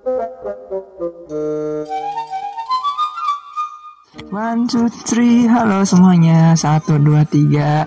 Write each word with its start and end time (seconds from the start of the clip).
One, 0.00 0.16
two, 4.64 4.88
three, 4.88 5.44
halo 5.44 5.84
semuanya. 5.84 6.56
Satu, 6.56 6.96
dua, 6.96 7.28
tiga. 7.28 7.84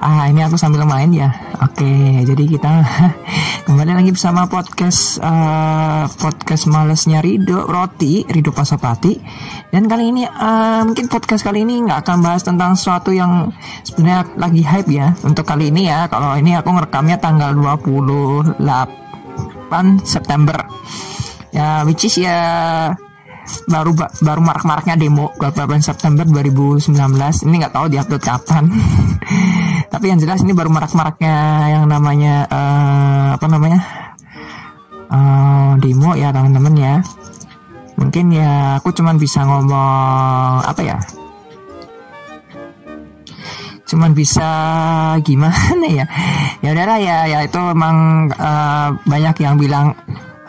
Ah 0.00 0.24
ini 0.32 0.40
aku 0.40 0.56
sambil 0.56 0.88
main 0.88 1.12
ya. 1.12 1.28
Oke 1.60 2.24
jadi 2.24 2.48
kita 2.48 2.80
kembali 3.68 3.92
lagi 3.92 4.08
bersama 4.08 4.48
podcast 4.48 5.20
uh, 5.20 6.08
Podcast 6.08 6.64
malesnya 6.64 7.20
Rido 7.20 7.68
Roti, 7.68 8.24
Rido 8.24 8.56
Pasopati. 8.56 9.20
Dan 9.68 9.84
kali 9.84 10.16
ini 10.16 10.24
uh, 10.24 10.80
mungkin 10.88 11.12
podcast 11.12 11.44
kali 11.44 11.68
ini 11.68 11.84
nggak 11.84 12.08
akan 12.08 12.24
bahas 12.24 12.40
tentang 12.40 12.72
sesuatu 12.72 13.12
yang 13.12 13.52
sebenarnya 13.84 14.32
lagi 14.40 14.64
hype 14.64 14.88
ya. 14.88 15.12
Untuk 15.28 15.44
kali 15.44 15.68
ini 15.68 15.92
ya 15.92 16.08
Kalau 16.08 16.40
ini 16.40 16.56
aku 16.56 16.72
ngerekamnya 16.72 17.20
tanggal 17.20 17.52
28 17.52 18.56
September 20.08 20.56
Ya 21.50 21.82
which 21.82 22.06
is 22.06 22.14
ya 22.22 22.38
baru 23.66 23.94
baru 24.22 24.40
marak-maraknya 24.42 24.94
demo 24.94 25.34
28 25.38 25.82
September 25.82 26.22
2019 26.22 26.94
ini 27.46 27.54
nggak 27.58 27.74
tahu 27.74 27.86
diupload 27.90 28.22
kapan. 28.22 28.64
Tapi 29.92 30.04
yang 30.06 30.18
jelas 30.22 30.42
ini 30.46 30.54
baru 30.54 30.70
marak-maraknya 30.70 31.34
yang 31.74 31.84
namanya 31.90 32.46
uh, 32.46 33.28
apa 33.34 33.46
namanya? 33.50 33.80
Uh, 35.10 35.74
demo 35.82 36.14
ya 36.14 36.30
teman-teman 36.30 36.74
ya. 36.78 36.94
Mungkin 37.98 38.32
ya 38.32 38.80
aku 38.80 38.94
cuman 38.94 39.18
bisa 39.18 39.44
ngomong 39.44 40.64
apa 40.64 40.80
ya? 40.80 40.96
Cuman 43.90 44.14
bisa 44.14 44.48
gimana 45.26 45.86
ya? 45.90 46.06
Ya 46.62 46.70
udahlah 46.70 46.98
ya 47.02 47.26
ya 47.26 47.38
itu 47.42 47.58
emang 47.58 48.30
uh, 48.38 48.94
banyak 49.02 49.36
yang 49.42 49.58
bilang 49.58 49.98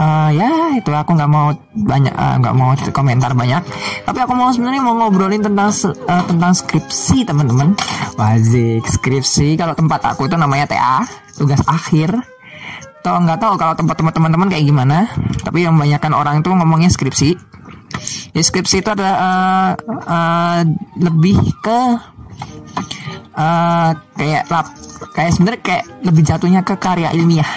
uh, 0.01 0.29
ya 0.33 0.49
itu 0.73 0.89
aku 0.89 1.13
nggak 1.13 1.29
mau 1.29 1.53
banyak 1.77 2.13
nggak 2.13 2.53
uh, 2.53 2.57
mau 2.57 2.73
komentar 2.89 3.31
banyak. 3.37 3.61
Tapi 4.03 4.19
aku 4.25 4.33
mau 4.33 4.49
sebenarnya 4.49 4.81
mau 4.81 4.98
ngobrolin 4.98 5.45
tentang 5.45 5.70
uh, 5.70 6.23
tentang 6.26 6.53
skripsi 6.57 7.23
teman-teman. 7.29 7.77
Wazik 8.17 8.84
skripsi. 8.89 9.55
Kalau 9.55 9.77
tempat 9.77 10.01
aku 10.15 10.26
itu 10.26 10.35
namanya 10.35 10.65
TA 10.65 11.05
tugas 11.37 11.61
akhir. 11.70 12.17
Atau 13.01 13.17
nggak 13.17 13.39
tahu 13.41 13.53
kalau 13.57 13.73
tempat 13.73 13.98
teman-teman 13.98 14.48
kayak 14.49 14.65
gimana? 14.65 15.09
Tapi 15.41 15.65
yang 15.65 15.77
banyakkan 15.77 16.13
orang 16.13 16.41
itu 16.41 16.49
ngomongnya 16.54 16.89
skripsi. 16.89 17.33
Ya, 18.31 18.41
skripsi 18.41 18.81
itu 18.81 18.89
adalah 18.89 19.15
uh, 19.20 19.71
uh, 20.07 20.59
lebih 21.01 21.37
ke 21.59 21.79
uh, 23.35 23.91
kayak 24.15 24.43
lap 24.48 24.67
kayak 25.11 25.31
sebenarnya 25.35 25.61
kayak 25.65 25.85
lebih 26.05 26.23
jatuhnya 26.23 26.61
ke 26.61 26.77
karya 26.77 27.09
ilmiah. 27.11 27.49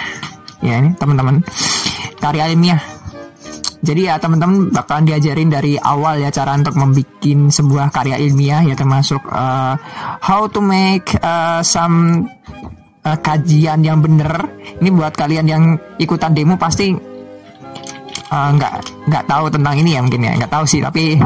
Ya 0.65 0.81
ini 0.81 0.97
teman-teman 0.97 1.45
karya 2.19 2.51
ilmiah. 2.51 2.81
Jadi 3.85 4.09
ya 4.09 4.17
teman-teman 4.17 4.73
bakalan 4.73 5.05
diajarin 5.05 5.45
dari 5.53 5.77
awal 5.77 6.17
ya 6.17 6.33
cara 6.33 6.57
untuk 6.57 6.73
membuat 6.73 7.21
sebuah 7.53 7.93
karya 7.93 8.17
ilmiah 8.17 8.65
ya 8.65 8.73
termasuk 8.73 9.21
uh, 9.29 9.77
how 10.25 10.49
to 10.49 10.57
make 10.57 11.13
uh, 11.21 11.61
some 11.61 12.25
uh, 13.05 13.17
kajian 13.21 13.85
yang 13.85 14.01
benar. 14.01 14.49
Ini 14.81 14.89
buat 14.89 15.13
kalian 15.13 15.45
yang 15.45 15.63
ikutan 16.01 16.33
demo 16.33 16.57
pasti 16.57 16.97
nggak 18.35 18.73
uh, 18.73 18.81
nggak 19.05 19.23
tahu 19.29 19.45
tentang 19.53 19.75
ini 19.77 19.95
ya 19.95 20.01
mungkin 20.01 20.25
ya 20.25 20.33
nggak 20.33 20.51
tahu 20.51 20.65
sih 20.65 20.81
tapi 20.81 21.21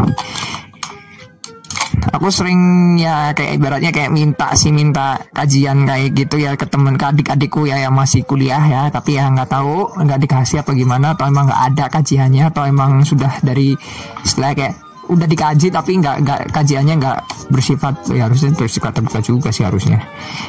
aku 2.07 2.27
sering 2.31 2.59
ya 2.95 3.35
kayak 3.35 3.59
ibaratnya 3.59 3.91
kayak 3.91 4.11
minta 4.13 4.55
sih 4.55 4.71
minta 4.71 5.19
kajian 5.35 5.83
kayak 5.83 6.15
gitu 6.15 6.39
ya 6.39 6.55
ke 6.55 6.65
temen 6.69 6.95
ke 6.95 7.05
adik-adikku 7.05 7.67
ya 7.67 7.81
yang 7.81 7.95
masih 7.95 8.23
kuliah 8.23 8.61
ya. 8.63 8.81
Tapi 8.87 9.19
ya 9.19 9.27
nggak 9.27 9.49
tahu 9.49 9.99
nggak 9.99 10.19
dikasih 10.23 10.63
apa 10.63 10.71
gimana 10.73 11.15
atau 11.17 11.27
emang 11.27 11.51
nggak 11.51 11.61
ada 11.73 11.85
kajiannya 11.91 12.43
atau 12.51 12.63
emang 12.67 13.03
sudah 13.03 13.41
dari 13.43 13.75
istilah 14.23 14.55
kayak 14.55 14.75
udah 15.09 15.25
dikaji 15.25 15.73
tapi 15.73 15.97
nggak 15.97 16.15
nggak 16.21 16.39
kajiannya 16.53 16.93
nggak 17.01 17.17
bersifat 17.49 17.97
ya 18.13 18.29
harusnya 18.29 18.53
bersifat 18.53 18.91
terbuka 18.93 19.19
juga 19.19 19.49
sih 19.49 19.65
harusnya. 19.65 19.99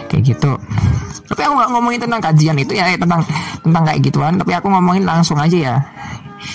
Kayak 0.06 0.36
gitu. 0.36 0.53
Tapi 1.30 1.41
aku 1.47 1.54
nggak 1.56 1.70
ngomongin 1.74 2.00
tentang 2.03 2.20
kajian 2.22 2.56
itu 2.60 2.72
ya 2.76 2.91
tentang 2.94 3.24
tentang 3.64 3.82
kayak 3.88 4.00
gituan. 4.04 4.34
Tapi 4.38 4.53
aku 4.54 4.66
ngomongin 4.70 5.04
langsung 5.08 5.41
aja 5.41 5.58
ya. 5.58 5.76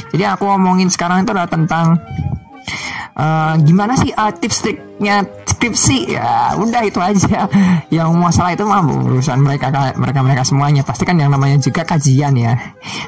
Jadi 0.10 0.24
aku 0.26 0.50
ngomongin 0.50 0.90
sekarang 0.90 1.22
itu 1.26 1.32
adalah 1.34 1.50
tentang 1.50 1.98
Uh, 3.16 3.56
gimana 3.64 3.96
sih 3.96 4.12
uh, 4.12 4.28
tips 4.28 4.60
triknya 4.60 5.24
skripsi 5.48 6.20
ya 6.20 6.58
udah 6.60 6.82
itu 6.84 7.00
aja. 7.00 7.48
Yang 7.96 8.10
masalah 8.12 8.52
itu 8.52 8.68
mah 8.68 8.84
urusan 8.84 9.40
mereka 9.40 9.72
mereka 9.96 10.20
mereka 10.20 10.44
semuanya. 10.44 10.84
Pasti 10.84 11.08
kan 11.08 11.16
yang 11.16 11.32
namanya 11.32 11.56
juga 11.62 11.88
kajian 11.88 12.36
ya. 12.36 12.54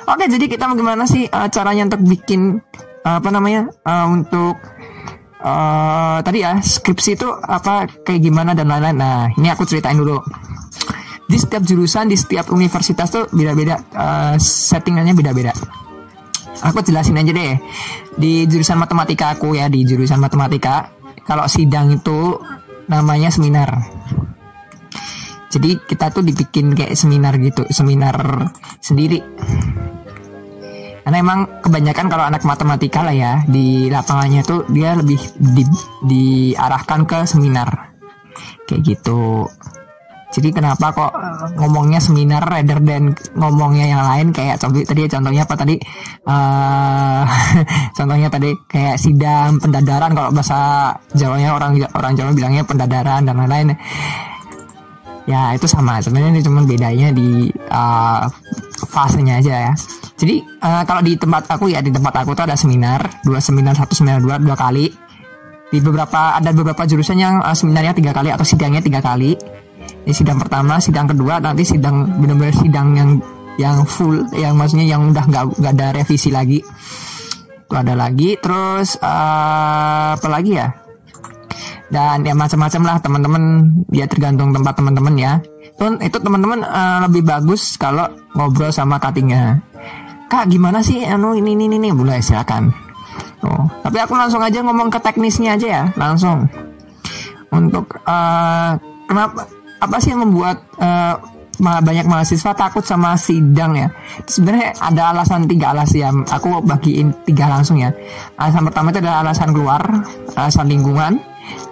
Oke 0.07 0.31
jadi 0.31 0.46
kita 0.47 0.72
gimana 0.72 1.03
sih 1.03 1.28
uh, 1.28 1.51
caranya 1.51 1.91
untuk 1.91 2.07
bikin 2.07 2.62
uh, 3.03 3.19
apa 3.19 3.29
namanya 3.34 3.67
uh, 3.84 4.07
untuk 4.07 4.56
uh, 5.44 6.17
tadi 6.23 6.40
ya 6.40 6.56
skripsi 6.63 7.19
itu 7.19 7.28
apa 7.28 7.90
kayak 8.07 8.22
gimana 8.23 8.56
dan 8.56 8.72
lain-lain. 8.72 8.96
Nah 8.96 9.28
ini 9.35 9.51
aku 9.51 9.67
ceritain 9.67 9.97
dulu. 10.00 10.23
Di 11.28 11.35
setiap 11.35 11.67
jurusan 11.67 12.07
di 12.07 12.16
setiap 12.16 12.47
universitas 12.56 13.12
tuh 13.12 13.28
beda-beda 13.35 13.75
uh, 13.91 14.40
settingannya 14.40 15.12
beda-beda 15.12 15.51
aku 16.62 16.81
jelasin 16.85 17.19
aja 17.19 17.31
deh. 17.34 17.53
Di 18.18 18.45
jurusan 18.50 18.78
matematika 18.79 19.34
aku 19.38 19.57
ya 19.57 19.69
di 19.69 19.84
jurusan 19.85 20.18
matematika 20.18 20.90
kalau 21.28 21.45
sidang 21.45 21.91
itu 21.91 22.40
namanya 22.88 23.29
seminar. 23.29 23.69
Jadi 25.47 25.79
kita 25.88 26.12
tuh 26.12 26.23
dibikin 26.23 26.75
kayak 26.75 26.96
seminar 26.96 27.40
gitu 27.40 27.63
seminar 27.72 28.16
sendiri. 28.84 29.23
Karena 31.07 31.23
emang 31.23 31.63
kebanyakan 31.63 32.12
kalau 32.12 32.28
anak 32.28 32.44
matematika 32.44 33.00
lah 33.00 33.16
ya 33.16 33.34
di 33.47 33.88
lapangannya 33.88 34.44
tuh 34.44 34.67
dia 34.67 34.91
lebih 34.91 35.16
di, 35.40 35.63
diarahkan 36.03 37.07
ke 37.07 37.23
seminar. 37.23 37.96
Kayak 38.67 38.81
gitu 38.84 39.47
jadi 40.27 40.51
kenapa 40.51 40.91
kok 40.91 41.11
ngomongnya 41.55 42.03
seminar 42.03 42.43
rather 42.43 42.83
than 42.83 43.15
ngomongnya 43.39 43.88
yang 43.88 44.03
lain? 44.03 44.27
Kayak 44.35 44.59
contoh 44.59 44.83
tadi 44.83 45.07
contohnya 45.07 45.47
apa 45.47 45.55
tadi? 45.55 45.75
Uh, 46.27 47.23
contohnya 47.97 48.27
tadi 48.27 48.51
kayak 48.67 48.99
sidang 48.99 49.55
pendadaran 49.63 50.11
kalau 50.11 50.29
bahasa 50.35 50.91
Jawanya 51.16 51.55
orang 51.55 51.79
orang 51.95 52.13
Jawa 52.19 52.35
bilangnya 52.35 52.67
pendadaran 52.67 53.23
dan 53.23 53.39
lain-lain. 53.39 53.71
Ya 55.31 55.55
itu 55.55 55.63
sama. 55.63 56.03
Sebenarnya 56.03 56.35
ini 56.35 56.43
cuma 56.43 56.59
bedanya 56.67 57.07
di 57.16 57.47
uh, 57.71 58.27
fasenya 58.83 59.39
aja 59.39 59.71
ya. 59.71 59.73
Jadi 60.19 60.43
uh, 60.59 60.83
kalau 60.83 61.07
di 61.07 61.16
tempat 61.16 61.47
aku 61.47 61.71
ya 61.71 61.79
di 61.79 61.91
tempat 61.91 62.27
aku 62.27 62.35
tuh 62.35 62.43
ada 62.51 62.59
seminar 62.59 62.99
dua 63.23 63.39
seminar 63.39 63.79
satu 63.79 63.95
seminar 63.95 64.19
dua 64.19 64.35
dua 64.43 64.59
kali. 64.59 64.91
Di 65.71 65.79
beberapa 65.79 66.35
ada 66.35 66.51
beberapa 66.51 66.83
jurusan 66.83 67.16
yang 67.16 67.39
uh, 67.39 67.55
seminarnya 67.55 67.95
tiga 67.95 68.11
kali 68.11 68.27
atau 68.27 68.43
sidangnya 68.43 68.83
tiga 68.83 68.99
kali 68.99 69.35
ini 70.07 70.16
sidang 70.16 70.40
pertama 70.40 70.79
sidang 70.79 71.12
kedua 71.12 71.44
nanti 71.44 71.68
sidang 71.68 72.07
benar-benar 72.23 72.56
sidang 72.56 72.95
yang 72.95 73.09
yang 73.59 73.84
full 73.84 74.23
yang 74.31 74.56
maksudnya 74.56 74.88
yang 74.88 75.12
udah 75.12 75.25
nggak 75.28 75.44
nggak 75.59 75.73
ada 75.75 75.88
revisi 76.00 76.31
lagi. 76.31 76.63
Itu 77.68 77.75
ada 77.75 77.91
lagi 77.91 78.40
terus 78.40 78.96
uh, 79.03 80.16
apa 80.16 80.28
lagi 80.31 80.56
ya? 80.56 80.72
Dan 81.91 82.23
ya 82.23 82.31
macam-macam 82.31 82.81
lah 82.88 82.97
teman-teman. 83.03 83.44
Ya 83.91 84.07
tergantung 84.07 84.56
tempat 84.56 84.79
teman-teman 84.79 85.19
ya. 85.19 85.44
Itu 85.75 86.00
itu 86.00 86.17
teman-teman 86.23 86.63
uh, 86.63 87.03
lebih 87.12 87.28
bagus 87.28 87.75
kalau 87.75 88.07
ngobrol 88.31 88.72
sama 88.72 88.96
cuttingnya 89.03 89.59
kak 90.28 90.51
gimana 90.51 90.84
sih 90.84 91.07
anu 91.07 91.34
ini 91.34 91.56
ini 91.56 91.72
ini 91.72 91.90
boleh 91.91 92.19
silakan. 92.19 92.72
Oh 93.44 93.66
tapi 93.81 93.97
aku 94.03 94.13
langsung 94.13 94.44
aja 94.44 94.59
ngomong 94.59 94.91
ke 94.91 95.00
teknisnya 95.00 95.56
aja 95.56 95.67
ya 95.67 95.84
langsung. 95.96 96.46
Untuk 97.47 97.88
uh, 98.03 98.75
kenapa 99.07 99.47
apa 99.77 99.95
sih 100.01 100.13
yang 100.13 100.25
membuat 100.25 100.65
uh, 100.81 101.17
banyak 101.57 102.05
mahasiswa 102.05 102.53
takut 102.53 102.85
sama 102.85 103.17
sidang 103.17 103.73
ya? 103.73 103.89
Sebenarnya 104.29 104.77
ada 104.77 105.13
alasan 105.13 105.49
tiga 105.49 105.73
alasan 105.73 105.97
ya. 105.97 106.09
Aku 106.38 106.61
bagiin 106.61 107.13
tiga 107.25 107.49
langsung 107.49 107.81
ya. 107.81 107.90
Alasan 108.37 108.69
pertama 108.69 108.93
itu 108.93 109.02
adalah 109.02 109.25
alasan 109.25 109.49
keluar 109.53 109.81
alasan 110.37 110.69
lingkungan. 110.69 111.17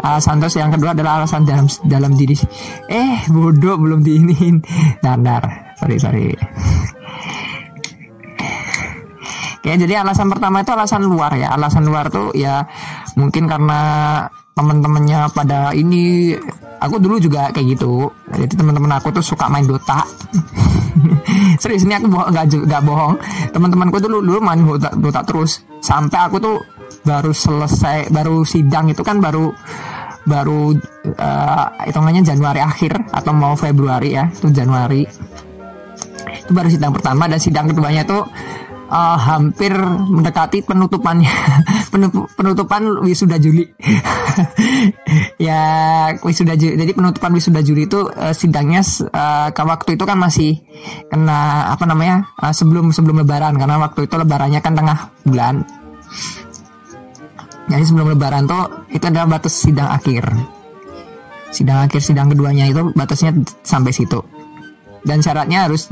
Alasan 0.02 0.40
terus 0.40 0.56
yang 0.56 0.72
kedua 0.72 0.96
adalah 0.96 1.22
alasan 1.22 1.44
dalam 1.44 1.68
dalam 1.86 2.16
diri 2.16 2.34
eh 2.90 3.26
bodoh 3.30 3.78
belum 3.78 4.02
diinin. 4.02 4.64
Dar 5.04 5.22
dar 5.22 5.76
sorry 5.78 5.98
sorry. 6.02 6.34
Oke, 9.66 9.82
jadi 9.82 10.06
alasan 10.06 10.30
pertama 10.30 10.62
itu 10.62 10.72
alasan 10.78 11.10
luar 11.10 11.34
ya. 11.38 11.50
Alasan 11.54 11.90
luar 11.90 12.14
tuh 12.14 12.30
ya 12.38 12.70
mungkin 13.18 13.50
karena 13.50 13.82
temen-temennya 14.56 15.30
pada 15.36 15.76
ini. 15.76 16.34
Aku 16.76 17.00
dulu 17.00 17.20
juga 17.20 17.52
kayak 17.52 17.76
gitu. 17.76 18.12
Jadi 18.36 18.56
teman-teman 18.56 19.00
aku 19.00 19.12
tuh 19.12 19.24
suka 19.24 19.48
main 19.52 19.64
Dota. 19.68 20.04
Serius 21.62 21.88
ini 21.88 21.96
aku 21.96 22.12
bohong 22.12 22.30
gak, 22.36 22.46
gak 22.68 22.84
bohong. 22.84 23.16
Teman-temanku 23.52 24.00
dulu 24.00 24.24
dulu 24.24 24.40
main 24.44 24.60
Dota, 24.64 24.92
Dota 24.96 25.22
terus. 25.24 25.64
Sampai 25.80 26.20
aku 26.28 26.38
tuh 26.40 26.56
baru 27.06 27.32
selesai 27.32 28.10
baru 28.10 28.42
sidang 28.44 28.90
itu 28.90 29.02
kan 29.06 29.22
baru 29.22 29.54
baru 30.26 30.74
uh, 31.16 31.66
hitungannya 31.86 32.26
Januari 32.26 32.60
akhir 32.60 32.98
atau 33.14 33.32
mau 33.32 33.54
Februari 33.54 34.18
ya 34.18 34.28
itu 34.30 34.52
Januari. 34.52 35.06
Itu 36.46 36.52
baru 36.54 36.70
sidang 36.70 36.94
pertama 36.94 37.26
dan 37.26 37.40
sidang 37.40 37.72
keduanya 37.72 38.04
tuh 38.06 38.26
uh, 38.90 39.18
hampir 39.18 39.74
mendekati 40.10 40.66
penutupannya. 40.66 41.32
Penutupan 42.36 43.02
wisuda 43.06 43.38
Juli. 43.40 43.66
Ya 45.40 45.64
wisuda 46.28 46.60
Juli 46.60 46.76
jadi 46.76 46.92
penutupan 46.92 47.32
wisuda 47.32 47.64
Juli 47.64 47.88
itu 47.88 48.04
uh, 48.12 48.36
sidangnya 48.36 48.84
uh, 49.16 49.48
waktu 49.48 49.96
itu 49.96 50.04
kan 50.04 50.20
masih 50.20 50.60
kena 51.08 51.72
apa 51.72 51.88
namanya 51.88 52.28
uh, 52.44 52.52
sebelum 52.52 52.92
sebelum 52.92 53.24
lebaran. 53.24 53.56
Karena 53.56 53.80
waktu 53.80 54.12
itu 54.12 54.16
lebarannya 54.20 54.60
kan 54.60 54.76
tengah 54.76 55.16
bulan. 55.24 55.64
Jadi 57.72 57.84
sebelum 57.88 58.12
lebaran 58.12 58.44
tuh 58.44 58.92
itu 58.92 59.06
adalah 59.08 59.40
batas 59.40 59.56
sidang 59.56 59.88
akhir. 59.88 60.28
Sidang 61.56 61.88
akhir 61.88 62.02
sidang 62.04 62.28
keduanya 62.28 62.68
itu 62.68 62.92
batasnya 62.92 63.32
sampai 63.64 63.96
situ. 63.96 64.20
Dan 65.08 65.24
syaratnya 65.24 65.72
harus 65.72 65.88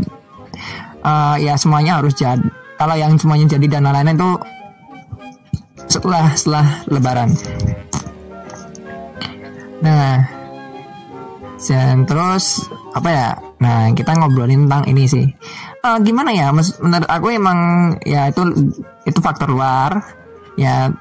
uh, 1.07 1.39
ya 1.39 1.55
semuanya 1.55 2.03
harus 2.03 2.11
jadi 2.19 2.43
kalau 2.83 2.99
yang 2.99 3.15
semuanya 3.15 3.55
jadi 3.55 3.79
dan 3.79 3.87
lain-lain 3.87 4.19
itu 4.19 4.29
setelah 5.87 6.35
setelah 6.35 6.83
lebaran. 6.91 7.31
Nah 9.79 10.27
dan 11.63 12.03
terus 12.03 12.67
apa 12.91 13.07
ya? 13.07 13.27
Nah 13.63 13.87
kita 13.95 14.19
ngobrolin 14.19 14.67
tentang 14.67 14.83
ini 14.91 15.07
sih. 15.07 15.23
Uh, 15.79 15.95
gimana 16.03 16.35
ya? 16.35 16.51
Menurut 16.51 17.07
aku 17.07 17.31
emang 17.31 17.59
ya 18.03 18.27
itu 18.27 18.51
itu 19.07 19.19
faktor 19.23 19.55
luar. 19.55 20.03
Ya 20.59 20.91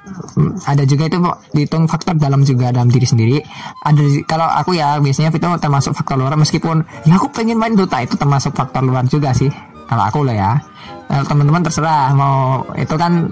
ada 0.71 0.87
juga 0.87 1.11
itu 1.11 1.19
dihitung 1.51 1.91
faktor 1.91 2.15
dalam 2.15 2.47
juga 2.47 2.71
dalam 2.71 2.95
diri 2.95 3.11
sendiri. 3.11 3.43
Ada 3.83 4.23
kalau 4.31 4.47
aku 4.47 4.79
ya 4.79 5.03
biasanya 5.03 5.35
itu 5.35 5.51
termasuk 5.59 5.99
faktor 5.99 6.15
luar. 6.15 6.39
Meskipun 6.39 6.87
ya 7.11 7.19
aku 7.19 7.27
pengen 7.35 7.59
main 7.59 7.75
Dota 7.75 7.99
itu 8.07 8.15
termasuk 8.15 8.55
faktor 8.55 8.87
luar 8.87 9.03
juga 9.11 9.35
sih 9.35 9.51
kalau 9.93 10.05
aku 10.09 10.21
lah 10.25 10.37
ya. 10.37 10.53
Teman-teman 11.13 11.61
terserah 11.61 12.17
mau 12.17 12.65
itu 12.73 12.97
kan 12.97 13.29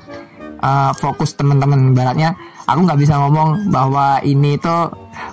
uh, 0.60 0.92
fokus 0.92 1.32
teman-teman. 1.32 1.96
Baratnya 1.96 2.36
aku 2.68 2.84
nggak 2.84 3.00
bisa 3.00 3.16
ngomong 3.16 3.72
bahwa 3.72 4.20
ini 4.20 4.60
itu 4.60 4.76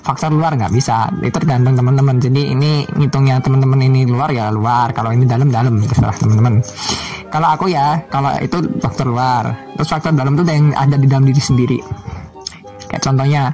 faktor 0.08 0.32
luar 0.32 0.56
nggak 0.56 0.72
bisa. 0.72 1.12
Itu 1.20 1.36
tergantung 1.36 1.76
teman-teman. 1.76 2.24
Jadi 2.24 2.56
ini 2.56 2.88
ngitungnya 2.96 3.44
teman-teman 3.44 3.84
ini 3.92 4.08
luar 4.08 4.32
ya 4.32 4.48
luar. 4.48 4.96
Kalau 4.96 5.12
ini 5.12 5.28
dalam 5.28 5.52
dalam. 5.52 5.84
Terserah 5.84 6.16
teman-teman. 6.16 6.64
Kalau 7.28 7.48
aku 7.52 7.68
ya 7.68 8.00
kalau 8.08 8.32
itu 8.40 8.64
faktor 8.80 9.12
luar. 9.12 9.52
Terus 9.76 9.90
faktor 9.92 10.16
dalam 10.16 10.40
itu 10.40 10.48
yang 10.48 10.72
ada 10.72 10.96
di 10.96 11.08
dalam 11.12 11.28
diri 11.28 11.42
sendiri. 11.44 11.80
Kayak 12.88 13.04
contohnya 13.04 13.52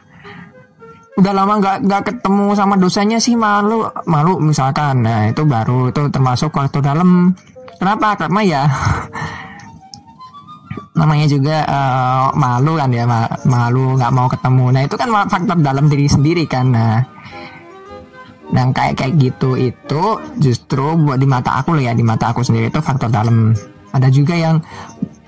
udah 1.14 1.30
lama 1.30 1.62
nggak 1.62 1.78
nggak 1.86 2.04
ketemu 2.10 2.58
sama 2.58 2.74
dosanya 2.74 3.18
sih 3.18 3.34
malu 3.34 3.90
malu 4.06 4.38
misalkan. 4.38 5.02
Nah 5.02 5.30
itu 5.34 5.42
baru 5.42 5.90
itu 5.90 6.06
termasuk 6.14 6.54
faktor 6.54 6.86
dalam 6.86 7.34
kenapa? 7.78 8.18
Karena 8.18 8.42
ya 8.42 8.64
namanya 11.00 11.26
juga 11.26 11.66
uh, 11.66 12.28
malu 12.38 12.78
kan 12.78 12.90
ya 12.94 13.06
malu 13.50 13.98
nggak 13.98 14.14
mau 14.14 14.30
ketemu. 14.30 14.66
Nah 14.70 14.82
itu 14.86 14.96
kan 14.96 15.10
faktor 15.26 15.58
dalam 15.60 15.90
diri 15.90 16.06
sendiri 16.06 16.46
kan 16.46 16.70
nah. 16.70 17.02
Dan 18.54 18.70
kayak 18.70 19.02
kayak 19.02 19.14
gitu 19.18 19.58
itu 19.58 20.04
justru 20.38 20.94
buat 20.94 21.18
di 21.18 21.26
mata 21.26 21.58
aku 21.58 21.74
lah 21.74 21.90
ya 21.90 21.94
di 21.98 22.06
mata 22.06 22.30
aku 22.30 22.46
sendiri 22.46 22.70
itu 22.70 22.80
faktor 22.80 23.10
dalam. 23.10 23.58
Ada 23.94 24.10
juga 24.14 24.38
yang 24.38 24.62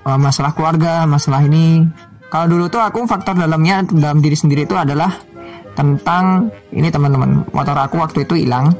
uh, 0.06 0.18
masalah 0.18 0.54
keluarga 0.54 1.02
masalah 1.06 1.42
ini. 1.42 1.82
Kalau 2.30 2.46
dulu 2.50 2.70
tuh 2.70 2.82
aku 2.82 3.06
faktor 3.06 3.38
dalamnya 3.38 3.86
dalam 3.86 4.22
diri 4.22 4.34
sendiri 4.34 4.66
itu 4.66 4.74
adalah 4.74 5.14
tentang 5.74 6.50
ini 6.74 6.90
teman-teman 6.90 7.46
motor 7.50 7.74
aku 7.74 7.98
waktu 7.98 8.22
itu 8.22 8.46
hilang. 8.46 8.70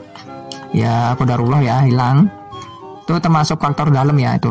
Ya 0.70 1.14
aku 1.14 1.26
darullah 1.26 1.62
ya 1.62 1.82
hilang 1.82 2.30
itu 3.06 3.14
termasuk 3.22 3.62
faktor 3.62 3.94
dalam 3.94 4.18
ya 4.18 4.34
itu. 4.34 4.50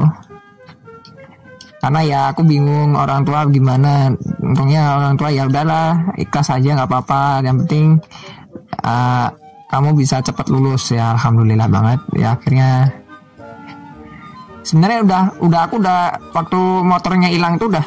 Karena 1.83 2.01
ya 2.07 2.19
aku 2.31 2.41
bingung 2.47 2.95
orang 2.95 3.27
tua 3.27 3.43
gimana. 3.51 4.15
Untungnya 4.39 4.95
orang 4.95 5.19
tua 5.19 5.29
ya 5.29 5.43
udahlah 5.43 6.15
ikhlas 6.15 6.55
aja 6.55 6.79
nggak 6.79 6.87
apa-apa. 6.87 7.43
Yang 7.43 7.55
penting 7.67 7.87
uh, 8.79 9.27
kamu 9.67 9.99
bisa 9.99 10.23
cepat 10.23 10.47
lulus 10.47 10.95
ya 10.95 11.19
alhamdulillah 11.19 11.67
banget. 11.67 11.99
Ya 12.15 12.39
akhirnya 12.39 12.95
sebenarnya 14.63 14.99
udah 15.03 15.21
udah 15.43 15.61
aku 15.67 15.75
udah 15.83 15.99
waktu 16.31 16.61
motornya 16.87 17.27
hilang 17.27 17.59
itu 17.59 17.67
udah 17.67 17.85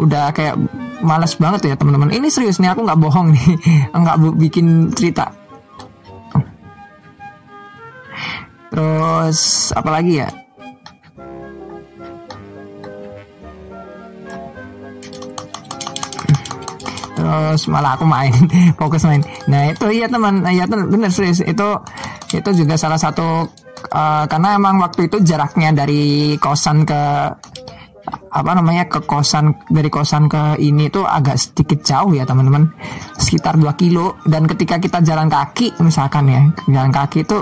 udah 0.00 0.30
kayak 0.30 0.54
males 1.02 1.34
banget 1.34 1.66
ya 1.66 1.74
teman-teman. 1.74 2.14
Ini 2.14 2.30
serius 2.30 2.62
nih 2.62 2.72
aku 2.72 2.86
nggak 2.86 3.00
bohong 3.02 3.34
nih. 3.34 3.46
Nggak 4.00 4.16
bikin 4.38 4.94
cerita 4.94 5.39
terus 8.70 9.70
apalagi 9.74 10.24
ya? 10.24 10.30
Terus 17.20 17.68
malah 17.68 18.00
aku 18.00 18.08
main 18.08 18.32
fokus 18.80 19.04
main. 19.04 19.20
Nah 19.44 19.70
itu 19.70 19.86
iya 19.92 20.08
teman. 20.08 20.40
Ya 20.48 20.64
teman 20.64 20.88
bener 20.88 21.12
serius. 21.12 21.44
Itu 21.44 21.84
itu 22.32 22.50
juga 22.56 22.80
salah 22.80 22.96
satu 22.96 23.44
uh, 23.92 24.24
karena 24.24 24.56
emang 24.56 24.80
waktu 24.80 25.12
itu 25.12 25.20
jaraknya 25.20 25.76
dari 25.76 26.34
kosan 26.40 26.88
ke 26.88 27.02
apa 28.30 28.50
namanya 28.56 28.88
ke 28.88 29.04
kosan 29.04 29.52
dari 29.68 29.92
kosan 29.92 30.30
ke 30.30 30.56
ini 30.62 30.88
tuh 30.88 31.04
agak 31.04 31.36
sedikit 31.36 31.84
jauh 31.84 32.16
ya 32.16 32.24
teman-teman. 32.24 32.72
Sekitar 33.20 33.60
2 33.60 33.68
kilo. 33.76 34.16
Dan 34.24 34.48
ketika 34.48 34.80
kita 34.80 35.04
jalan 35.04 35.28
kaki 35.28 35.76
misalkan 35.84 36.24
ya 36.30 36.42
jalan 36.72 36.88
kaki 36.88 37.28
itu 37.28 37.38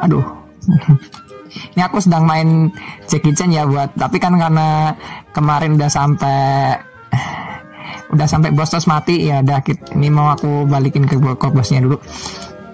aduh 0.00 0.24
ini 1.74 1.82
aku 1.82 1.98
sedang 1.98 2.24
main 2.24 2.70
Jackie 3.10 3.34
Chan 3.34 3.50
ya 3.50 3.66
buat 3.66 3.92
tapi 3.98 4.22
kan 4.22 4.38
karena 4.38 4.94
kemarin 5.34 5.76
udah 5.76 5.90
sampai 5.90 6.78
udah 8.14 8.26
sampai 8.26 8.50
bos 8.54 8.70
mati 8.86 9.30
ya 9.30 9.42
udah 9.42 9.60
ini 9.98 10.08
mau 10.10 10.34
aku 10.34 10.66
balikin 10.66 11.06
ke 11.06 11.18
ke 11.18 11.46
bosnya 11.50 11.82
dulu 11.84 11.98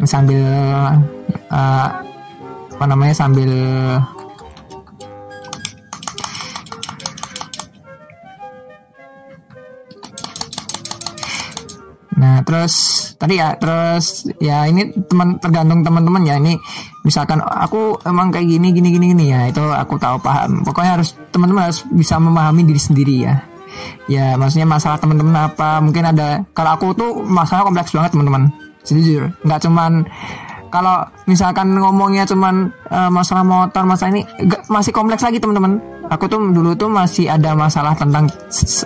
sambil 0.05 0.44
uh, 1.49 1.88
apa 2.76 2.84
namanya 2.84 3.17
sambil 3.17 3.52
Nah, 12.17 12.40
terus 12.49 12.75
tadi 13.20 13.37
ya, 13.37 13.61
terus 13.61 14.25
ya 14.40 14.64
ini 14.64 14.88
teman 15.05 15.37
tergantung 15.37 15.84
teman-teman 15.84 16.25
ya. 16.25 16.40
Ini 16.40 16.56
misalkan 17.06 17.38
aku 17.38 17.94
emang 18.03 18.35
kayak 18.35 18.50
gini 18.50 18.75
gini 18.75 18.88
gini 18.91 19.06
gini 19.14 19.25
ya, 19.31 19.47
itu 19.47 19.62
aku 19.62 19.94
tahu 19.94 20.19
paham. 20.19 20.67
Pokoknya 20.67 20.99
harus 20.99 21.14
teman-teman 21.31 21.70
harus 21.70 21.87
bisa 21.94 22.19
memahami 22.19 22.67
diri 22.67 22.82
sendiri 22.82 23.14
ya. 23.23 23.35
Ya 24.11 24.35
maksudnya 24.35 24.66
masalah 24.66 24.99
teman-teman 24.99 25.37
apa 25.37 25.78
mungkin 25.78 26.02
ada 26.02 26.42
kalau 26.50 26.75
aku 26.75 26.87
tuh 26.99 27.23
masalah 27.23 27.62
kompleks 27.62 27.95
banget 27.95 28.11
teman-teman. 28.11 28.50
Jujur 28.83 29.31
nggak 29.47 29.61
cuman 29.62 30.02
kalau 30.71 31.07
misalkan 31.31 31.73
ngomongnya 31.78 32.26
cuman 32.26 32.71
uh, 32.90 33.11
masalah 33.11 33.47
motor 33.47 33.87
masalah 33.87 34.12
ini 34.19 34.23
gak, 34.47 34.66
masih 34.66 34.90
kompleks 34.90 35.23
lagi 35.23 35.38
teman-teman. 35.38 35.78
Aku 36.07 36.31
tuh 36.31 36.38
dulu 36.38 36.71
tuh 36.78 36.87
masih 36.87 37.26
ada 37.26 37.50
masalah 37.59 37.90
tentang 37.99 38.31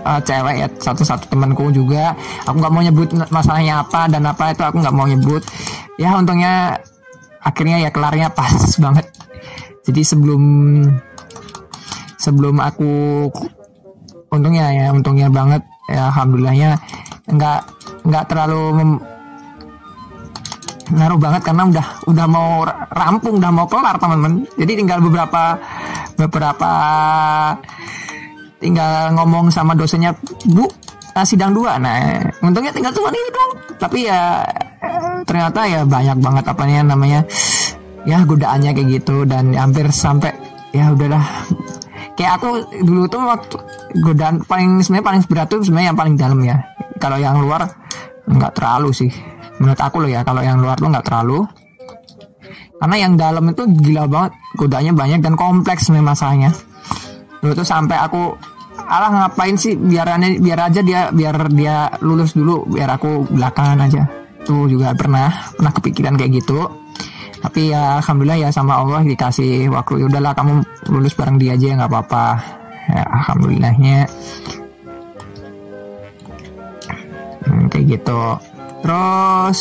uh, 0.09 0.21
cewek 0.25 0.57
ya 0.57 0.69
satu-satu 0.81 1.29
temanku 1.29 1.69
juga. 1.69 2.17
Aku 2.49 2.57
nggak 2.57 2.73
mau 2.73 2.81
nyebut 2.81 3.13
masalahnya 3.29 3.85
apa 3.85 4.09
dan 4.09 4.25
apa 4.25 4.57
itu 4.57 4.63
aku 4.65 4.81
nggak 4.81 4.97
mau 4.97 5.05
nyebut. 5.05 5.45
Ya 6.01 6.17
untungnya 6.17 6.81
akhirnya 7.41 7.89
ya 7.89 7.91
kelarnya 7.93 8.29
pas 8.33 8.53
banget. 8.77 9.07
Jadi 9.85 10.01
sebelum 10.05 10.43
sebelum 12.21 12.57
aku 12.61 12.91
untungnya 14.31 14.71
ya 14.71 14.87
untungnya 14.93 15.29
banget. 15.33 15.65
Ya 15.91 16.07
alhamdulillahnya 16.13 16.71
nggak 17.27 17.61
nggak 18.07 18.25
terlalu 18.31 18.63
mem, 18.79 18.91
ngaruh 20.95 21.19
banget 21.19 21.43
karena 21.43 21.63
udah 21.67 21.87
udah 22.07 22.27
mau 22.31 22.63
rampung 22.95 23.43
udah 23.43 23.51
mau 23.51 23.67
kelar 23.67 23.97
teman-teman. 23.99 24.47
Jadi 24.55 24.73
tinggal 24.79 25.03
beberapa 25.03 25.59
beberapa 26.15 26.73
tinggal 28.61 29.17
ngomong 29.17 29.49
sama 29.49 29.73
dosennya 29.73 30.15
bu 30.53 30.69
nah, 31.15 31.25
sidang 31.27 31.53
dua. 31.53 31.77
Nah 31.77 32.21
untungnya 32.43 32.73
tinggal 32.75 32.93
cuma 32.95 33.11
ini 33.13 33.31
doang. 33.31 33.53
Tapi 33.81 33.99
ya 34.07 34.45
ternyata 35.25 35.61
ya 35.69 35.81
banyak 35.85 36.19
banget 36.21 36.45
apanya 36.49 36.79
namanya 36.85 37.21
ya 38.05 38.23
godaannya 38.25 38.71
kayak 38.77 38.89
gitu. 39.01 39.25
Dan 39.25 39.55
hampir 39.55 39.89
sampai 39.91 40.33
ya 40.75 40.93
udahlah. 40.93 41.23
Kayak 42.19 42.43
aku 42.43 42.49
dulu 42.85 43.09
tuh 43.09 43.23
waktu 43.25 43.57
godaan 44.05 44.45
paling 44.45 44.85
sebenarnya 44.85 45.07
paling 45.07 45.23
berat 45.25 45.49
tuh 45.49 45.65
sebenarnya 45.65 45.89
yang 45.95 45.99
paling 45.99 46.15
dalam 46.21 46.41
ya. 46.45 46.57
Kalau 47.01 47.17
yang 47.17 47.41
luar 47.41 47.65
nggak 48.29 48.53
terlalu 48.57 48.91
sih. 48.93 49.11
Menurut 49.61 49.81
aku 49.81 50.01
loh 50.05 50.11
ya 50.11 50.21
kalau 50.25 50.41
yang 50.45 50.61
luar 50.61 50.77
tuh 50.77 50.89
nggak 50.93 51.07
terlalu. 51.07 51.45
Karena 52.81 52.97
yang 52.97 53.13
dalam 53.21 53.45
itu 53.53 53.69
gila 53.69 54.09
banget 54.09 54.33
godaannya 54.57 54.93
banyak 54.97 55.21
dan 55.21 55.37
kompleks 55.37 55.93
nih 55.93 56.01
masalahnya. 56.01 56.49
Dulu 57.41 57.53
tuh 57.57 57.69
sampai 57.69 57.97
aku 58.01 58.37
alah 58.89 59.11
ngapain 59.11 59.57
sih? 59.59 59.77
Biar 59.77 60.17
biar 60.41 60.59
aja 60.71 60.81
dia 60.81 61.11
biar 61.13 61.51
dia 61.53 61.91
lulus 62.01 62.33
dulu 62.33 62.65
biar 62.69 62.97
aku 62.97 63.29
belakangan 63.29 63.79
aja. 63.85 64.03
Tuh 64.47 64.65
juga 64.71 64.97
pernah 64.97 65.53
pernah 65.53 65.73
kepikiran 65.75 66.17
kayak 66.17 66.41
gitu. 66.41 66.65
Tapi 67.41 67.73
ya 67.73 67.99
alhamdulillah 68.01 68.37
ya 68.37 68.49
sama 68.53 68.77
Allah 68.77 69.01
dikasih 69.01 69.73
waktu. 69.73 70.05
Ya 70.05 70.07
udahlah 70.13 70.33
kamu 70.37 70.61
lulus 70.93 71.17
bareng 71.17 71.41
dia 71.41 71.57
aja 71.57 71.77
nggak 71.81 71.91
apa-apa. 71.91 72.27
Ya, 72.91 73.05
alhamdulillahnya. 73.07 73.99
Hmm, 77.47 77.65
kayak 77.73 77.87
gitu. 77.97 78.23
Terus 78.85 79.61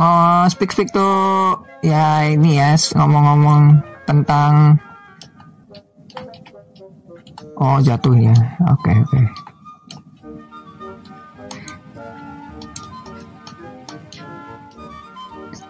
oh 0.00 0.44
speak 0.48 0.72
speak 0.72 0.88
tuh. 0.92 1.60
Ya 1.84 2.30
ini 2.30 2.62
ya 2.62 2.78
ngomong-ngomong 2.96 3.91
tentang 4.12 4.76
oh 7.56 7.80
jatuh 7.80 8.12
ya 8.20 8.36
oke 8.68 8.84
okay, 8.84 8.96
oke 9.00 9.08
okay. 9.08 9.24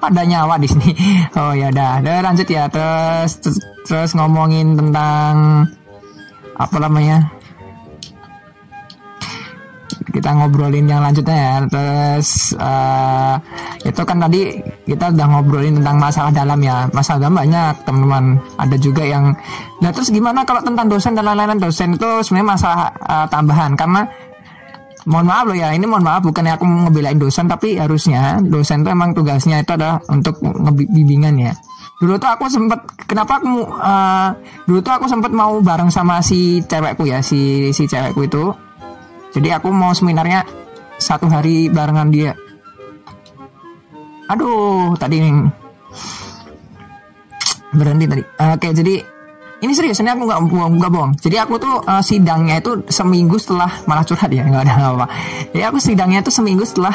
ada 0.03 0.23
nyawa 0.27 0.59
di 0.59 0.67
sini. 0.67 0.91
Oh 1.39 1.55
ya 1.55 1.71
udah, 1.71 2.03
lanjut 2.03 2.45
ya. 2.51 2.67
Terus 2.69 3.39
terus 3.87 4.11
ngomongin 4.19 4.75
tentang 4.75 5.65
apa 6.59 6.77
namanya? 6.83 7.31
Kita 10.13 10.33
ngobrolin 10.33 10.89
yang 10.89 11.05
lanjutnya 11.05 11.37
ya. 11.37 11.55
Terus 11.69 12.57
uh, 12.59 13.37
itu 13.85 14.03
kan 14.03 14.19
tadi 14.23 14.57
kita 14.89 15.13
udah 15.13 15.27
ngobrolin 15.29 15.81
tentang 15.81 15.97
masalah 16.01 16.33
dalam 16.33 16.59
ya. 16.61 16.89
Masalah 16.91 17.19
dalam 17.29 17.37
banyak 17.37 17.75
teman-teman. 17.85 18.25
Ada 18.59 18.77
juga 18.81 19.03
yang 19.05 19.35
Nah, 19.83 19.91
terus 19.91 20.15
gimana 20.15 20.47
kalau 20.47 20.63
tentang 20.63 20.87
dosen 20.87 21.19
dan 21.19 21.27
lain-lain 21.27 21.59
dosen 21.59 21.99
itu 21.99 22.07
sebenarnya 22.23 22.49
masalah 22.55 22.95
uh, 23.03 23.27
tambahan 23.27 23.75
karena 23.75 24.07
mohon 25.11 25.27
maaf 25.27 25.45
loh 25.51 25.57
ya 25.59 25.75
ini 25.75 25.83
mohon 25.83 26.07
maaf 26.07 26.23
bukan 26.23 26.47
aku 26.55 26.63
ngebelain 26.63 27.19
dosen 27.19 27.51
tapi 27.51 27.75
harusnya 27.75 28.39
dosen 28.39 28.87
itu 28.87 28.91
emang 28.95 29.11
tugasnya 29.11 29.63
itu 29.63 29.75
adalah 29.75 29.99
untuk 30.07 30.39
ngebimbingan 30.39 31.35
ya 31.51 31.53
dulu 31.99 32.19
tuh 32.19 32.31
aku 32.31 32.47
sempet 32.51 32.79
kenapa 33.07 33.39
aku 33.39 33.67
uh, 33.79 34.31
dulu 34.67 34.79
tuh 34.83 34.95
aku 34.95 35.07
sempet 35.07 35.31
mau 35.35 35.59
bareng 35.63 35.91
sama 35.91 36.19
si 36.23 36.63
cewekku 36.67 37.07
ya 37.07 37.23
si 37.23 37.71
si 37.71 37.87
cewekku 37.87 38.27
itu 38.27 38.55
jadi 39.33 39.57
aku 39.57 39.73
mau 39.73 39.97
seminarnya 39.97 40.45
satu 41.01 41.25
hari 41.27 41.73
barengan 41.73 42.13
dia. 42.13 42.33
Aduh 44.29 44.93
tadi 45.01 45.25
berhenti 47.73 48.05
tadi. 48.05 48.23
Oke 48.23 48.69
jadi 48.77 48.95
ini 49.63 49.73
serius 49.73 50.03
ini 50.05 50.13
aku 50.13 50.29
nggak 50.29 50.41
bohong 50.53 50.75
nggak 50.77 50.93
bohong. 50.93 51.13
Jadi 51.17 51.37
aku 51.41 51.57
tuh 51.57 51.81
uh, 51.81 52.05
sidangnya 52.05 52.61
itu 52.61 52.85
seminggu 52.93 53.41
setelah 53.41 53.73
malah 53.89 54.05
curhat 54.05 54.29
ya 54.29 54.45
nggak 54.45 54.69
ada 54.69 54.75
apa 54.93 55.07
jadi 55.55 55.71
aku 55.73 55.79
sidangnya 55.81 56.21
itu 56.21 56.33
seminggu 56.35 56.65
setelah 56.67 56.93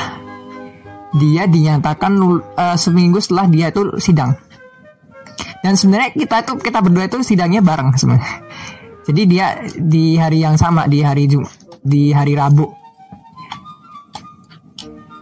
dia 1.17 1.47
dinyatakan 1.49 2.11
uh, 2.53 2.77
seminggu 2.77 3.17
setelah 3.17 3.49
dia 3.49 3.73
itu 3.73 3.97
sidang. 3.97 4.37
Dan 5.65 5.73
sebenarnya 5.73 6.13
kita 6.13 6.45
tuh 6.45 6.61
kita 6.61 6.85
berdua 6.85 7.09
itu 7.09 7.17
sidangnya 7.25 7.65
bareng 7.65 7.97
sebenarnya. 7.97 8.45
Jadi 9.09 9.21
dia 9.25 9.57
di 9.73 10.19
hari 10.19 10.43
yang 10.43 10.59
sama 10.59 10.85
di 10.85 11.01
hari 11.01 11.25
Jum 11.25 11.47
di 11.87 12.11
hari 12.11 12.35
Rabu. 12.35 12.67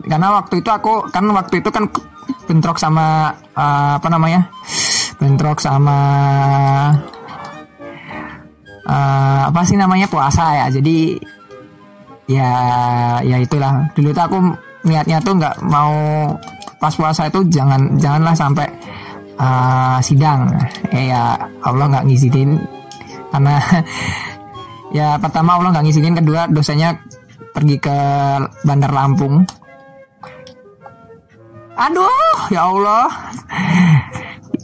Karena 0.05 0.37
waktu 0.37 0.61
itu 0.61 0.69
aku 0.69 1.09
kan 1.09 1.25
waktu 1.33 1.61
itu 1.61 1.69
kan 1.69 1.89
bentrok 2.45 2.77
sama 2.77 3.33
uh, 3.57 3.97
apa 3.97 4.07
namanya? 4.09 4.49
Bentrok 5.17 5.61
sama 5.61 5.97
uh, 8.85 9.41
apa 9.49 9.61
sih 9.65 9.77
namanya? 9.77 10.05
Puasa 10.09 10.65
ya. 10.65 10.65
Jadi 10.69 11.17
ya 12.29 12.51
ya 13.25 13.37
itulah. 13.41 13.89
Dulu 13.97 14.09
tuh 14.13 14.23
aku 14.25 14.37
niatnya 14.85 15.17
tuh 15.21 15.41
nggak 15.41 15.65
mau 15.65 15.93
pas 16.77 16.93
puasa 16.93 17.25
itu 17.25 17.41
jangan 17.49 17.97
janganlah 17.97 18.37
sampai 18.37 18.67
uh, 19.41 19.97
sidang. 20.05 20.53
Eh, 20.93 21.09
ya 21.09 21.33
Allah 21.65 21.85
nggak 21.89 22.05
ngizinin. 22.05 22.61
Karena 23.33 23.57
ya 24.95 25.19
pertama 25.19 25.59
Allah 25.59 25.75
nggak 25.75 25.85
ngizinin 25.91 26.15
kedua 26.15 26.47
dosanya 26.47 26.95
pergi 27.51 27.75
ke 27.83 27.97
Bandar 28.63 28.91
Lampung. 28.95 29.43
Aduh 31.75 32.39
ya 32.47 32.71
Allah. 32.71 33.07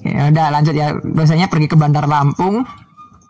Ya 0.08 0.32
udah 0.32 0.48
lanjut 0.56 0.76
ya. 0.76 0.96
Dosanya 1.04 1.52
pergi 1.52 1.68
ke 1.68 1.76
Bandar 1.76 2.08
Lampung. 2.08 2.64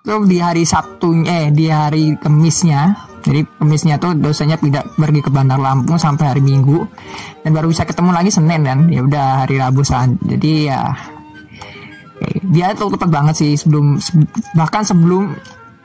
Itu 0.02 0.26
di 0.26 0.38
hari 0.38 0.66
Sabtu 0.66 1.26
eh 1.26 1.50
di 1.50 1.66
hari 1.70 2.14
Kemisnya. 2.22 3.10
Jadi 3.22 3.46
Kemisnya 3.58 4.02
tuh 4.02 4.18
dosanya 4.18 4.58
tidak 4.58 4.90
pergi 4.98 5.22
ke 5.22 5.30
Bandar 5.34 5.58
Lampung 5.58 5.98
sampai 5.98 6.38
hari 6.38 6.42
Minggu. 6.42 6.86
Dan 7.42 7.54
baru 7.54 7.70
bisa 7.70 7.86
ketemu 7.86 8.14
lagi 8.14 8.30
Senin 8.30 8.62
kan? 8.62 8.90
Ya 8.90 9.02
udah 9.02 9.46
hari 9.46 9.58
Rabu 9.58 9.82
saat 9.82 10.14
jadi 10.26 10.54
ya 10.74 10.82
dia 12.54 12.74
tuh 12.78 12.94
tepat 12.94 13.10
banget 13.10 13.36
sih 13.38 13.52
sebelum 13.58 13.98
bahkan 14.54 14.86
sebelum 14.86 15.34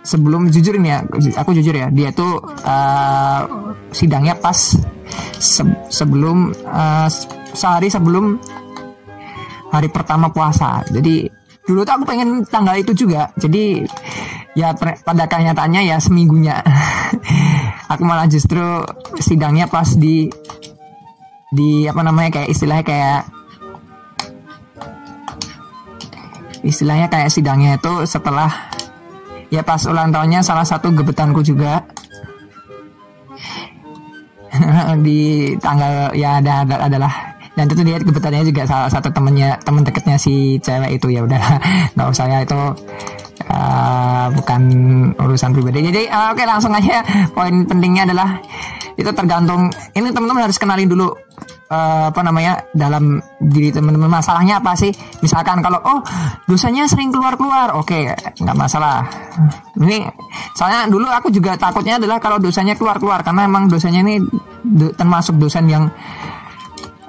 sebelum 0.06 0.54
jujur 0.54 0.78
ini 0.78 0.94
ya 0.94 1.02
aku 1.34 1.50
jujur 1.50 1.74
ya 1.74 1.90
dia 1.90 2.14
tuh 2.14 2.38
uh, 2.62 3.42
sidangnya 3.90 4.38
pas 4.38 4.54
se 5.42 5.62
sebelum 5.90 6.54
uh, 6.62 7.10
sehari 7.50 7.90
sebelum 7.90 8.38
hari 9.74 9.90
pertama 9.90 10.30
puasa. 10.30 10.86
Jadi 10.86 11.26
dulu 11.66 11.82
tuh 11.82 11.94
aku 11.98 12.04
pengen 12.06 12.46
tanggal 12.46 12.78
itu 12.78 12.94
juga. 12.94 13.34
Jadi 13.34 13.82
ya 14.54 14.72
pada 14.78 15.26
kenyataannya 15.26 15.90
ya 15.90 15.96
seminggunya. 15.98 16.62
Aku 17.92 18.02
malah 18.02 18.26
justru 18.26 18.82
sidangnya 19.22 19.70
pas 19.70 19.94
di 19.94 20.26
di 21.54 21.86
apa 21.86 22.02
namanya 22.02 22.42
kayak 22.42 22.50
istilahnya 22.50 22.82
kayak 22.82 23.22
istilahnya 26.66 27.06
kayak 27.06 27.30
sidangnya 27.30 27.78
itu 27.78 27.94
setelah 28.10 28.50
ya 29.50 29.62
pas 29.62 29.82
ulang 29.86 30.10
tahunnya 30.10 30.40
salah 30.42 30.66
satu 30.66 30.90
gebetanku 30.92 31.42
juga. 31.42 31.82
Di 35.06 35.52
tanggal 35.60 36.14
ya 36.16 36.40
ada, 36.40 36.64
ada 36.64 36.76
adalah. 36.88 37.12
Dan 37.56 37.72
itu 37.72 37.88
dia 37.88 37.96
kebetulannya 37.96 38.52
juga 38.52 38.68
salah 38.68 38.92
satu 38.92 39.08
temennya 39.08 39.56
temen 39.64 39.80
deketnya 39.80 40.20
si 40.20 40.60
cewek 40.60 41.00
itu. 41.00 41.08
Ya 41.08 41.24
udah 41.24 41.40
nggak 41.96 42.08
usah 42.12 42.28
ya 42.28 42.38
itu 42.44 42.60
uh, 43.48 44.26
bukan 44.36 44.60
urusan 45.16 45.56
pribadi. 45.56 45.88
Jadi 45.88 46.02
uh, 46.12 46.36
oke 46.36 46.40
okay, 46.40 46.44
langsung 46.44 46.76
aja. 46.76 47.00
Poin 47.32 47.64
pentingnya 47.64 48.04
adalah 48.12 48.44
itu 48.96 49.08
tergantung 49.12 49.72
ini 49.96 50.12
teman-teman 50.12 50.48
harus 50.48 50.60
kenalin 50.60 50.88
dulu 50.88 51.16
uh, 51.70 52.10
apa 52.10 52.20
namanya 52.22 52.66
dalam 52.72 53.18
diri 53.42 53.70
teman-teman. 53.74 54.10
Masalahnya 54.10 54.62
apa 54.62 54.74
sih? 54.78 54.90
Misalkan 55.22 55.60
kalau 55.62 55.80
oh 55.82 56.00
dosanya 56.46 56.86
sering 56.86 57.10
keluar-keluar. 57.10 57.74
Oke 57.78 58.10
okay, 58.10 58.34
nggak 58.42 58.56
masalah. 58.56 59.06
Ini 59.78 60.06
soalnya 60.54 60.88
dulu 60.90 61.06
aku 61.10 61.28
juga 61.30 61.58
takutnya 61.58 61.98
adalah 62.00 62.18
kalau 62.22 62.38
dosanya 62.40 62.74
keluar-keluar 62.78 63.22
karena 63.26 63.46
emang 63.46 63.68
dosanya 63.70 64.00
ini 64.02 64.22
do, 64.62 64.90
termasuk 64.94 65.36
dosen 65.38 65.66
yang 65.68 65.90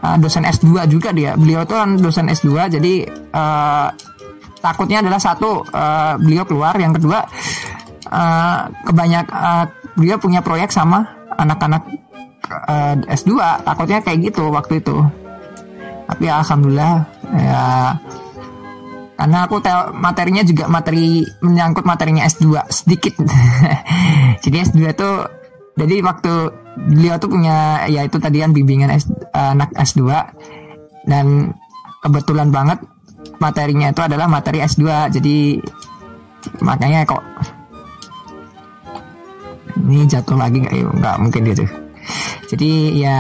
uh, 0.01 0.17
dosen 0.19 0.45
S2 0.45 0.89
juga 0.89 1.13
dia. 1.13 1.37
Beliau 1.37 1.63
tuh 1.63 1.77
kan 1.77 1.97
dosen 1.97 2.27
S2 2.29 2.79
jadi 2.79 2.93
uh, 3.33 3.87
takutnya 4.61 5.05
adalah 5.05 5.21
satu 5.21 5.63
uh, 5.69 6.17
beliau 6.19 6.43
keluar, 6.43 6.75
yang 6.75 6.91
kedua 6.91 7.23
uh, 8.11 8.59
kebanyak 8.83 9.25
uh, 9.29 9.65
beliau 9.95 10.17
punya 10.19 10.41
proyek 10.41 10.73
sama 10.73 11.05
anak-anak 11.37 11.85
uh, 12.51 12.95
S2. 13.07 13.31
Takutnya 13.63 13.99
kayak 14.03 14.31
gitu 14.31 14.49
waktu 14.49 14.79
itu. 14.79 14.95
Tapi 16.07 16.23
ya, 16.23 16.39
alhamdulillah 16.39 16.93
ya 17.35 17.63
karena 19.17 19.49
aku 19.49 19.57
materinya 19.97 20.45
juga 20.45 20.69
materi 20.69 21.25
menyangkut 21.41 21.83
materinya 21.83 22.23
S2 22.29 22.69
sedikit. 22.69 23.17
jadi 24.45 24.57
S2 24.69 24.79
tuh 24.93 25.25
jadi 25.77 26.05
waktu 26.05 26.33
beliau 26.77 27.17
tuh 27.17 27.29
punya 27.33 27.89
ya 27.89 28.05
itu 28.05 28.17
tadi 28.21 28.41
kan 28.41 28.53
bimbingan 28.53 28.93
S, 28.93 29.09
uh, 29.09 29.57
anak 29.57 29.73
S2 29.73 30.05
dan 31.09 31.53
kebetulan 32.05 32.53
banget 32.53 32.77
materinya 33.41 33.89
itu 33.89 34.01
adalah 34.05 34.29
materi 34.29 34.61
S2 34.61 35.13
jadi 35.13 35.37
makanya 36.61 37.05
kok 37.09 37.25
ini 39.81 40.05
jatuh 40.05 40.37
lagi 40.37 40.61
nggak 40.61 40.73
nggak 41.01 41.15
mungkin 41.21 41.41
gitu 41.49 41.65
jadi 42.47 42.71
ya 42.95 43.19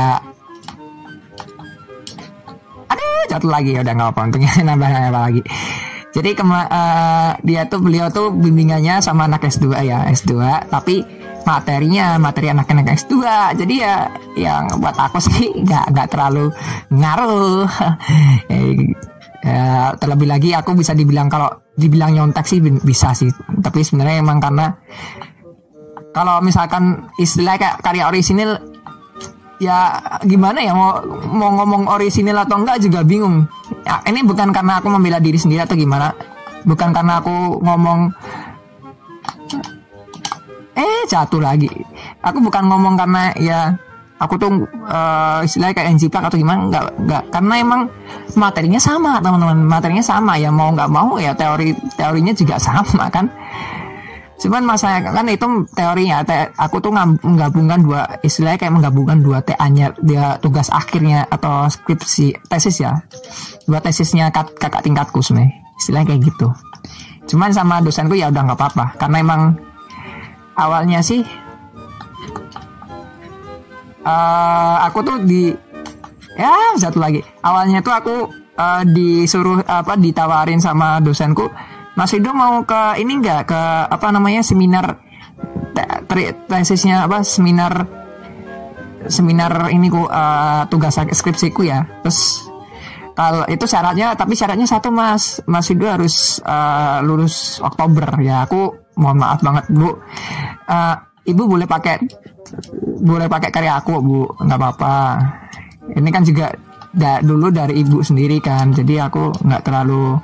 aduh 2.87 3.23
jatuh 3.27 3.51
lagi 3.51 3.75
ya 3.75 3.83
udah 3.83 3.93
nggak 3.93 4.09
apa 4.15 4.21
untungnya 4.23 4.51
nambah 4.63 4.89
nambah 4.89 5.21
lagi. 5.31 5.41
Jadi 6.17 6.33
kema 6.33 6.65
uh, 6.65 7.31
dia 7.45 7.69
tuh 7.69 7.77
beliau 7.77 8.09
tuh 8.09 8.33
bimbingannya 8.33 9.05
sama 9.05 9.29
anak 9.29 9.45
S2 9.53 9.69
ya 9.85 10.01
S2 10.09 10.33
tapi 10.65 11.05
materinya 11.45 12.17
materi 12.17 12.49
anak-anak 12.49 12.97
S2 13.05 13.15
jadi 13.53 13.75
ya 13.77 13.95
yang 14.33 14.81
buat 14.81 14.97
aku 14.97 15.21
sih 15.29 15.53
nggak 15.61 15.93
nggak 15.93 16.07
terlalu 16.09 16.49
ngaruh. 16.89 17.69
Ya, 19.45 19.93
terlebih 20.01 20.25
lagi 20.25 20.49
aku 20.57 20.73
bisa 20.73 20.97
dibilang 20.97 21.29
kalau 21.29 21.53
dibilang 21.77 22.17
nyontek 22.17 22.49
sih 22.49 22.65
bisa 22.65 23.13
sih. 23.13 23.29
Tapi 23.61 23.85
sebenarnya 23.85 24.25
emang 24.25 24.41
karena 24.41 24.73
kalau 26.17 26.41
misalkan 26.41 27.13
istilah 27.21 27.61
kayak 27.61 27.77
karya 27.85 28.09
orisinil 28.09 28.57
ya 29.57 29.97
gimana 30.21 30.61
ya 30.61 30.73
mau 30.73 31.01
mau 31.33 31.49
ngomong 31.61 31.89
orisinil 31.89 32.37
atau 32.37 32.61
enggak 32.61 32.81
juga 32.81 33.01
bingung. 33.01 33.45
Ya, 33.85 34.01
ini 34.05 34.21
bukan 34.21 34.53
karena 34.53 34.77
aku 34.77 34.87
membela 34.89 35.17
diri 35.17 35.37
sendiri 35.37 35.65
atau 35.65 35.77
gimana. 35.77 36.13
Bukan 36.67 36.89
karena 36.93 37.21
aku 37.21 37.61
ngomong 37.61 38.13
eh 40.77 41.01
jatuh 41.09 41.41
lagi. 41.41 41.69
Aku 42.21 42.37
bukan 42.41 42.69
ngomong 42.69 42.93
karena 42.99 43.33
ya 43.41 43.59
aku 44.17 44.37
tuh 44.37 44.65
uh, 44.89 45.41
istilahnya 45.41 45.73
kayak 45.77 45.89
NG 45.97 46.09
atau 46.13 46.37
gimana 46.37 46.59
enggak 46.69 46.83
enggak. 47.01 47.23
Karena 47.33 47.53
emang 47.57 47.81
materinya 48.37 48.77
sama 48.77 49.17
teman-teman. 49.23 49.57
Materinya 49.65 50.05
sama 50.05 50.37
ya 50.37 50.53
mau 50.53 50.69
nggak 50.69 50.91
mau 50.91 51.17
ya 51.17 51.33
teori 51.33 51.73
teorinya 51.97 52.33
juga 52.37 52.61
sama 52.61 53.09
kan 53.09 53.25
Cuman 54.37 54.69
masalah 54.69 55.01
kan 55.01 55.25
itu 55.25 55.65
teorinya, 55.73 56.21
te, 56.21 56.53
aku 56.53 56.77
tuh 56.77 56.93
menggabungkan 56.93 57.81
dua 57.81 58.05
istilahnya 58.21 58.61
kayak 58.61 58.73
menggabungkan 58.77 59.17
dua 59.25 59.41
TA-nya 59.41 59.97
dia 60.05 60.37
tugas 60.37 60.69
akhirnya 60.69 61.25
atau 61.25 61.65
skripsi 61.65 62.45
tesis 62.45 62.77
ya. 62.85 63.01
Dua 63.65 63.81
tesisnya 63.81 64.29
kak, 64.29 64.53
kakak 64.61 64.85
tingkatku 64.85 65.25
sebenarnya. 65.25 65.57
Istilahnya 65.81 66.05
kayak 66.13 66.21
gitu. 66.29 66.47
Cuman 67.27 67.49
sama 67.49 67.81
dosenku 67.81 68.13
ya 68.13 68.29
udah 68.29 68.41
nggak 68.45 68.59
apa-apa 68.61 68.85
karena 69.01 69.17
emang 69.19 69.41
awalnya 70.55 71.03
sih 71.03 71.25
uh, 74.07 74.75
aku 74.87 75.03
tuh 75.03 75.17
di 75.25 75.51
ya 76.37 76.77
satu 76.79 77.01
lagi. 77.01 77.19
Awalnya 77.43 77.83
tuh 77.83 77.93
aku 77.93 78.15
uh, 78.55 78.81
disuruh 78.87 79.59
apa 79.65 79.99
ditawarin 79.99 80.61
sama 80.63 81.03
dosenku 81.03 81.49
Mas 81.97 82.13
Rido 82.13 82.31
mau 82.37 82.61
ke 82.61 83.01
ini 83.01 83.17
enggak 83.17 83.49
ke 83.49 83.61
apa 83.89 84.07
namanya 84.13 84.45
seminar 84.45 85.01
tesisnya 86.45 87.09
apa 87.09 87.25
seminar 87.25 87.73
seminar 89.09 89.73
ini 89.73 89.89
ku 89.89 90.05
uh, 90.05 90.69
tugas 90.69 91.01
skripsiku 91.01 91.65
ya. 91.65 91.81
Terus 92.05 92.45
kalau 93.17 93.49
itu 93.49 93.65
syaratnya 93.65 94.13
tapi 94.13 94.37
syaratnya 94.37 94.69
satu 94.69 94.93
Mas. 94.93 95.41
Mas 95.49 95.65
Rido 95.73 95.89
harus 95.89 96.37
uh, 96.45 97.01
lulus 97.01 97.57
Oktober 97.65 98.21
ya. 98.21 98.45
Aku 98.45 98.93
mohon 99.01 99.17
maaf 99.17 99.41
banget 99.41 99.65
Bu. 99.73 99.89
Uh, 100.69 100.95
Ibu 101.27 101.43
boleh 101.43 101.67
pakai 101.67 101.99
boleh 103.03 103.27
pakai 103.27 103.51
karya 103.51 103.75
aku 103.75 103.99
Bu, 103.99 104.23
nggak 104.39 104.55
apa-apa. 104.55 104.95
Ini 105.91 106.07
kan 106.07 106.23
juga 106.23 106.55
da, 106.95 107.19
dulu 107.19 107.51
dari 107.51 107.83
ibu 107.83 107.99
sendiri 107.99 108.39
kan, 108.39 108.71
jadi 108.71 109.11
aku 109.11 109.43
nggak 109.43 109.59
terlalu 109.67 110.15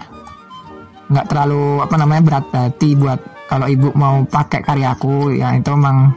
nggak 1.14 1.30
terlalu 1.30 1.86
apa 1.86 1.96
namanya 2.02 2.22
berat 2.26 2.46
hati 2.50 2.98
buat 2.98 3.22
kalau 3.46 3.70
ibu 3.70 3.94
mau 3.94 4.26
pakai 4.26 4.66
karyaku 4.66 5.38
ya 5.38 5.54
itu 5.54 5.70
emang 5.70 6.10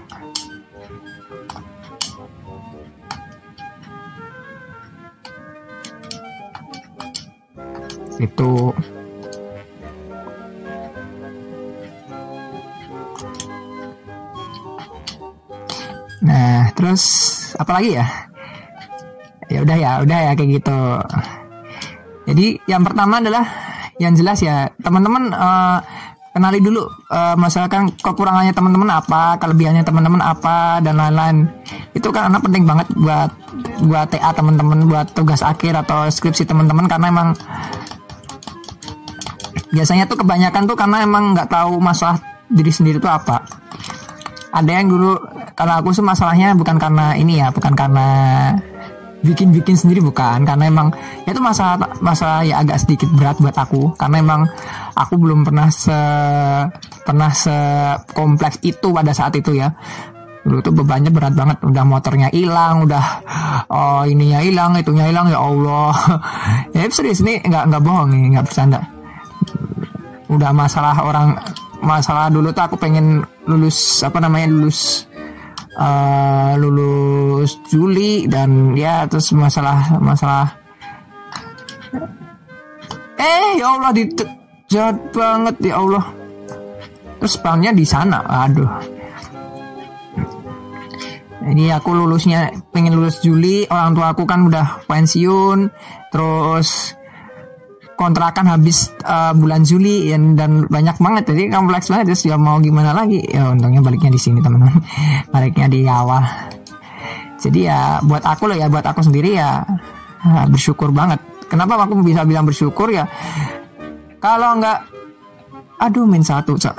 itu. 8.17 8.73
Nah 16.25 16.73
terus 16.73 17.05
apa 17.61 17.77
lagi 17.77 18.01
ya? 18.01 18.07
Ya 19.53 19.61
udah 19.61 19.77
ya 19.77 19.91
udah 20.01 20.19
ya 20.25 20.33
kayak 20.33 20.51
gitu. 20.57 20.81
Jadi 22.27 22.47
yang 22.67 22.83
pertama 22.83 23.21
adalah 23.23 23.45
yang 23.97 24.13
jelas 24.13 24.45
ya 24.45 24.69
teman-teman 24.81 25.33
uh, 25.33 25.81
kenali 26.37 26.61
dulu 26.61 26.85
uh, 27.09 27.33
misalkan 27.41 27.89
kekurangannya 27.97 28.53
teman-teman 28.53 28.93
apa 28.93 29.41
kelebihannya 29.41 29.81
teman-teman 29.81 30.21
apa 30.21 30.85
dan 30.85 31.01
lain-lain. 31.01 31.49
Itu 31.97 32.13
karena 32.13 32.37
penting 32.37 32.69
banget 32.69 32.93
buat 32.93 33.33
buat 33.89 34.13
TA 34.13 34.37
teman-teman 34.37 34.85
buat 34.85 35.17
tugas 35.17 35.41
akhir 35.41 35.81
atau 35.81 36.05
skripsi 36.13 36.45
teman-teman 36.45 36.85
karena 36.93 37.09
emang 37.09 37.29
biasanya 39.73 40.05
tuh 40.05 40.21
kebanyakan 40.21 40.69
tuh 40.69 40.77
karena 40.77 41.01
emang 41.09 41.33
nggak 41.33 41.49
tahu 41.49 41.81
masalah 41.81 42.21
diri 42.53 42.69
sendiri 42.69 43.01
itu 43.01 43.09
apa. 43.09 43.41
Ada 44.53 44.85
yang 44.85 44.93
dulu 44.93 45.17
kalau 45.57 45.81
aku 45.81 45.97
sih 45.97 46.05
masalahnya 46.05 46.53
bukan 46.53 46.77
karena 46.77 47.17
ini 47.17 47.41
ya 47.41 47.49
bukan 47.49 47.73
karena 47.73 48.09
bikin-bikin 49.27 49.75
sendiri 49.75 49.99
bukan? 49.99 50.47
Karena 50.47 50.71
emang 50.71 50.95
ya 51.27 51.35
itu 51.35 51.43
masa 51.43 51.75
masa 51.99 52.47
ya 52.47 52.63
agak 52.63 52.87
sedikit 52.87 53.11
berat 53.11 53.43
buat 53.43 53.59
aku. 53.59 53.99
Karena 53.99 54.23
emang 54.23 54.41
aku 54.95 55.19
belum 55.19 55.43
pernah 55.43 55.67
se 55.69 55.99
pernah 57.03 57.35
se 57.35 57.57
kompleks 58.15 58.63
itu 58.63 58.95
pada 58.95 59.11
saat 59.11 59.35
itu 59.35 59.59
ya. 59.59 59.75
Dulu 60.47 60.63
tuh 60.63 60.71
bebannya 60.71 61.11
berat 61.11 61.35
banget. 61.35 61.59
Udah 61.67 61.83
motornya 61.83 62.31
hilang 62.31 62.87
udah 62.87 63.05
oh 63.67 64.03
ininya 64.07 64.39
hilang 64.47 64.79
itunya 64.79 65.11
hilang 65.11 65.27
ya 65.27 65.43
Allah. 65.43 65.93
Ya 66.77 66.87
serius 66.93 67.25
nih 67.27 67.43
nggak 67.43 67.73
nggak 67.73 67.83
bohong 67.83 68.15
nih 68.15 68.39
nggak 68.39 68.47
bercanda. 68.47 68.81
Udah 70.31 70.55
masalah 70.55 70.95
orang 71.03 71.35
masalah 71.83 72.33
dulu 72.33 72.55
tuh 72.55 72.65
aku 72.65 72.77
pengen 72.79 73.27
lulus 73.47 74.03
apa 74.03 74.19
namanya 74.19 74.49
lulus 74.51 75.07
uh, 75.77 76.53
lulus 76.59 77.61
Juli 77.69 78.25
dan 78.27 78.73
ya 78.75 79.05
terus 79.07 79.31
masalah 79.37 80.01
masalah 80.01 80.57
eh 83.17 83.61
ya 83.61 83.77
Allah 83.77 83.93
di 83.93 84.05
jahat 84.67 84.99
banget 85.15 85.57
ya 85.63 85.79
Allah. 85.81 86.05
Terus 87.17 87.35
banknya 87.41 87.73
di 87.73 87.85
sana 87.87 88.21
aduh. 88.23 88.69
Ini 91.47 91.71
aku 91.79 91.95
lulusnya 91.95 92.51
pengen 92.75 92.99
lulus 92.99 93.23
Juli 93.23 93.71
orang 93.71 93.95
tua 93.95 94.11
aku 94.11 94.27
kan 94.27 94.43
udah 94.51 94.83
pensiun 94.91 95.71
terus 96.11 96.99
kontrakan 97.97 98.47
habis 98.53 98.93
uh, 99.03 99.33
bulan 99.33 99.65
Juli 99.65 100.13
ya, 100.13 100.21
dan 100.37 100.69
banyak 100.69 100.97
banget. 101.01 101.25
Jadi 101.33 101.43
kompleks 101.49 101.89
banget 101.89 102.13
terus 102.13 102.23
ya 102.29 102.37
mau 102.37 102.61
gimana 102.61 102.93
lagi? 102.93 103.25
Ya 103.27 103.51
untungnya 103.51 103.81
baliknya 103.81 104.13
di 104.13 104.21
sini 104.21 104.39
teman-teman. 104.45 104.85
Baliknya 105.33 105.67
di 105.67 105.81
awal. 105.89 106.23
Jadi 107.41 107.69
ya 107.69 108.01
buat 108.05 108.25
aku 108.25 108.49
loh 108.53 108.57
ya 108.57 108.69
buat 108.69 108.85
aku 108.85 109.01
sendiri 109.05 109.37
ya 109.37 109.65
bersyukur 110.53 110.93
banget. 110.93 111.21
Kenapa 111.47 111.79
aku 111.79 111.99
bisa 112.05 112.23
bilang 112.29 112.45
bersyukur 112.45 112.93
ya? 112.93 113.09
Kalau 114.21 114.59
nggak 114.61 114.79
aduh 115.81 116.05
min 116.09 116.25
satu 116.25 116.57
cok. 116.57 116.77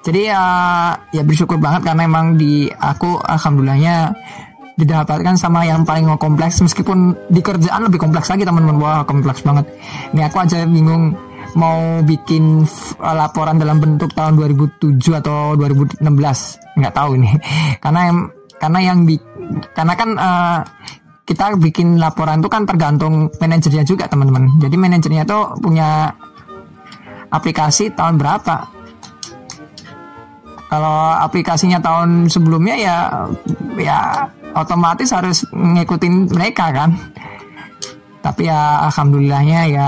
Jadi 0.00 0.20
ya 0.30 0.42
ya 1.12 1.22
bersyukur 1.26 1.58
banget 1.58 1.84
karena 1.84 2.06
emang 2.06 2.38
di 2.38 2.70
aku 2.70 3.18
alhamdulillahnya 3.20 4.14
didapatkan 4.80 5.36
sama 5.36 5.68
yang 5.68 5.84
paling 5.84 6.08
kompleks. 6.16 6.64
Meskipun 6.64 7.28
di 7.28 7.44
kerjaan 7.44 7.84
lebih 7.84 8.00
kompleks 8.00 8.32
lagi 8.32 8.48
teman-teman. 8.48 8.80
Wah 8.80 9.02
kompleks 9.04 9.44
banget. 9.44 9.68
Ini 10.16 10.26
aku 10.26 10.36
aja 10.40 10.64
bingung 10.64 11.12
mau 11.58 12.00
bikin 12.06 12.64
laporan 13.00 13.58
dalam 13.58 13.82
bentuk 13.82 14.14
tahun 14.14 14.38
2007 14.38 15.20
atau 15.20 15.58
2016 15.58 16.00
nggak 16.78 16.94
tahu 16.94 17.10
ini. 17.18 17.30
Karena 17.84 18.00
yang 18.08 18.18
karena 18.60 18.78
yang 18.84 19.08
di 19.08 19.16
karena 19.72 19.96
kan 19.96 20.10
uh, 20.20 20.60
kita 21.24 21.56
bikin 21.56 21.96
laporan 21.96 22.44
itu 22.44 22.50
kan 22.52 22.68
tergantung 22.68 23.32
manajernya 23.40 23.88
juga 23.88 24.04
teman-teman. 24.04 24.60
Jadi 24.60 24.76
manajernya 24.76 25.24
tuh 25.24 25.56
punya 25.62 26.12
aplikasi 27.32 27.94
tahun 27.96 28.20
berapa. 28.20 28.68
Kalau 30.70 30.98
aplikasinya 31.24 31.80
tahun 31.82 32.28
sebelumnya 32.30 32.76
ya 32.78 32.96
ya 33.80 34.28
otomatis 34.54 35.10
harus 35.14 35.46
ngikutin 35.50 36.30
mereka 36.30 36.70
kan? 36.74 36.90
Tapi 38.20 38.46
ya 38.48 38.84
alhamdulillahnya 38.90 39.60
ya 39.72 39.86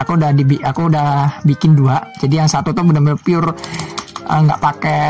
aku 0.00 0.16
udah 0.16 0.30
di 0.32 0.44
aku 0.62 0.80
udah 0.88 1.42
bikin 1.44 1.74
dua. 1.76 2.00
Jadi 2.18 2.40
yang 2.40 2.48
satu 2.50 2.72
tuh 2.72 2.86
benar-benar 2.86 3.20
pure 3.20 3.50
eh, 4.24 4.40
nggak 4.40 4.60
uh, 4.60 4.62
pakai 4.62 5.02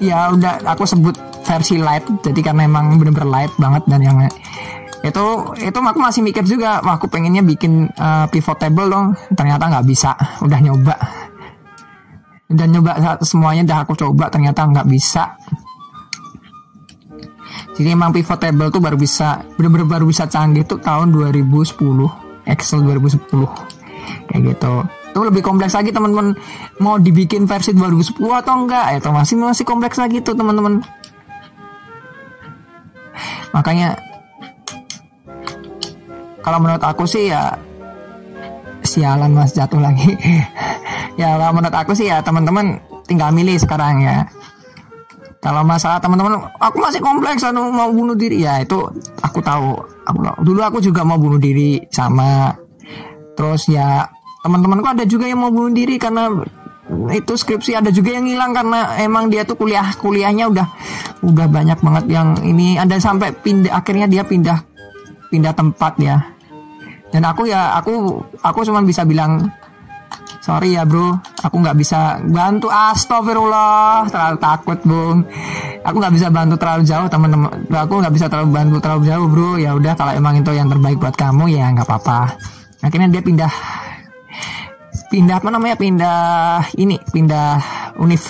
ya 0.00 0.30
udah 0.30 0.62
aku 0.68 0.84
sebut 0.84 1.16
versi 1.42 1.80
light. 1.80 2.04
Jadi 2.22 2.40
karena 2.44 2.68
emang 2.68 3.00
benar-benar 3.00 3.28
light 3.28 3.52
banget 3.56 3.82
dan 3.88 4.00
yang 4.02 4.18
itu 5.06 5.24
itu 5.62 5.78
aku 5.78 5.98
masih 6.02 6.20
mikir 6.26 6.42
juga 6.42 6.82
wah 6.82 6.98
aku 6.98 7.06
pengennya 7.06 7.40
bikin 7.46 7.88
uh, 7.96 8.26
pivot 8.28 8.58
table 8.60 8.90
dong. 8.90 9.06
Ternyata 9.32 9.70
nggak 9.70 9.86
bisa 9.86 10.12
udah 10.44 10.60
nyoba. 10.60 10.96
Dan 12.46 12.70
nyoba 12.70 13.18
semuanya 13.26 13.66
udah 13.66 13.78
aku 13.82 13.98
coba 13.98 14.30
ternyata 14.30 14.62
nggak 14.62 14.86
bisa 14.86 15.34
jadi 17.76 17.92
emang 17.92 18.10
pivot 18.10 18.40
table 18.40 18.72
tuh 18.72 18.80
baru 18.80 18.96
bisa 18.96 19.44
bener-bener 19.54 19.86
baru 19.86 20.04
bisa 20.08 20.24
canggih 20.26 20.64
tuh 20.64 20.80
tahun 20.80 21.12
2010 21.12 21.76
Excel 22.46 22.80
2010 22.86 23.26
kayak 24.30 24.40
gitu. 24.54 24.74
Itu 24.86 25.20
lebih 25.24 25.42
kompleks 25.42 25.74
lagi 25.74 25.90
teman-teman. 25.90 26.36
Mau 26.78 27.00
dibikin 27.00 27.48
versi 27.48 27.72
2010 27.74 28.20
atau 28.20 28.54
enggak? 28.64 29.00
Itu 29.00 29.10
masih 29.10 29.34
masih 29.40 29.64
kompleks 29.66 29.98
lagi 29.98 30.22
tuh 30.22 30.36
teman-teman. 30.36 30.84
Makanya 33.50 33.96
kalau 36.44 36.62
menurut 36.62 36.84
aku 36.84 37.08
sih 37.08 37.32
ya 37.32 37.58
sialan 38.86 39.34
mas 39.34 39.52
jatuh 39.56 39.80
lagi. 39.82 40.14
Ya 41.16 41.32
kalau 41.32 41.56
menurut 41.56 41.72
aku 41.72 41.96
sih 41.96 42.12
ya 42.12 42.20
teman-teman 42.20 42.76
tinggal 43.08 43.32
milih 43.32 43.56
sekarang 43.56 44.04
ya 44.04 44.28
kalau 45.46 45.62
masalah 45.62 46.02
teman-teman 46.02 46.42
aku 46.58 46.82
masih 46.82 46.98
kompleks 46.98 47.46
anu 47.46 47.70
mau 47.70 47.86
bunuh 47.94 48.18
diri. 48.18 48.42
Ya 48.42 48.58
itu 48.58 48.82
aku 49.22 49.38
tahu. 49.38 49.78
Aku 50.02 50.18
dulu 50.42 50.58
aku 50.58 50.82
juga 50.82 51.06
mau 51.06 51.22
bunuh 51.22 51.38
diri 51.38 51.78
sama. 51.94 52.50
Terus 53.38 53.70
ya 53.70 54.10
teman-temanku 54.42 54.90
ada 54.90 55.06
juga 55.06 55.30
yang 55.30 55.38
mau 55.38 55.54
bunuh 55.54 55.70
diri 55.70 56.02
karena 56.02 56.34
itu 57.14 57.38
skripsi 57.38 57.78
ada 57.78 57.94
juga 57.94 58.18
yang 58.18 58.26
hilang 58.26 58.50
karena 58.58 58.98
emang 58.98 59.30
dia 59.30 59.46
tuh 59.46 59.54
kuliah 59.54 59.86
kuliahnya 59.94 60.50
udah 60.50 60.66
udah 61.22 61.46
banyak 61.46 61.78
banget 61.78 62.04
yang 62.10 62.34
ini 62.42 62.74
ada 62.74 62.98
sampai 62.98 63.30
pindah 63.30 63.70
akhirnya 63.70 64.10
dia 64.10 64.26
pindah 64.26 64.58
pindah 65.30 65.54
tempat 65.54 65.94
ya. 66.02 66.26
Dan 67.14 67.22
aku 67.22 67.46
ya 67.46 67.78
aku 67.78 68.18
aku 68.42 68.66
cuma 68.66 68.82
bisa 68.82 69.06
bilang 69.06 69.46
sorry 70.46 70.78
ya 70.78 70.86
bro. 70.86 71.18
Aku 71.42 71.58
nggak 71.58 71.74
bisa 71.74 72.22
bantu. 72.22 72.70
Astagfirullah. 72.70 74.06
Terlalu 74.06 74.38
takut 74.38 74.78
bung 74.86 75.26
aku 75.86 75.96
nggak 76.02 76.14
bisa 76.18 76.26
bantu 76.34 76.54
terlalu 76.58 76.82
jauh 76.82 77.06
teman-teman. 77.06 77.50
Aku 77.70 77.94
nggak 78.02 78.14
bisa 78.14 78.26
terlalu 78.26 78.50
bantu 78.50 78.76
terlalu 78.82 79.02
jauh 79.06 79.26
bro. 79.30 79.50
Ya 79.58 79.70
udah 79.74 79.94
kalau 79.94 80.12
emang 80.14 80.38
itu 80.42 80.50
yang 80.50 80.66
terbaik 80.66 80.98
buat 80.98 81.14
kamu 81.14 81.54
ya 81.54 81.70
nggak 81.70 81.86
apa-apa. 81.86 82.38
Akhirnya 82.82 83.08
dia 83.10 83.22
pindah. 83.22 83.52
Pindah 85.06 85.38
apa 85.38 85.48
namanya? 85.54 85.78
Pindah 85.78 86.18
ini 86.78 86.98
pindah 87.14 87.62
univ. 88.02 88.22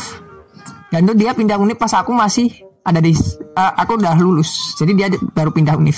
Dan 0.92 1.09
itu 1.09 1.14
dia 1.16 1.33
pindah 1.33 1.57
univ 1.57 1.81
pas 1.81 1.92
aku 1.96 2.12
masih 2.12 2.52
ada 2.87 3.02
di 3.02 3.16
uh, 3.57 3.72
aku 3.81 3.96
udah 3.96 4.14
lulus. 4.20 4.76
Jadi 4.76 4.92
dia 4.92 5.09
baru 5.33 5.50
pindah 5.50 5.74
univ 5.81 5.96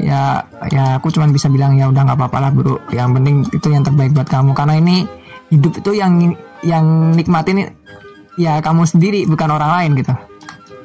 ya 0.00 0.40
ya 0.72 0.96
aku 0.96 1.12
cuma 1.12 1.28
bisa 1.28 1.52
bilang 1.52 1.76
ya 1.76 1.88
udah 1.88 2.02
nggak 2.08 2.18
apa-apa 2.18 2.38
lah 2.38 2.50
bro. 2.54 2.76
Yang 2.92 3.10
penting 3.18 3.36
itu 3.52 3.68
yang 3.68 3.82
terbaik 3.84 4.12
buat 4.16 4.28
kamu. 4.28 4.56
Karena 4.56 4.74
ini 4.80 5.04
hidup 5.52 5.72
itu 5.80 5.90
yang 5.96 6.32
yang 6.64 7.12
nikmatin 7.12 7.74
ya 8.40 8.62
kamu 8.64 8.88
sendiri 8.88 9.28
bukan 9.28 9.52
orang 9.52 9.70
lain 9.82 9.90
gitu. 10.00 10.14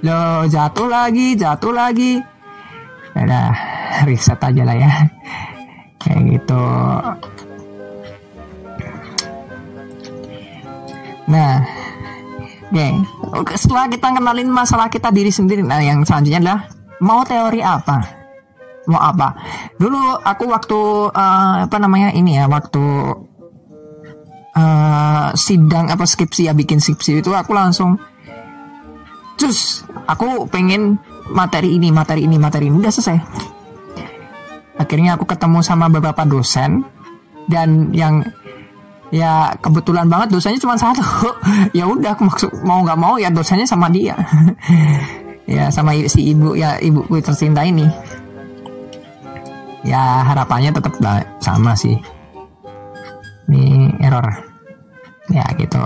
Lo 0.04 0.44
jatuh 0.50 0.88
lagi 0.90 1.38
jatuh 1.40 1.72
lagi. 1.72 2.20
Ya 3.16 3.22
udah 3.24 3.48
riset 4.06 4.40
aja 4.42 4.62
lah 4.68 4.76
ya. 4.76 4.92
Kayak 5.98 6.22
gitu. 6.36 6.64
Nah, 11.28 11.60
oke. 13.36 13.52
Setelah 13.60 13.92
kita 13.92 14.16
kenalin 14.16 14.48
masalah 14.48 14.88
kita 14.88 15.12
diri 15.12 15.28
sendiri, 15.28 15.60
nah 15.60 15.84
yang 15.84 16.08
selanjutnya 16.08 16.40
adalah 16.40 16.60
mau 17.04 17.28
teori 17.28 17.60
apa? 17.60 18.17
Mau 18.88 19.04
apa? 19.04 19.36
Dulu 19.76 20.24
aku 20.24 20.48
waktu 20.48 20.80
uh, 21.12 21.68
apa 21.68 21.78
namanya 21.78 22.16
ini 22.16 22.40
ya, 22.40 22.48
waktu 22.48 22.84
uh, 24.56 25.28
sidang 25.36 25.92
apa 25.92 26.08
skripsi 26.08 26.48
ya 26.48 26.56
bikin 26.56 26.80
skripsi 26.80 27.20
itu 27.20 27.32
aku 27.36 27.52
langsung 27.52 28.00
cus 29.38 29.86
aku 30.10 30.50
pengen 30.50 30.98
materi 31.30 31.76
ini 31.76 31.92
materi 31.92 32.24
ini 32.24 32.40
materi 32.40 32.72
ini. 32.72 32.80
Udah 32.80 32.92
selesai. 32.96 33.18
Akhirnya 34.80 35.20
aku 35.20 35.28
ketemu 35.28 35.60
sama 35.60 35.92
beberapa 35.92 36.24
dosen 36.24 36.88
dan 37.52 37.92
yang 37.92 38.24
ya 39.12 39.52
kebetulan 39.60 40.08
banget 40.08 40.32
dosanya 40.32 40.64
cuma 40.64 40.80
satu. 40.80 41.04
Ya 41.78 41.84
udah 41.84 42.16
maksud 42.16 42.64
mau 42.64 42.88
nggak 42.88 43.00
mau 43.00 43.20
ya 43.20 43.28
dosanya 43.28 43.68
sama 43.68 43.92
dia. 43.92 44.16
Ya 45.48 45.72
sama 45.72 45.96
si 46.12 46.36
ibu 46.36 46.60
ya 46.60 46.76
ibuku 46.76 47.24
tercinta 47.24 47.64
ini 47.64 47.88
ya 49.86 50.26
harapannya 50.26 50.74
tetap 50.74 50.94
sama 51.44 51.78
sih. 51.78 51.98
Ini 53.48 53.98
error. 54.02 54.28
Ya 55.28 55.44
gitu. 55.60 55.80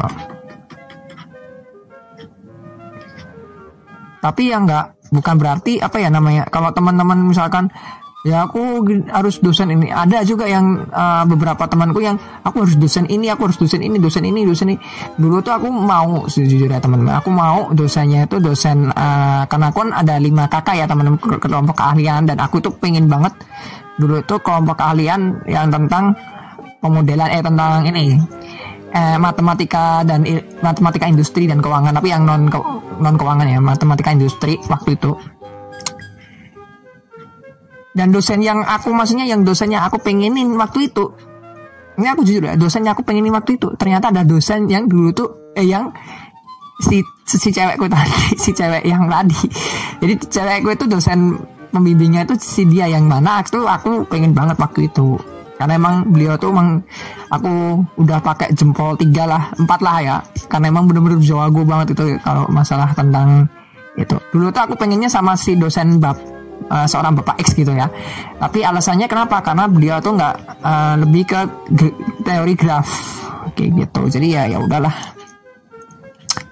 Tapi 4.22 4.54
ya 4.54 4.62
nggak 4.62 5.12
bukan 5.12 5.36
berarti 5.36 5.82
apa 5.82 5.98
ya 5.98 6.14
namanya 6.14 6.46
kalau 6.48 6.70
teman-teman 6.72 7.26
misalkan 7.26 7.74
ya 8.22 8.46
aku 8.46 8.86
harus 9.10 9.42
dosen 9.42 9.74
ini. 9.74 9.90
Ada 9.90 10.22
juga 10.22 10.46
yang 10.46 10.86
uh, 10.94 11.26
beberapa 11.26 11.66
temanku 11.66 12.06
yang 12.06 12.22
aku 12.46 12.66
harus 12.66 12.78
dosen 12.78 13.10
ini 13.10 13.34
aku 13.34 13.50
harus 13.50 13.58
dosen 13.58 13.82
ini 13.82 13.98
dosen 13.98 14.22
ini 14.22 14.46
dosen 14.46 14.78
ini. 14.78 14.80
Dulu 15.18 15.42
tuh 15.42 15.58
aku 15.58 15.68
mau 15.74 16.30
sejujurnya 16.30 16.78
teman-teman 16.78 17.18
aku 17.18 17.30
mau 17.34 17.74
dosennya 17.74 18.30
itu 18.30 18.38
dosen 18.38 18.94
uh, 18.94 19.44
karena 19.50 19.74
aku 19.74 19.90
kan 19.90 19.92
ada 19.98 20.22
lima 20.22 20.46
kakak 20.46 20.78
ya 20.78 20.86
teman-teman 20.86 21.18
kelompok 21.18 21.82
keahlian 21.82 22.30
dan 22.30 22.38
aku 22.38 22.62
tuh 22.62 22.74
pengen 22.78 23.10
banget 23.10 23.34
dulu 24.02 24.26
tuh 24.26 24.42
kelompok 24.42 24.82
keahlian 24.82 25.46
yang 25.46 25.70
tentang 25.70 26.18
pemodelan 26.82 27.30
eh 27.30 27.46
tentang 27.46 27.86
ini 27.86 28.18
eh, 28.90 29.18
matematika 29.22 30.02
dan 30.02 30.26
matematika 30.66 31.06
industri 31.06 31.46
dan 31.46 31.62
keuangan 31.62 31.94
tapi 31.94 32.10
yang 32.10 32.26
non 32.26 32.50
non 32.98 33.16
keuangan 33.16 33.46
ya 33.46 33.62
matematika 33.62 34.10
industri 34.10 34.58
waktu 34.66 34.98
itu. 34.98 35.14
Dan 37.92 38.10
dosen 38.10 38.40
yang 38.40 38.64
aku 38.64 38.96
maksudnya 38.96 39.28
yang 39.28 39.44
dosennya 39.44 39.84
aku 39.86 40.00
pengenin 40.00 40.56
waktu 40.56 40.90
itu 40.90 41.12
ini 42.00 42.08
aku 42.08 42.24
jujur 42.24 42.44
ya 42.48 42.56
dosennya 42.56 42.96
aku 42.96 43.04
pengenin 43.04 43.36
waktu 43.36 43.60
itu 43.60 43.68
ternyata 43.76 44.10
ada 44.16 44.24
dosen 44.24 44.66
yang 44.72 44.88
dulu 44.88 45.12
tuh 45.12 45.30
eh 45.54 45.68
yang 45.68 45.92
si 46.82 47.04
si 47.28 47.52
cewekku 47.52 47.86
tadi 47.86 48.16
si 48.44 48.56
cewek 48.56 48.84
yang 48.88 49.06
tadi. 49.12 49.38
Jadi 50.02 50.14
cewekku 50.32 50.70
itu 50.74 50.86
dosen 50.90 51.38
pembimbingnya 51.72 52.28
itu 52.28 52.36
si 52.38 52.68
dia 52.68 52.86
yang 52.92 53.08
mana. 53.08 53.42
Itu 53.42 53.66
aku 53.66 54.06
pengen 54.06 54.36
banget 54.36 54.60
waktu 54.60 54.92
itu. 54.92 55.18
Karena 55.62 55.78
emang 55.78 56.10
beliau 56.10 56.34
tuh 56.42 56.50
emang 56.50 56.82
aku 57.30 57.86
udah 58.02 58.18
pakai 58.18 58.50
jempol 58.58 58.98
tiga 58.98 59.30
lah 59.30 59.54
empat 59.62 59.80
lah 59.86 59.98
ya. 60.02 60.18
Karena 60.50 60.74
emang 60.74 60.90
bener-bener 60.90 61.22
jago 61.22 61.62
banget 61.62 61.94
itu 61.94 62.18
kalau 62.26 62.50
masalah 62.50 62.90
tentang 62.98 63.46
itu. 63.94 64.18
Dulu 64.34 64.50
tuh 64.50 64.62
aku 64.66 64.74
pengennya 64.74 65.06
sama 65.06 65.38
si 65.38 65.54
dosen 65.54 66.02
bab 66.02 66.18
uh, 66.66 66.90
seorang 66.90 67.14
bapak 67.14 67.46
X 67.46 67.54
gitu 67.54 67.78
ya. 67.78 67.94
Tapi 68.42 68.66
alasannya 68.66 69.06
kenapa? 69.06 69.46
Karena 69.46 69.70
beliau 69.70 70.02
tuh 70.02 70.18
nggak 70.18 70.36
uh, 70.66 70.96
lebih 70.98 71.30
ke 71.30 71.40
teori 72.26 72.54
graf 72.58 72.90
kayak 73.54 73.86
gitu. 73.86 74.18
Jadi 74.18 74.28
ya 74.34 74.50
ya 74.50 74.58
udahlah. 74.58 75.14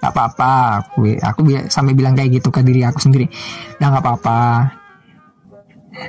Nggak 0.00 0.12
apa-apa. 0.14 0.86
Aku 0.94 1.02
aku 1.18 1.40
sampai 1.66 1.98
bilang 1.98 2.14
kayak 2.14 2.38
gitu 2.38 2.54
ke 2.54 2.62
diri 2.62 2.86
aku 2.86 3.02
sendiri. 3.02 3.26
Ya 3.82 3.90
nggak 3.90 4.06
apa-apa 4.06 4.79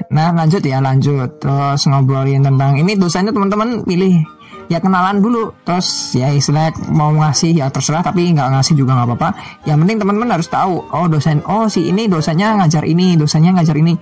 nah 0.09 0.31
lanjut 0.31 0.61
ya 0.63 0.79
lanjut. 0.79 1.41
Terus 1.41 1.81
ngobrolin 1.87 2.43
tentang 2.43 2.77
ini 2.77 2.95
dosanya 2.95 3.31
teman-teman 3.33 3.83
pilih. 3.83 4.23
Ya 4.71 4.79
kenalan 4.79 5.19
dulu. 5.19 5.51
Terus 5.67 6.15
ya 6.15 6.31
istilah 6.31 6.71
mau 6.91 7.11
ngasih 7.11 7.59
ya 7.59 7.67
terserah 7.67 8.03
tapi 8.03 8.31
nggak 8.31 8.55
ngasih 8.55 8.73
juga 8.79 8.95
nggak 8.95 9.07
apa-apa. 9.11 9.29
Yang 9.67 9.77
penting 9.83 9.97
teman-teman 9.99 10.29
harus 10.31 10.47
tahu 10.47 10.79
oh 10.79 11.07
dosen 11.11 11.43
oh 11.43 11.67
si 11.67 11.91
ini 11.91 12.07
dosanya 12.07 12.55
ngajar 12.63 12.87
ini 12.87 13.19
dosanya 13.19 13.59
ngajar 13.59 13.75
ini. 13.75 13.95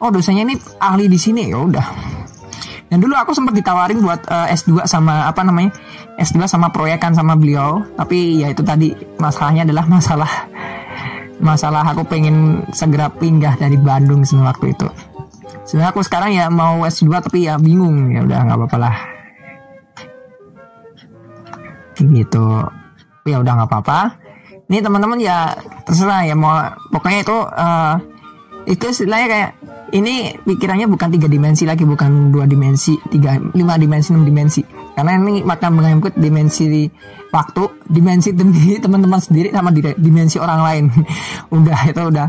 Oh 0.00 0.08
dosennya 0.08 0.48
ini 0.48 0.56
ahli 0.80 1.06
di 1.06 1.18
sini 1.20 1.52
ya 1.52 1.60
udah. 1.60 1.86
Dan 2.90 2.98
dulu 2.98 3.14
aku 3.14 3.30
sempat 3.30 3.54
ditawarin 3.54 4.02
buat 4.02 4.26
uh, 4.26 4.50
eh, 4.50 4.58
S2 4.58 4.82
sama 4.82 5.30
apa 5.30 5.46
namanya 5.46 5.70
S2 6.18 6.50
sama 6.50 6.74
proyekan 6.74 7.14
sama 7.14 7.38
beliau. 7.38 7.86
Tapi 7.94 8.42
ya 8.42 8.50
itu 8.50 8.66
tadi 8.66 8.90
masalahnya 9.20 9.62
adalah 9.62 9.86
masalah. 9.86 10.32
Masalah 11.40 11.86
aku 11.86 12.04
pengen 12.04 12.66
segera 12.74 13.08
pindah 13.08 13.56
dari 13.56 13.78
Bandung 13.80 14.26
waktu 14.26 14.76
itu 14.76 15.09
sebenarnya 15.70 15.94
aku 15.94 16.02
sekarang 16.02 16.34
ya 16.34 16.50
mau 16.50 16.82
S2 16.82 17.22
tapi 17.22 17.46
ya 17.46 17.54
bingung. 17.54 18.10
Ya 18.10 18.26
udah 18.26 18.38
nggak 18.42 18.58
apa-apa 18.58 18.76
lah. 18.82 18.96
Gitu. 21.94 22.46
Ya 23.30 23.36
udah 23.38 23.52
nggak 23.54 23.70
apa-apa. 23.70 24.18
Ini 24.66 24.82
teman-teman 24.82 25.22
ya 25.22 25.54
terserah 25.86 26.26
ya 26.26 26.34
mau 26.34 26.58
pokoknya 26.90 27.22
itu 27.22 27.38
uh, 27.38 27.94
itu 28.66 28.84
istilahnya 28.90 29.26
kayak 29.30 29.50
ini 29.90 30.38
pikirannya 30.46 30.86
bukan 30.86 31.10
tiga 31.10 31.26
dimensi 31.26 31.66
lagi 31.66 31.82
bukan 31.82 32.30
dua 32.30 32.46
dimensi 32.46 32.94
tiga 33.10 33.38
lima 33.54 33.78
dimensi 33.78 34.10
enam 34.10 34.26
dimensi. 34.26 34.62
Karena 34.94 35.18
ini 35.22 35.46
makan 35.46 35.70
mengangkut 35.78 36.18
dimensi 36.18 36.86
waktu 37.30 37.62
dimensi 37.86 38.34
teman-teman 38.84 39.22
sendiri 39.22 39.54
sama 39.54 39.70
dimensi 39.74 40.36
orang 40.42 40.60
lain. 40.66 40.84
Udah 41.56 41.78
itu 41.86 42.02
udah. 42.02 42.28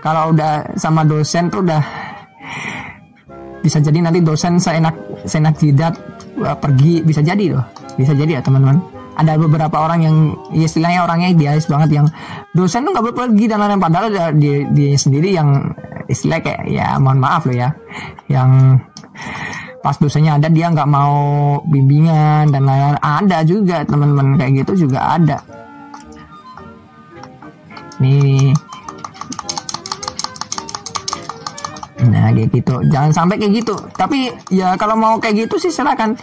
Kalau 0.00 0.32
udah 0.32 0.76
sama 0.76 1.04
dosen 1.04 1.52
tuh 1.52 1.64
udah 1.64 1.80
bisa 3.62 3.82
jadi 3.82 3.98
nanti 4.00 4.22
dosen 4.22 4.56
seenak 4.62 4.94
seenak 5.26 5.58
jidat 5.58 5.94
uh, 6.40 6.56
pergi 6.56 7.02
bisa 7.02 7.20
jadi 7.20 7.58
loh. 7.58 7.64
Bisa 7.98 8.14
jadi 8.14 8.38
ya 8.38 8.42
teman-teman. 8.42 8.78
Ada 9.18 9.34
beberapa 9.34 9.82
orang 9.82 10.06
yang 10.06 10.16
ya 10.54 10.70
istilahnya 10.70 11.02
orangnya 11.02 11.34
idealis 11.34 11.66
banget 11.66 11.90
yang 11.98 12.06
dosen 12.54 12.86
tuh 12.86 12.94
nggak 12.94 13.04
boleh 13.10 13.18
pergi 13.18 13.44
dan 13.50 13.58
lain-lain. 13.58 13.82
Padahal 13.82 14.06
dia, 14.38 14.62
dia 14.70 14.94
sendiri 14.94 15.34
yang 15.34 15.74
istilah 16.06 16.38
kayak 16.38 16.70
ya 16.70 16.96
mohon 17.02 17.18
maaf 17.18 17.44
loh 17.44 17.58
ya 17.58 17.74
yang 18.30 18.78
pas 19.82 19.98
dosennya 19.98 20.38
ada 20.38 20.48
dia 20.48 20.70
nggak 20.70 20.86
mau 20.86 21.58
bimbingan 21.66 22.54
dan 22.54 22.62
lain-lain. 22.62 23.02
Ada 23.02 23.42
juga 23.42 23.82
teman-teman 23.82 24.38
kayak 24.38 24.62
gitu 24.62 24.86
juga 24.86 25.18
ada. 25.18 25.42
Nih 27.98 28.54
Nah 32.08 32.32
kayak 32.32 32.50
gitu. 32.50 32.74
Jangan 32.88 33.10
sampai 33.12 33.36
kayak 33.36 33.52
gitu. 33.64 33.74
Tapi 33.94 34.32
ya 34.48 34.74
kalau 34.80 34.96
mau 34.96 35.14
kayak 35.20 35.46
gitu 35.46 35.60
sih 35.60 35.72
silakan. 35.72 36.16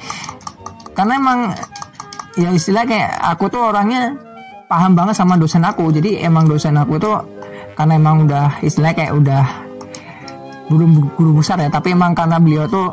Karena 0.95 1.13
emang 1.19 1.39
ya 2.35 2.49
istilah 2.51 2.83
kayak 2.83 3.15
aku 3.35 3.47
tuh 3.47 3.71
orangnya 3.71 4.15
paham 4.65 4.97
banget 4.97 5.15
sama 5.15 5.37
dosen 5.37 5.63
aku. 5.63 5.93
Jadi 5.93 6.21
emang 6.25 6.49
dosen 6.49 6.75
aku 6.75 6.97
itu 6.97 7.11
karena 7.75 7.93
emang 7.99 8.25
udah 8.25 8.59
istilahnya 8.63 8.95
kayak 8.95 9.13
udah 9.13 9.43
guru 10.71 10.85
guru 11.15 11.31
besar 11.39 11.61
ya. 11.61 11.69
Tapi 11.69 11.93
emang 11.93 12.17
karena 12.17 12.41
beliau 12.41 12.65
tuh 12.65 12.89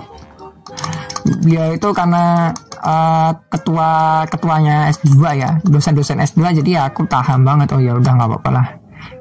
beliau 1.22 1.70
itu 1.70 1.88
karena 1.94 2.50
uh, 2.82 3.30
ketua 3.48 4.22
ketuanya 4.28 4.90
S2 4.92 5.18
ya. 5.38 5.50
Dosen-dosen 5.64 6.20
S2 6.20 6.62
jadi 6.62 6.70
ya 6.70 6.82
aku 6.90 7.06
paham 7.08 7.46
banget. 7.46 7.72
Oh 7.72 7.80
ya 7.80 7.96
udah 7.96 8.12
nggak 8.18 8.28
apa-apa 8.28 8.50
lah. 8.52 8.66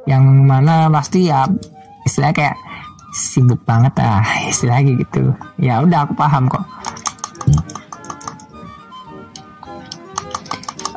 Yang 0.09 0.23
mana 0.45 0.89
pasti 0.89 1.29
ya 1.29 1.45
istilahnya 2.05 2.35
kayak 2.35 2.55
sibuk 3.11 3.59
banget 3.67 3.91
ah 3.99 4.23
istilahnya 4.47 4.95
gitu. 4.97 5.35
Ya 5.59 5.83
udah 5.83 6.07
aku 6.07 6.13
paham 6.15 6.47
kok. 6.47 6.63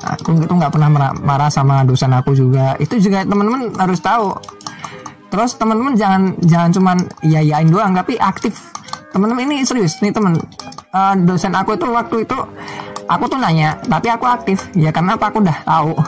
Aku 0.05 0.39
itu 0.39 0.55
nggak 0.55 0.73
pernah 0.73 0.89
marah 1.19 1.51
sama 1.51 1.83
dosen 1.83 2.15
aku 2.15 2.33
juga. 2.33 2.79
Itu 2.79 3.03
juga 3.03 3.27
teman-teman 3.27 3.75
harus 3.77 3.99
tahu. 3.99 4.33
Terus 5.35 5.59
teman-teman 5.59 5.99
jangan 5.99 6.23
jangan 6.47 6.71
cuman 6.71 6.97
iya 7.27 7.43
iyain 7.43 7.67
doang 7.67 7.91
tapi 7.91 8.15
aktif. 8.23 8.55
Teman-teman 9.11 9.51
ini 9.51 9.67
serius 9.67 9.99
nih 9.99 10.15
teman. 10.15 10.39
Uh, 10.95 11.19
dosen 11.27 11.51
aku 11.51 11.75
itu 11.75 11.91
waktu 11.91 12.23
itu 12.23 12.39
aku 13.09 13.25
tuh 13.29 13.39
nanya 13.39 13.79
tapi 13.87 14.09
aku 14.11 14.25
aktif? 14.27 14.59
Ya 14.75 14.91
karena 14.91 15.17
apa? 15.17 15.31
Aku 15.31 15.41
udah 15.43 15.59
tahu. 15.65 15.93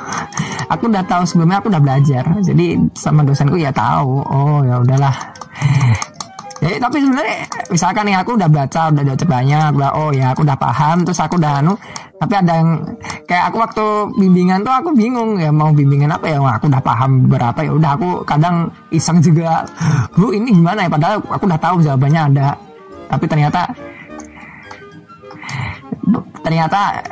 Aku 0.67 0.91
udah 0.91 1.07
tahu 1.07 1.23
sebelumnya 1.23 1.63
aku 1.63 1.71
udah 1.71 1.79
belajar. 1.79 2.27
Jadi 2.43 2.75
sama 2.99 3.23
dosenku 3.23 3.55
ya 3.55 3.71
tahu. 3.71 4.19
Oh 4.27 4.67
ya 4.67 4.83
udahlah. 4.83 5.15
Jadi 6.59 6.83
tapi 6.83 6.99
sebenarnya 6.99 7.47
misalkan 7.71 8.03
nih 8.11 8.17
aku 8.19 8.35
udah 8.35 8.51
baca 8.51 8.91
udah 8.91 9.03
baca 9.07 9.27
banyak 9.31 9.71
udah 9.79 9.91
oh 9.95 10.11
ya 10.11 10.35
aku 10.35 10.43
udah 10.43 10.59
paham 10.59 11.07
terus 11.07 11.23
aku 11.23 11.39
udah 11.39 11.63
anu 11.63 11.79
tapi 12.17 12.33
ada 12.33 12.53
yang 12.59 12.71
kayak 13.29 13.45
aku 13.53 13.57
waktu 13.61 13.87
bimbingan 14.17 14.65
tuh 14.65 14.73
aku 14.73 14.89
bingung 14.97 15.37
ya 15.37 15.53
mau 15.53 15.69
bimbingan 15.71 16.17
apa 16.17 16.33
ya 16.33 16.41
Wah, 16.41 16.57
aku 16.57 16.73
udah 16.73 16.81
paham 16.81 17.29
berapa 17.29 17.61
ya 17.61 17.71
udah 17.77 17.91
aku 17.95 18.09
kadang 18.25 18.73
iseng 18.89 19.21
juga 19.21 19.69
bu 20.17 20.33
ini 20.33 20.51
gimana 20.57 20.89
ya? 20.89 20.91
Padahal 20.91 21.21
aku 21.21 21.45
udah 21.45 21.61
tahu 21.61 21.77
jawabannya 21.85 22.23
ada. 22.33 22.49
Tapi 23.07 23.25
ternyata 23.29 23.71
ternyata 26.47 27.03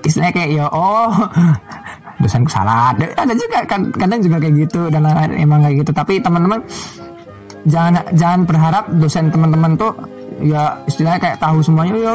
istilahnya 0.00 0.32
kayak 0.32 0.50
ya 0.56 0.66
oh 0.72 1.12
dosenku 2.22 2.50
salah. 2.50 2.92
Ada, 2.94 3.34
juga 3.34 3.62
kan 3.64 3.88
kadang 3.94 4.20
juga 4.20 4.36
kayak 4.42 4.54
gitu 4.68 4.90
dan 4.90 5.06
emang 5.38 5.62
kayak 5.62 5.86
gitu. 5.86 5.90
Tapi 5.94 6.18
teman-teman 6.18 6.60
jangan 7.66 8.02
jangan 8.14 8.40
berharap 8.46 8.84
dosen 8.98 9.30
teman-teman 9.30 9.78
tuh 9.78 9.92
ya 10.38 10.78
istilahnya 10.86 11.18
kayak 11.18 11.38
tahu 11.42 11.58
semuanya 11.62 11.94
ya 11.98 12.12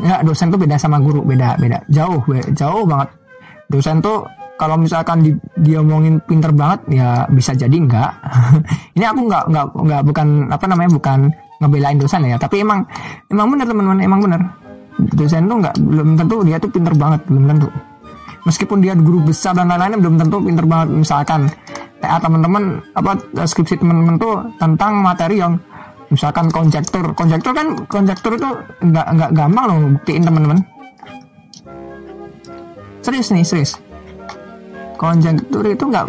ya 0.00 0.16
dosen 0.24 0.48
tuh 0.48 0.60
beda 0.60 0.76
sama 0.76 1.00
guru 1.00 1.24
beda 1.24 1.56
beda. 1.56 1.84
Jauh 1.88 2.20
jauh 2.52 2.84
banget. 2.84 3.08
Dosen 3.68 4.00
tuh 4.00 4.24
kalau 4.58 4.74
misalkan 4.74 5.22
di, 5.22 5.30
dia 5.62 5.78
ngomongin 5.78 6.18
pinter 6.26 6.50
banget 6.50 6.98
ya 6.98 7.24
bisa 7.30 7.54
jadi 7.54 7.76
enggak. 7.78 8.12
Ini 8.96 9.04
aku 9.06 9.20
enggak 9.28 9.44
enggak 9.48 9.66
enggak 9.72 10.02
bukan 10.04 10.28
apa 10.50 10.64
namanya 10.66 10.90
bukan 10.92 11.18
ngebelain 11.62 11.96
dosen 11.96 12.26
ya. 12.28 12.36
Tapi 12.36 12.60
emang 12.60 12.84
emang 13.32 13.46
bener 13.54 13.66
teman-teman 13.70 14.00
emang 14.04 14.20
bener 14.20 14.42
dosen 14.98 15.46
tuh 15.46 15.56
nggak 15.62 15.74
belum 15.78 16.08
tentu 16.18 16.36
dia 16.42 16.56
tuh 16.58 16.70
pinter 16.70 16.94
banget 16.94 17.20
belum 17.30 17.44
tentu. 17.46 17.68
Meskipun 18.46 18.78
dia 18.82 18.94
guru 18.96 19.22
besar 19.22 19.54
dan 19.54 19.70
lain-lain 19.70 20.00
belum 20.00 20.16
tentu 20.18 20.36
pinter 20.42 20.64
banget. 20.66 20.88
Misalkan 21.04 21.40
TA 22.02 22.18
teman-teman 22.18 22.82
apa 22.94 23.18
skripsi 23.46 23.78
teman-teman 23.78 24.16
tuh 24.18 24.34
tentang 24.58 25.02
materi 25.02 25.38
yang 25.38 25.58
misalkan 26.10 26.50
konjektur. 26.50 27.14
Konjektur 27.14 27.52
kan 27.54 27.76
konjektur 27.86 28.34
itu 28.34 28.48
nggak 28.82 29.06
nggak 29.14 29.30
gampang 29.36 29.64
loh 29.68 29.76
buktiin 29.98 30.22
teman-teman. 30.26 30.58
Serius 33.04 33.30
nih 33.30 33.44
serius. 33.46 33.72
Konjektur 34.98 35.62
itu 35.62 35.84
nggak 35.86 36.06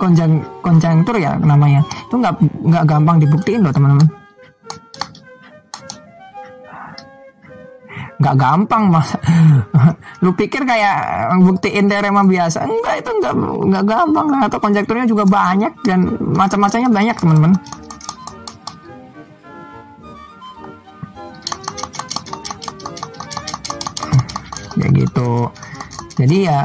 konjeng 0.00 0.42
konjektur 0.64 1.14
ya 1.20 1.38
namanya. 1.38 1.86
Itu 2.10 2.18
nggak 2.18 2.34
nggak 2.66 2.84
gampang 2.88 3.22
dibuktiin 3.22 3.62
loh 3.62 3.70
teman-teman 3.70 4.23
nggak 8.24 8.40
gampang 8.40 8.88
mas. 8.88 9.12
Lu 10.24 10.32
pikir 10.32 10.64
kayak 10.64 11.28
buktiin 11.44 11.92
teorema 11.92 12.24
biasa? 12.24 12.64
Enggak 12.64 13.04
itu 13.04 13.10
nggak 13.20 13.34
nggak 13.68 13.84
gampang. 13.84 14.26
Atau 14.48 14.58
konjekturnya 14.64 15.04
juga 15.04 15.28
banyak 15.28 15.72
dan 15.84 16.16
macam-macamnya 16.32 16.88
banyak 16.88 17.16
teman-teman. 17.20 17.52
Ya 24.80 24.88
gitu. 24.88 25.52
Jadi 26.16 26.48
ya 26.48 26.60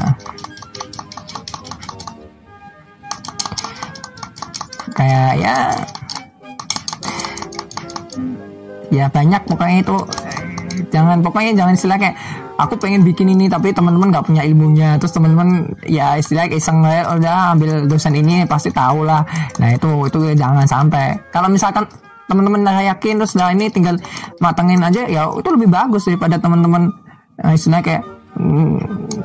kayak 4.96 5.32
ya 5.40 5.56
ya 8.90 9.06
banyak 9.08 9.42
pokoknya 9.46 9.78
itu 9.80 9.96
jangan 10.88 11.20
pokoknya 11.20 11.52
jangan 11.52 11.74
istilah 11.76 11.98
kayak 12.00 12.16
aku 12.60 12.76
pengen 12.76 13.00
bikin 13.04 13.32
ini 13.32 13.48
tapi 13.48 13.72
teman-teman 13.72 14.12
nggak 14.12 14.26
punya 14.28 14.42
ilmunya. 14.44 14.96
Terus 15.00 15.12
teman-teman 15.16 15.76
ya 15.84 16.16
istilah 16.16 16.48
iseng 16.48 16.80
oh, 16.84 17.16
udah 17.16 17.56
ambil 17.56 17.84
dosen 17.88 18.16
ini 18.16 18.44
pasti 18.44 18.72
tahu 18.72 19.04
lah. 19.04 19.24
Nah 19.60 19.68
itu 19.72 19.88
itu 20.08 20.18
jangan 20.36 20.68
sampai. 20.68 21.16
Kalau 21.32 21.48
misalkan 21.48 21.84
teman-teman 22.30 22.62
udah 22.62 22.94
yakin 22.94 23.18
terus 23.18 23.34
nah 23.34 23.50
ini 23.50 23.66
tinggal 23.74 23.98
matengin 24.38 24.78
aja 24.78 25.02
ya 25.10 25.26
itu 25.34 25.48
lebih 25.50 25.66
bagus 25.66 26.06
daripada 26.06 26.38
teman-teman 26.38 26.94
nah, 27.42 27.50
istilah 27.50 27.82
kayak 27.82 28.06
mm, 28.38 28.78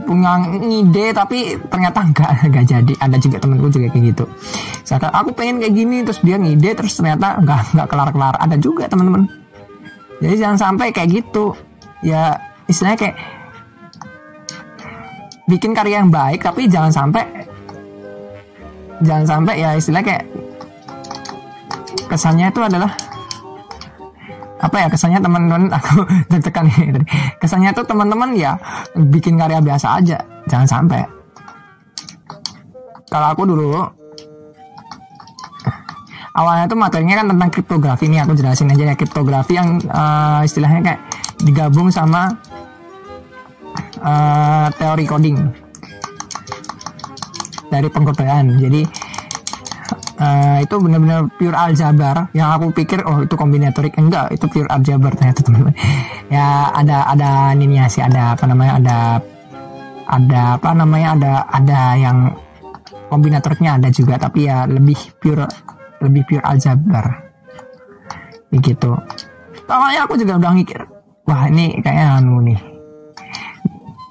punya 0.09 0.41
ide 0.65 1.13
tapi 1.13 1.53
ternyata 1.69 2.01
enggak 2.01 2.29
enggak 2.49 2.65
jadi. 2.73 2.93
Ada 2.97 3.17
juga 3.21 3.37
temanku 3.37 3.69
juga 3.69 3.93
kayak 3.93 4.03
gitu. 4.15 4.25
Misalkan 4.81 5.11
aku 5.13 5.29
pengen 5.37 5.55
kayak 5.61 5.73
gini 5.77 5.97
terus 6.01 6.19
dia 6.25 6.37
ngide 6.41 6.71
terus 6.73 6.93
ternyata 6.97 7.37
enggak 7.37 7.61
enggak 7.75 7.87
kelar 7.93 8.09
kelar 8.09 8.35
ada 8.41 8.55
juga 8.57 8.89
teman-teman 8.89 9.44
jadi 10.23 10.35
jangan 10.47 10.57
sampai 10.59 10.87
kayak 10.95 11.09
gitu. 11.23 11.55
Ya 12.03 12.37
istilahnya 12.69 12.97
kayak 12.99 13.15
bikin 15.45 15.71
karya 15.77 16.01
yang 16.01 16.09
baik 16.09 16.41
tapi 16.41 16.65
jangan 16.65 16.89
sampai 16.89 17.23
jangan 19.05 19.25
sampai 19.25 19.53
ya 19.61 19.69
istilahnya 19.77 20.05
kayak 20.05 20.25
kesannya 22.09 22.49
itu 22.49 22.61
adalah 22.61 22.91
apa 24.55 24.75
ya 24.81 24.87
kesannya 24.89 25.19
teman-teman 25.21 25.69
aku 25.77 26.01
tertekan 26.31 26.65
nih 26.65 27.03
kesannya 27.37 27.69
itu 27.75 27.83
teman-teman 27.85 28.29
ya 28.33 28.57
bikin 28.97 29.37
karya 29.37 29.61
biasa 29.61 30.01
aja 30.01 30.17
jangan 30.49 30.67
sampai. 30.69 31.01
Kalau 33.05 33.27
aku 33.31 33.45
dulu 33.45 33.85
awalnya 36.35 36.67
tuh 36.67 36.77
materinya 36.77 37.23
kan 37.23 37.27
tentang 37.31 37.49
kriptografi 37.49 38.05
nih 38.11 38.19
aku 38.27 38.35
jelasin 38.35 38.69
aja 38.69 38.83
ya. 38.91 38.95
Kriptografi 38.99 39.53
yang 39.55 39.79
uh, 39.87 40.43
istilahnya 40.43 40.81
kayak 40.83 41.01
digabung 41.41 41.87
sama 41.89 42.35
uh, 44.03 44.67
teori 44.75 45.05
coding 45.07 45.37
dari 47.71 47.87
pengkodean. 47.87 48.59
Jadi 48.59 48.81
uh, 50.19 50.57
itu 50.59 50.75
benar-benar 50.75 51.31
pure 51.39 51.55
aljabar. 51.55 52.27
Yang 52.35 52.49
aku 52.59 52.65
pikir 52.83 52.99
oh 53.07 53.23
itu 53.23 53.35
kombinatorik. 53.39 53.95
Enggak 53.95 54.35
itu 54.35 54.45
pure 54.51 54.67
aljabar 54.67 55.15
ternyata 55.15 55.41
teman-teman. 55.41 55.75
Ya 56.25 56.73
ada 56.73 57.05
ada 57.05 57.53
ini 57.53 57.77
sih 57.85 58.01
ada 58.01 58.33
apa 58.33 58.49
namanya 58.49 58.81
ada 58.81 58.97
ada 60.09 60.57
apa 60.57 60.73
namanya 60.73 61.13
ada 61.13 61.33
ada 61.53 61.79
yang 61.93 62.33
kombinatoriknya 63.13 63.77
ada 63.77 63.93
juga. 63.93 64.17
Tapi 64.17 64.49
ya 64.49 64.65
lebih 64.65 64.97
pure 65.21 65.45
lebih 66.05 66.21
pure 66.29 66.45
aljabar. 66.45 67.25
Begitu 68.53 68.93
awalnya 69.69 70.05
aku 70.05 70.13
juga 70.21 70.37
udah 70.37 70.51
mikir 70.53 70.79
wah 71.25 71.49
ini 71.49 71.81
kayaknya 71.81 72.21
anu 72.21 72.41
nih. 72.45 72.59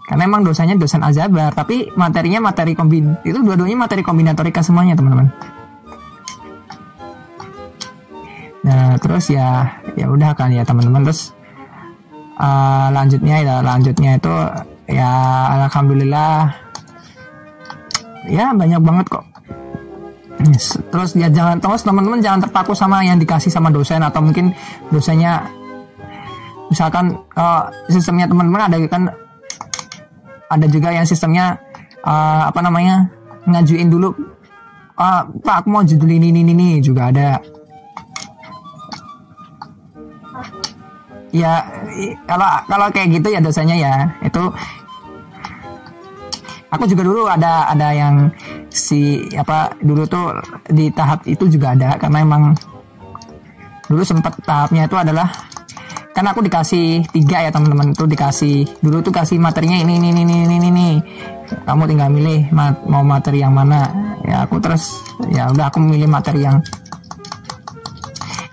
Karena 0.04 0.28
emang 0.28 0.44
dosanya 0.44 0.76
dosen 0.76 1.00
aljabar 1.00 1.54
tapi 1.56 1.88
materinya 1.96 2.42
materi 2.42 2.76
kombin 2.76 3.16
itu 3.24 3.40
dua-duanya 3.40 3.88
materi 3.88 4.04
kombinatorika 4.04 4.60
semuanya 4.60 4.98
teman-teman. 4.98 5.32
Nah 8.64 8.96
terus 9.00 9.32
ya 9.32 9.80
ya 9.96 10.06
udah 10.10 10.36
kan 10.36 10.52
ya 10.52 10.66
teman-teman. 10.66 11.08
Terus 11.08 11.32
uh, 12.36 12.92
lanjutnya 12.92 13.40
ya 13.40 13.54
lanjutnya 13.64 14.10
itu 14.20 14.34
ya 14.92 15.10
alhamdulillah 15.64 16.52
ya 18.28 18.52
banyak 18.52 18.80
banget 18.84 19.06
kok 19.08 19.24
terus 20.92 21.16
ya 21.16 21.32
jangan 21.32 21.56
terus 21.62 21.80
teman-teman 21.86 22.20
jangan 22.20 22.44
terpaku 22.44 22.76
sama 22.76 23.00
yang 23.00 23.16
dikasih 23.16 23.48
sama 23.48 23.72
dosen 23.72 24.04
atau 24.04 24.20
mungkin 24.20 24.52
dosennya 24.92 25.44
misalkan 26.68 27.16
uh, 27.36 27.68
sistemnya 27.88 28.28
teman-teman 28.28 28.68
ada 28.68 28.76
kan 28.88 29.02
ada 30.52 30.66
juga 30.68 30.92
yang 30.92 31.08
sistemnya 31.08 31.56
uh, 32.04 32.48
apa 32.48 32.60
namanya 32.60 33.08
ngajuin 33.48 33.88
dulu 33.88 34.12
uh, 34.98 35.22
pak 35.42 35.56
aku 35.62 35.68
mau 35.70 35.82
judul 35.82 36.10
ini 36.10 36.30
ini 36.30 36.42
ini 36.54 36.68
juga 36.82 37.10
ada. 37.10 37.38
Ya 41.34 41.66
kalau 42.30 42.46
kalau 42.70 42.86
kayak 42.94 43.18
gitu 43.18 43.28
ya 43.34 43.40
dosanya 43.42 43.74
ya. 43.74 43.94
Itu 44.22 44.54
aku 46.74 46.90
juga 46.90 47.02
dulu 47.06 47.30
ada 47.30 47.70
ada 47.70 47.94
yang 47.94 48.28
si 48.66 49.30
apa 49.38 49.70
dulu 49.78 50.02
tuh 50.10 50.34
di 50.66 50.90
tahap 50.90 51.22
itu 51.30 51.46
juga 51.46 51.78
ada 51.78 51.94
karena 51.94 52.26
emang 52.26 52.42
dulu 53.86 54.02
sempat 54.02 54.34
tahapnya 54.42 54.90
itu 54.90 54.96
adalah 54.98 55.30
kan 56.14 56.26
aku 56.30 56.46
dikasih 56.46 57.06
tiga 57.10 57.46
ya 57.46 57.50
teman-teman 57.50 57.90
tuh 57.94 58.06
dikasih 58.06 58.66
dulu 58.82 59.02
tuh 59.02 59.10
kasih 59.10 59.38
materinya 59.38 59.82
ini 59.82 59.98
ini 59.98 60.08
ini 60.14 60.22
ini 60.22 60.34
ini, 60.46 60.68
ini. 60.70 60.88
kamu 61.66 61.90
tinggal 61.90 62.10
milih 62.10 62.50
mau 62.86 63.02
materi 63.02 63.42
yang 63.42 63.54
mana 63.54 63.90
ya 64.22 64.46
aku 64.46 64.58
terus 64.62 65.02
ya 65.30 65.50
udah 65.50 65.70
aku 65.70 65.82
milih 65.82 66.06
materi 66.06 66.46
yang 66.46 66.62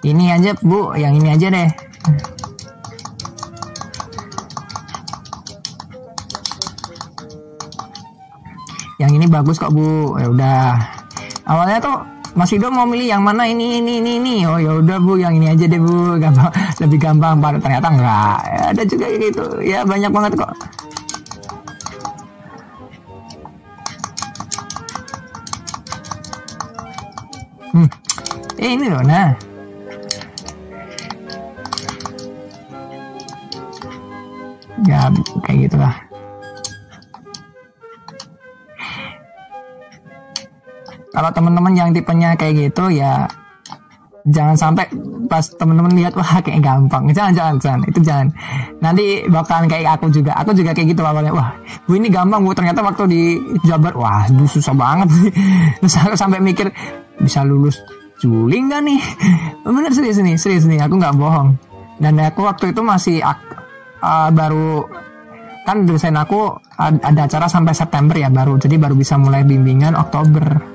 ini 0.01 0.33
aja 0.33 0.57
bu 0.61 0.97
yang 0.97 1.13
ini 1.13 1.37
aja 1.37 1.47
deh 1.53 1.69
yang 9.01 9.11
ini 9.17 9.25
bagus 9.25 9.57
kok 9.57 9.73
bu. 9.73 10.13
Ya 10.21 10.29
udah. 10.29 10.77
Awalnya 11.49 11.81
tuh 11.81 11.97
masih 12.37 12.61
dong 12.61 12.77
mau 12.77 12.85
milih 12.85 13.09
yang 13.17 13.25
mana? 13.25 13.49
Ini 13.49 13.81
ini 13.81 13.97
ini 13.97 14.11
ini. 14.21 14.35
Oh 14.45 14.61
ya 14.61 14.77
udah 14.77 14.97
bu. 15.01 15.17
Yang 15.17 15.33
ini 15.41 15.47
aja 15.49 15.65
deh 15.65 15.81
bu. 15.81 15.97
Gampang 16.23 16.53
lebih 16.77 16.97
gampang 17.01 17.41
pada 17.41 17.57
ternyata 17.57 17.87
enggak. 17.89 18.39
Ya, 18.45 18.61
ada 18.69 18.83
juga 18.85 19.05
gitu. 19.17 19.45
Ya 19.65 19.79
banyak 19.81 20.11
banget 20.13 20.31
kok. 20.37 20.53
Hmm. 27.73 27.89
Eh, 28.61 28.69
ini 28.77 28.85
loh. 28.85 29.01
Nah. 29.01 29.33
Ya 34.81 35.13
kayak 35.45 35.69
gitulah 35.69 36.10
kalau 41.11 41.29
teman-teman 41.35 41.73
yang 41.75 41.89
tipenya 41.91 42.33
kayak 42.39 42.71
gitu 42.71 42.87
ya 42.91 43.27
jangan 44.27 44.53
sampai 44.53 44.85
pas 45.25 45.41
teman-teman 45.57 45.93
lihat 45.97 46.13
wah 46.13 46.41
kayak 46.43 46.61
gampang. 46.61 47.09
Jangan 47.09 47.33
jangan 47.33 47.55
jangan. 47.57 47.79
Itu 47.89 47.99
jangan. 48.03 48.27
Nanti 48.83 49.25
bakalan 49.25 49.65
kayak 49.65 49.97
aku 49.97 50.13
juga. 50.13 50.37
Aku 50.37 50.51
juga 50.53 50.75
kayak 50.75 50.93
gitu 50.93 51.01
awalnya. 51.01 51.33
Wah 51.33 51.55
bu 51.87 51.97
ini 51.97 52.11
gampang 52.11 52.43
bu 52.45 52.53
ternyata 52.53 52.85
waktu 52.85 53.03
di 53.09 53.21
Jabar 53.65 53.93
wah 53.97 54.27
bu 54.29 54.45
susah 54.45 54.75
banget 54.75 55.09
terus 55.81 55.95
aku 55.97 56.15
sampai 56.17 56.39
mikir 56.43 56.69
bisa 57.21 57.41
lulus 57.41 57.81
Juli 58.21 58.61
nggak 58.61 58.81
nih? 58.85 59.01
Bener 59.65 59.91
serius 59.93 60.21
nih 60.21 60.37
serius 60.37 60.65
nih. 60.69 60.85
Aku 60.85 61.01
nggak 61.01 61.17
bohong. 61.17 61.57
Dan 61.97 62.17
aku 62.21 62.45
waktu 62.45 62.73
itu 62.73 62.81
masih 62.81 63.21
uh, 63.25 64.29
baru 64.33 64.85
kan 65.61 65.85
dosen 65.85 66.17
aku 66.17 66.57
ada 66.81 67.29
acara 67.29 67.45
sampai 67.45 67.73
September 67.73 68.17
ya 68.17 68.29
baru. 68.29 68.57
Jadi 68.57 68.77
baru 68.77 68.93
bisa 68.97 69.17
mulai 69.17 69.45
bimbingan 69.45 69.93
Oktober 69.97 70.70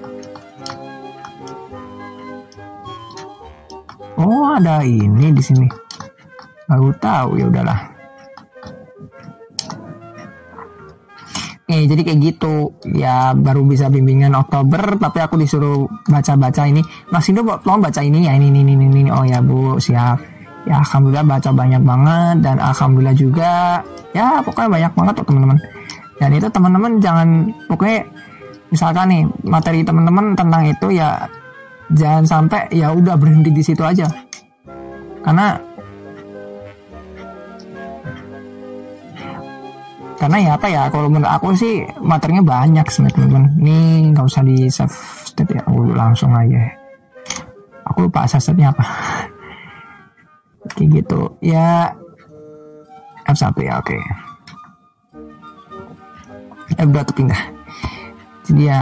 Oh 4.17 4.57
ada 4.57 4.81
ini 4.81 5.29
di 5.33 5.43
sini. 5.45 5.69
Baru 6.65 6.89
tahu 6.97 7.37
ya 7.37 7.47
udahlah. 7.53 7.81
Eh 11.67 11.85
jadi 11.85 12.01
kayak 12.01 12.21
gitu. 12.25 12.73
Ya 12.97 13.37
baru 13.37 13.67
bisa 13.69 13.93
bimbingan 13.93 14.33
Oktober 14.33 14.97
tapi 14.97 15.19
aku 15.21 15.37
disuruh 15.37 15.85
baca-baca 16.09 16.65
ini. 16.65 16.81
Mas 17.13 17.29
Indo 17.29 17.45
tolong 17.61 17.85
baca 17.85 18.01
ini 18.01 18.25
ya? 18.25 18.33
Ini 18.39 18.49
ini 18.49 18.65
ini 18.65 18.85
ini 18.89 19.11
oh 19.13 19.27
ya 19.27 19.45
Bu 19.45 19.77
siap. 19.77 20.17
Ya 20.67 20.83
alhamdulillah 20.83 21.27
baca 21.27 21.51
banyak 21.53 21.83
banget 21.85 22.37
dan 22.41 22.57
alhamdulillah 22.57 23.15
juga. 23.15 23.85
Ya 24.17 24.41
pokoknya 24.41 24.71
banyak 24.73 24.93
banget 24.97 25.15
tuh 25.21 25.27
teman-teman. 25.29 25.59
Dan 26.17 26.31
itu 26.33 26.49
teman-teman 26.49 26.93
jangan 27.05 27.29
pokoknya 27.69 28.09
misalkan 28.73 29.07
nih 29.13 29.23
materi 29.45 29.85
teman-teman 29.85 30.33
tentang 30.33 30.65
itu 30.65 30.89
ya 30.91 31.29
jangan 31.93 32.25
sampai 32.27 32.71
ya 32.75 32.91
udah 32.91 33.15
berhenti 33.15 33.51
di 33.53 33.63
situ 33.63 33.83
aja. 33.83 34.09
Karena 35.23 35.59
karena 40.17 40.39
ya 40.41 40.51
apa 40.57 40.67
ya 40.67 40.83
kalau 40.89 41.13
menurut 41.13 41.29
aku 41.29 41.53
sih 41.53 41.85
materinya 42.01 42.43
banyak 42.43 42.87
sebenarnya 42.89 43.15
teman-teman. 43.15 43.45
Ini 43.61 43.79
nggak 44.17 44.27
usah 44.27 44.43
di 44.43 44.67
save 44.73 44.97
state 45.23 45.53
ya 45.55 45.63
aku 45.63 45.93
langsung 45.93 46.33
aja. 46.33 46.63
Aku 47.93 48.11
lupa 48.11 48.27
asasnya 48.27 48.73
apa. 48.75 48.87
Kayak 50.75 51.05
gitu. 51.05 51.21
Ya 51.45 51.95
F1 53.29 53.55
ya 53.63 53.79
oke. 53.79 53.95
Okay. 53.95 54.03
F2 56.77 56.97
tuh 57.07 57.15
pindah 57.15 57.57
jadi 58.47 58.63
ya 58.63 58.81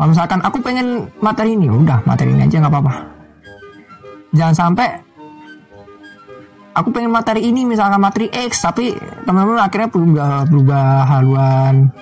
kalau 0.00 0.16
misalkan 0.16 0.40
aku 0.40 0.64
pengen 0.64 1.12
materi 1.20 1.60
ini, 1.60 1.68
udah 1.68 2.00
materi 2.08 2.32
ini 2.32 2.48
aja 2.48 2.56
nggak 2.56 2.72
apa-apa. 2.72 2.94
Jangan 4.32 4.56
sampai 4.56 4.88
aku 6.72 6.88
pengen 6.88 7.12
materi 7.12 7.44
ini 7.44 7.68
misalkan 7.68 8.00
materi 8.00 8.32
X 8.32 8.64
tapi 8.64 8.96
teman-teman 9.28 9.60
akhirnya 9.60 9.92
berubah 9.92 10.48
berubah 10.48 11.04
haluan. 11.04 11.92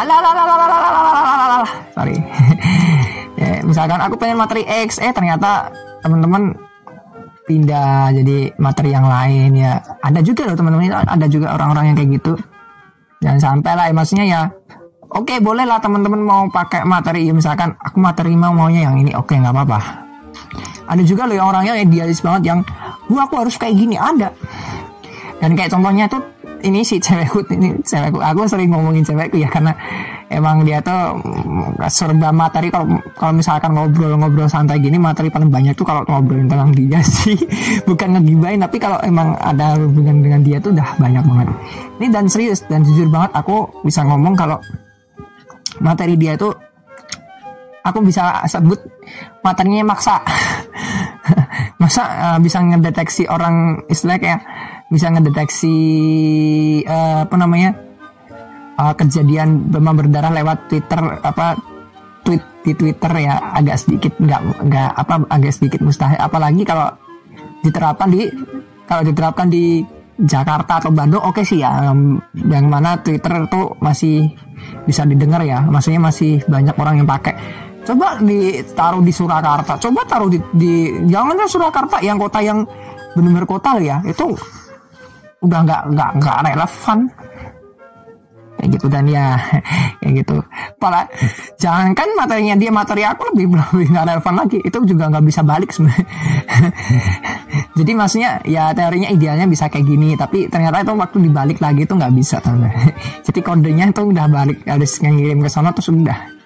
Alah, 0.00 1.60
sorry. 1.92 2.16
ya, 3.36 3.60
misalkan 3.68 4.00
aku 4.00 4.16
pengen 4.16 4.40
materi 4.40 4.64
X, 4.64 4.96
eh 5.04 5.12
ternyata 5.12 5.76
teman-teman 6.00 6.56
pindah 7.44 8.16
jadi 8.16 8.48
materi 8.56 8.96
yang 8.96 9.04
lain 9.04 9.60
ya. 9.60 9.76
Ada 10.00 10.24
juga 10.24 10.48
loh 10.48 10.56
teman-teman, 10.56 11.04
ada 11.04 11.28
juga 11.28 11.52
orang-orang 11.52 11.92
yang 11.92 11.96
kayak 12.00 12.10
gitu. 12.16 12.32
Jangan 13.20 13.60
sampai 13.60 13.72
lah, 13.76 13.92
maksudnya 13.92 14.24
ya 14.24 14.42
oke 15.10 15.26
okay, 15.26 15.38
boleh 15.38 15.64
lah 15.66 15.78
teman-teman 15.78 16.20
mau 16.22 16.42
pakai 16.50 16.82
materi. 16.82 17.30
Misalkan 17.30 17.74
aku 17.78 17.98
materi 17.98 18.34
mau 18.34 18.54
maunya 18.54 18.86
yang 18.88 18.96
ini. 18.98 19.12
Oke 19.14 19.34
okay, 19.34 19.42
nggak 19.42 19.54
apa-apa. 19.54 19.80
Ada 20.86 21.02
juga 21.02 21.26
loh 21.26 21.34
yang 21.34 21.48
orangnya 21.50 21.74
idealis 21.82 22.22
banget 22.22 22.42
yang 22.54 22.58
gua 23.10 23.26
aku 23.26 23.34
harus 23.42 23.58
kayak 23.58 23.74
gini. 23.74 23.98
Ada. 23.98 24.30
Dan 25.36 25.52
kayak 25.52 25.74
contohnya 25.74 26.08
tuh 26.08 26.22
ini 26.64 26.80
si 26.82 26.96
cewekku 26.98 27.44
ini 27.52 27.78
cewekku. 27.84 28.18
Aku 28.22 28.48
sering 28.48 28.72
ngomongin 28.72 29.04
cewekku 29.04 29.36
ya 29.36 29.50
karena 29.52 29.76
emang 30.32 30.64
dia 30.64 30.80
tuh 30.80 31.20
mm, 31.20 31.84
serba 31.92 32.32
materi. 32.32 32.72
Kalau 32.72 32.98
kalau 33.14 33.32
misalkan 33.36 33.76
ngobrol-ngobrol 33.76 34.48
santai 34.48 34.80
gini 34.80 34.96
materi 34.96 35.28
paling 35.28 35.52
banyak 35.52 35.76
tuh 35.76 35.84
kalau 35.84 36.02
ngobrolin 36.08 36.48
tentang 36.48 36.72
dia 36.72 37.00
sih. 37.20 37.36
Bukan 37.84 38.16
ngegibain 38.16 38.58
tapi 38.62 38.76
kalau 38.80 38.98
emang 39.04 39.36
ada 39.38 39.76
hubungan 39.76 40.24
dengan 40.24 40.40
dia 40.40 40.58
tuh 40.58 40.72
udah 40.72 40.96
banyak 40.96 41.22
banget. 41.22 41.48
Ini 42.00 42.06
dan 42.08 42.24
serius 42.30 42.64
dan 42.66 42.82
jujur 42.82 43.10
banget 43.12 43.36
aku 43.36 43.68
bisa 43.84 44.02
ngomong 44.06 44.34
kalau 44.34 44.58
materi 45.80 46.14
dia 46.16 46.34
itu 46.36 46.48
aku 47.86 47.98
bisa 48.02 48.42
sebut 48.50 48.82
materinya 49.46 49.94
maksa. 49.94 50.18
Masa 51.82 52.02
uh, 52.02 52.38
bisa 52.42 52.58
ngedeteksi 52.58 53.30
orang 53.30 53.86
istilah 53.86 54.18
kayak 54.18 54.40
bisa 54.90 55.10
ngedeteksi 55.12 55.76
uh, 56.86 57.26
apa 57.26 57.36
namanya 57.36 57.76
uh, 58.80 58.94
kejadian 58.96 59.70
demam 59.70 59.94
berdarah 59.94 60.32
lewat 60.34 60.66
Twitter 60.70 61.00
apa 61.20 61.58
tweet 62.26 62.42
di 62.66 62.72
Twitter 62.74 63.12
ya 63.22 63.54
agak 63.54 63.78
sedikit 63.78 64.12
nggak 64.18 64.66
nggak 64.66 64.90
apa 64.98 65.14
agak 65.30 65.52
sedikit 65.54 65.80
mustahil. 65.84 66.18
Apalagi 66.18 66.62
kalau 66.66 66.90
diterapkan 67.62 68.08
di 68.10 68.26
kalau 68.86 69.02
diterapkan 69.06 69.46
di 69.50 69.82
Jakarta 70.16 70.80
atau 70.80 70.88
Bandung 70.92 71.20
oke 71.20 71.40
okay 71.40 71.44
sih 71.44 71.58
ya. 71.60 71.92
Yang 72.32 72.66
mana 72.66 72.96
Twitter 73.00 73.44
tuh 73.52 73.76
masih 73.84 74.32
bisa 74.88 75.04
didengar 75.04 75.44
ya. 75.44 75.60
Maksudnya 75.60 76.00
masih 76.00 76.40
banyak 76.48 76.76
orang 76.76 77.04
yang 77.04 77.08
pakai. 77.08 77.34
Coba 77.86 78.18
ditaruh 78.18 79.04
di 79.04 79.12
Surakarta. 79.14 79.78
Coba 79.78 80.02
taruh 80.08 80.32
di, 80.32 80.38
di 80.56 80.72
jangan 81.06 81.38
Surakarta 81.46 82.02
yang 82.02 82.18
kota 82.18 82.40
yang 82.42 82.64
benar-benar 83.14 83.46
kota 83.46 83.78
ya. 83.78 84.00
Itu 84.02 84.34
udah 85.44 85.60
nggak 85.62 85.82
nggak 85.92 86.10
nggak 86.18 86.36
relevan 86.48 86.98
kayak 88.56 88.70
gitu 88.76 88.86
dan 88.88 89.04
ya. 89.08 89.36
Kayak 90.00 90.12
gitu. 90.22 90.36
Pala 90.76 91.08
jangan 91.58 91.96
kan 91.96 92.08
materinya 92.14 92.54
dia 92.54 92.70
materi 92.70 93.02
aku 93.02 93.32
lebih 93.34 93.56
lebih 93.74 93.88
nggak 93.92 94.06
relevan 94.12 94.34
lagi. 94.36 94.58
Itu 94.62 94.78
juga 94.84 95.08
nggak 95.12 95.24
bisa 95.24 95.40
balik 95.42 95.70
sebenarnya. 95.72 96.06
Jadi 97.78 97.92
maksudnya 97.92 98.30
ya 98.44 98.72
teorinya 98.72 99.08
idealnya 99.12 99.46
bisa 99.48 99.68
kayak 99.68 99.84
gini 99.84 100.16
tapi 100.16 100.48
ternyata 100.48 100.80
itu 100.84 100.92
waktu 100.96 101.16
dibalik 101.28 101.58
lagi 101.60 101.84
itu 101.84 101.92
nggak 101.92 102.14
bisa 102.16 102.40
teman 102.40 102.68
jadi 103.24 103.40
kodenya 103.40 103.84
itu 103.92 104.02
udah 104.02 104.26
balik 104.28 104.58
harus 104.64 104.92
ngirim 105.00 105.44
ke 105.44 105.48
sana 105.52 105.72
terus 105.72 105.92
udah. 105.92 106.36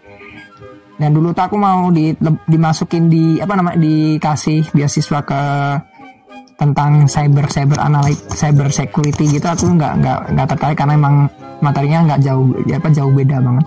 Dan 1.01 1.16
dulu 1.16 1.32
tuh 1.32 1.49
aku 1.49 1.57
mau 1.57 1.89
di, 1.89 2.12
dimasukin 2.45 3.09
di 3.09 3.41
apa 3.41 3.57
namanya 3.57 3.80
dikasih 3.80 4.68
beasiswa 4.76 5.24
ke 5.24 5.41
tentang 6.61 7.08
cyber 7.08 7.48
cyber 7.48 7.80
analytic 7.80 8.20
cyber 8.36 8.68
security 8.68 9.24
gitu 9.32 9.48
aku 9.48 9.72
nggak 9.80 9.96
nggak 10.04 10.18
nggak 10.36 10.46
tertarik 10.52 10.76
karena 10.76 11.00
emang 11.00 11.14
materinya 11.64 12.12
nggak 12.12 12.20
jauh 12.20 12.52
ya 12.68 12.76
apa 12.76 12.92
jauh 12.92 13.08
beda 13.08 13.40
banget. 13.40 13.66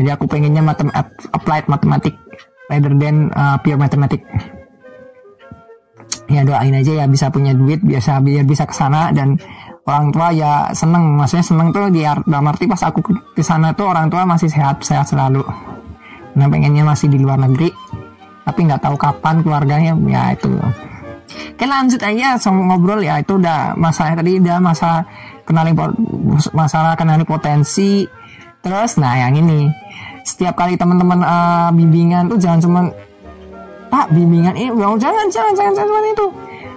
Jadi 0.00 0.08
aku 0.14 0.24
pengennya 0.24 0.64
matem 0.64 0.88
applied 1.36 1.68
matematik 1.68 2.16
rather 2.72 2.96
than 2.96 3.28
uh, 3.36 3.60
pure 3.60 3.76
matematik 3.76 4.24
ya 6.28 6.44
doain 6.44 6.72
aja 6.72 7.04
ya 7.04 7.06
bisa 7.08 7.28
punya 7.28 7.52
duit 7.52 7.80
biasa 7.84 8.20
biar 8.24 8.44
bisa 8.48 8.64
ke 8.64 8.72
sana 8.72 9.12
dan 9.12 9.36
orang 9.84 10.08
tua 10.08 10.32
ya 10.32 10.52
seneng. 10.72 11.12
Maksudnya 11.12 11.44
seneng 11.44 11.68
tuh 11.76 11.92
di 11.92 12.08
dalam 12.08 12.48
arti 12.48 12.64
pas 12.64 12.80
aku 12.88 13.04
ke 13.36 13.44
sana 13.44 13.76
tuh 13.76 13.92
orang 13.92 14.08
tua 14.08 14.24
masih 14.24 14.48
sehat 14.48 14.80
sehat 14.80 15.12
selalu. 15.12 15.44
Nah 16.40 16.46
pengennya 16.48 16.88
masih 16.88 17.12
di 17.12 17.20
luar 17.20 17.36
negeri 17.36 17.68
tapi 18.48 18.64
nggak 18.64 18.80
tahu 18.80 18.96
kapan 18.96 19.44
keluarganya 19.44 19.92
ya 20.08 20.32
itu 20.32 20.48
Oke 21.28 21.64
lanjut 21.68 22.00
aja 22.00 22.40
sama 22.40 22.64
ngobrol 22.72 23.04
ya. 23.04 23.20
Itu 23.20 23.36
udah 23.36 23.76
masalah 23.76 24.16
tadi 24.16 24.40
udah 24.40 24.58
masalah 24.60 25.02
kenali 25.44 25.72
masalah 26.52 26.92
kenali 26.96 27.24
potensi. 27.28 28.08
Terus 28.64 28.96
nah 28.96 29.14
yang 29.16 29.36
ini. 29.36 29.68
Setiap 30.24 30.60
kali 30.60 30.76
teman-teman 30.76 31.24
uh, 31.24 31.70
bimbingan 31.72 32.28
tuh 32.28 32.36
jangan 32.36 32.60
cuma 32.60 32.80
pak 33.88 34.12
bimbingan 34.12 34.52
ini 34.52 34.68
jangan 35.00 35.26
jangan 35.32 35.52
jangan 35.56 35.72
jangan 35.72 36.04
itu. 36.04 36.26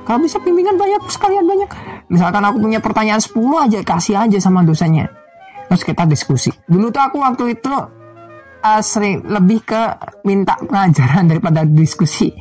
Kalau 0.02 0.20
bisa 0.24 0.38
bimbingan 0.42 0.76
banyak 0.80 1.02
sekalian 1.12 1.46
banyak. 1.46 1.70
Misalkan 2.10 2.44
aku 2.44 2.58
punya 2.60 2.80
pertanyaan 2.82 3.22
10 3.22 3.38
aja 3.38 3.80
kasih 3.86 4.16
aja 4.18 4.38
sama 4.42 4.66
dosennya. 4.66 5.08
Terus 5.72 5.84
kita 5.88 6.04
diskusi. 6.04 6.52
Dulu 6.68 6.92
tuh 6.92 7.00
aku 7.00 7.24
waktu 7.24 7.56
itu 7.56 7.72
uh, 8.62 8.82
sering 8.82 9.24
lebih 9.24 9.64
ke 9.64 9.82
minta 10.28 10.58
pengajaran 10.60 11.28
daripada 11.32 11.64
diskusi. 11.64 12.34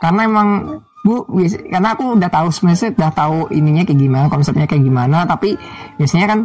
Karena 0.00 0.24
emang 0.24 0.48
bu 1.00 1.24
karena 1.72 1.96
aku 1.96 2.20
udah 2.20 2.28
tahu 2.28 2.52
sebenarnya 2.52 2.92
udah 2.92 3.12
tahu 3.16 3.38
ininya 3.56 3.88
kayak 3.88 4.00
gimana 4.04 4.26
konsepnya 4.28 4.68
kayak 4.68 4.84
gimana 4.84 5.24
tapi 5.24 5.56
biasanya 5.96 6.26
kan 6.28 6.40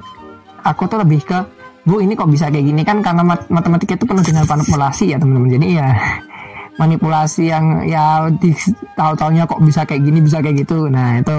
aku 0.64 0.88
tuh 0.88 1.03
lebih 1.03 1.22
ke 1.28 1.39
bu 1.86 2.01
ini 2.01 2.18
kok 2.18 2.28
bisa 2.28 2.49
kayak 2.49 2.66
gini? 2.66 2.82
Kan 2.82 3.06
karena 3.06 3.22
mat 3.22 3.45
matematika 3.47 3.93
itu 3.93 4.10
penuh 4.10 4.26
dengan 4.26 4.43
manipulasi 4.49 5.14
ya 5.14 5.18
teman-teman. 5.22 5.49
Jadi 5.53 5.68
ya 5.78 5.89
manipulasi 6.82 7.43
yang 7.47 7.86
ya 7.86 8.28
di 8.28 8.51
tahu-taunya 8.97 9.45
kok 9.45 9.62
bisa 9.62 9.86
kayak 9.86 10.01
gini 10.01 10.20
bisa 10.26 10.41
kayak 10.41 10.66
gitu. 10.66 10.89
Nah 10.89 11.22
itu 11.22 11.38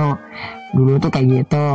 dulu 0.73 0.97
tuh 1.03 1.11
kayak 1.11 1.27
gitu. 1.43 1.69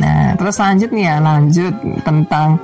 Nah 0.00 0.32
terus 0.40 0.56
lanjut 0.56 0.90
nih 0.90 1.04
ya 1.04 1.16
lanjut 1.20 1.74
tentang 2.02 2.56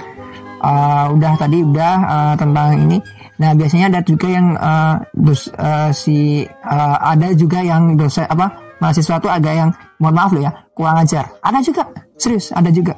uh, 0.65 1.13
udah 1.13 1.33
tadi 1.37 1.59
udah 1.61 1.95
uh, 2.09 2.35
tentang 2.41 2.81
ini 2.89 2.99
nah 3.43 3.59
biasanya 3.59 3.91
ada 3.91 4.01
juga 4.07 4.31
yang 4.31 4.55
uh, 4.55 5.03
dos, 5.19 5.51
uh, 5.59 5.91
si 5.91 6.47
uh, 6.47 6.97
ada 7.03 7.35
juga 7.35 7.59
yang 7.59 7.99
dosen 7.99 8.23
apa 8.31 8.55
mahasiswa 8.79 9.19
tuh 9.19 9.27
agak 9.27 9.55
yang 9.59 9.71
mohon 9.99 10.15
maaf 10.15 10.31
loh 10.31 10.47
ya 10.47 10.55
kurang 10.79 11.03
ajar. 11.03 11.27
Ada 11.43 11.59
juga 11.59 11.83
serius 12.15 12.55
ada 12.55 12.71
juga. 12.71 12.95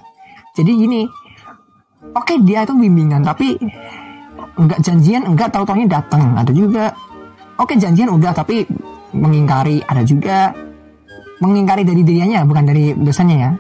Jadi 0.53 0.71
gini 0.77 1.01
oke 2.13 2.29
okay, 2.29 2.37
dia 2.45 2.69
itu 2.69 2.77
bimbingan 2.77 3.25
tapi 3.25 3.57
enggak 4.61 4.85
janjian 4.85 5.25
enggak 5.25 5.49
tahu 5.49 5.65
taunya 5.65 5.89
datang 5.89 6.37
ada 6.37 6.53
juga. 6.53 6.93
Oke 7.57 7.73
okay, 7.73 7.77
janjian 7.81 8.13
udah 8.13 8.37
tapi 8.37 8.69
mengingkari 9.17 9.81
ada 9.89 10.05
juga. 10.05 10.53
Mengingkari 11.41 11.89
dari 11.89 12.05
dirinya 12.05 12.45
bukan 12.45 12.65
dari 12.69 12.93
dosennya 12.93 13.37
ya. 13.41 13.51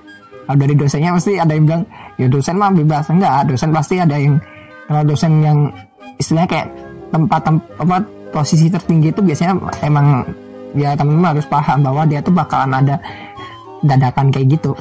Kalau 0.44 0.58
dari 0.60 0.74
dosennya 0.76 1.16
pasti 1.16 1.32
ada 1.40 1.52
yang 1.56 1.64
bilang 1.64 1.82
ya 2.20 2.28
dosen 2.28 2.60
mah 2.60 2.76
bebas. 2.76 3.08
Enggak 3.08 3.48
dosen 3.48 3.72
pasti 3.72 3.96
ada 3.96 4.20
yang 4.20 4.36
kalau 4.84 5.02
dosen 5.08 5.40
yang 5.40 5.72
istilahnya 6.18 6.48
kayak 6.50 6.68
tempat 7.10 7.40
tempat 7.46 7.66
apa 7.78 7.96
posisi 8.34 8.66
tertinggi 8.66 9.14
itu 9.14 9.22
biasanya 9.22 9.54
emang 9.86 10.26
ya 10.74 10.98
teman-teman 10.98 11.38
harus 11.38 11.46
paham 11.46 11.86
bahwa 11.86 12.02
dia 12.02 12.18
tuh 12.18 12.34
bakalan 12.34 12.74
ada 12.74 12.98
dadakan 13.86 14.34
kayak 14.34 14.58
gitu. 14.58 14.74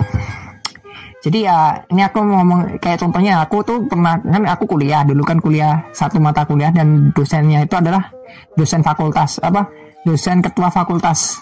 Jadi 1.24 1.48
ya 1.48 1.80
ini 1.88 2.04
aku 2.04 2.20
ngomong 2.20 2.84
kayak 2.84 3.00
contohnya 3.00 3.40
aku 3.40 3.64
tuh 3.64 3.78
pernah 3.88 4.20
kan 4.20 4.44
aku 4.44 4.68
kuliah 4.68 5.08
dulu 5.08 5.24
kan 5.24 5.40
kuliah 5.40 5.80
satu 5.96 6.20
mata 6.20 6.44
kuliah 6.44 6.68
dan 6.74 7.16
dosennya 7.16 7.64
itu 7.64 7.80
adalah 7.80 8.12
dosen 8.60 8.84
fakultas 8.84 9.40
apa 9.40 9.70
dosen 10.04 10.44
ketua 10.44 10.68
fakultas. 10.68 11.40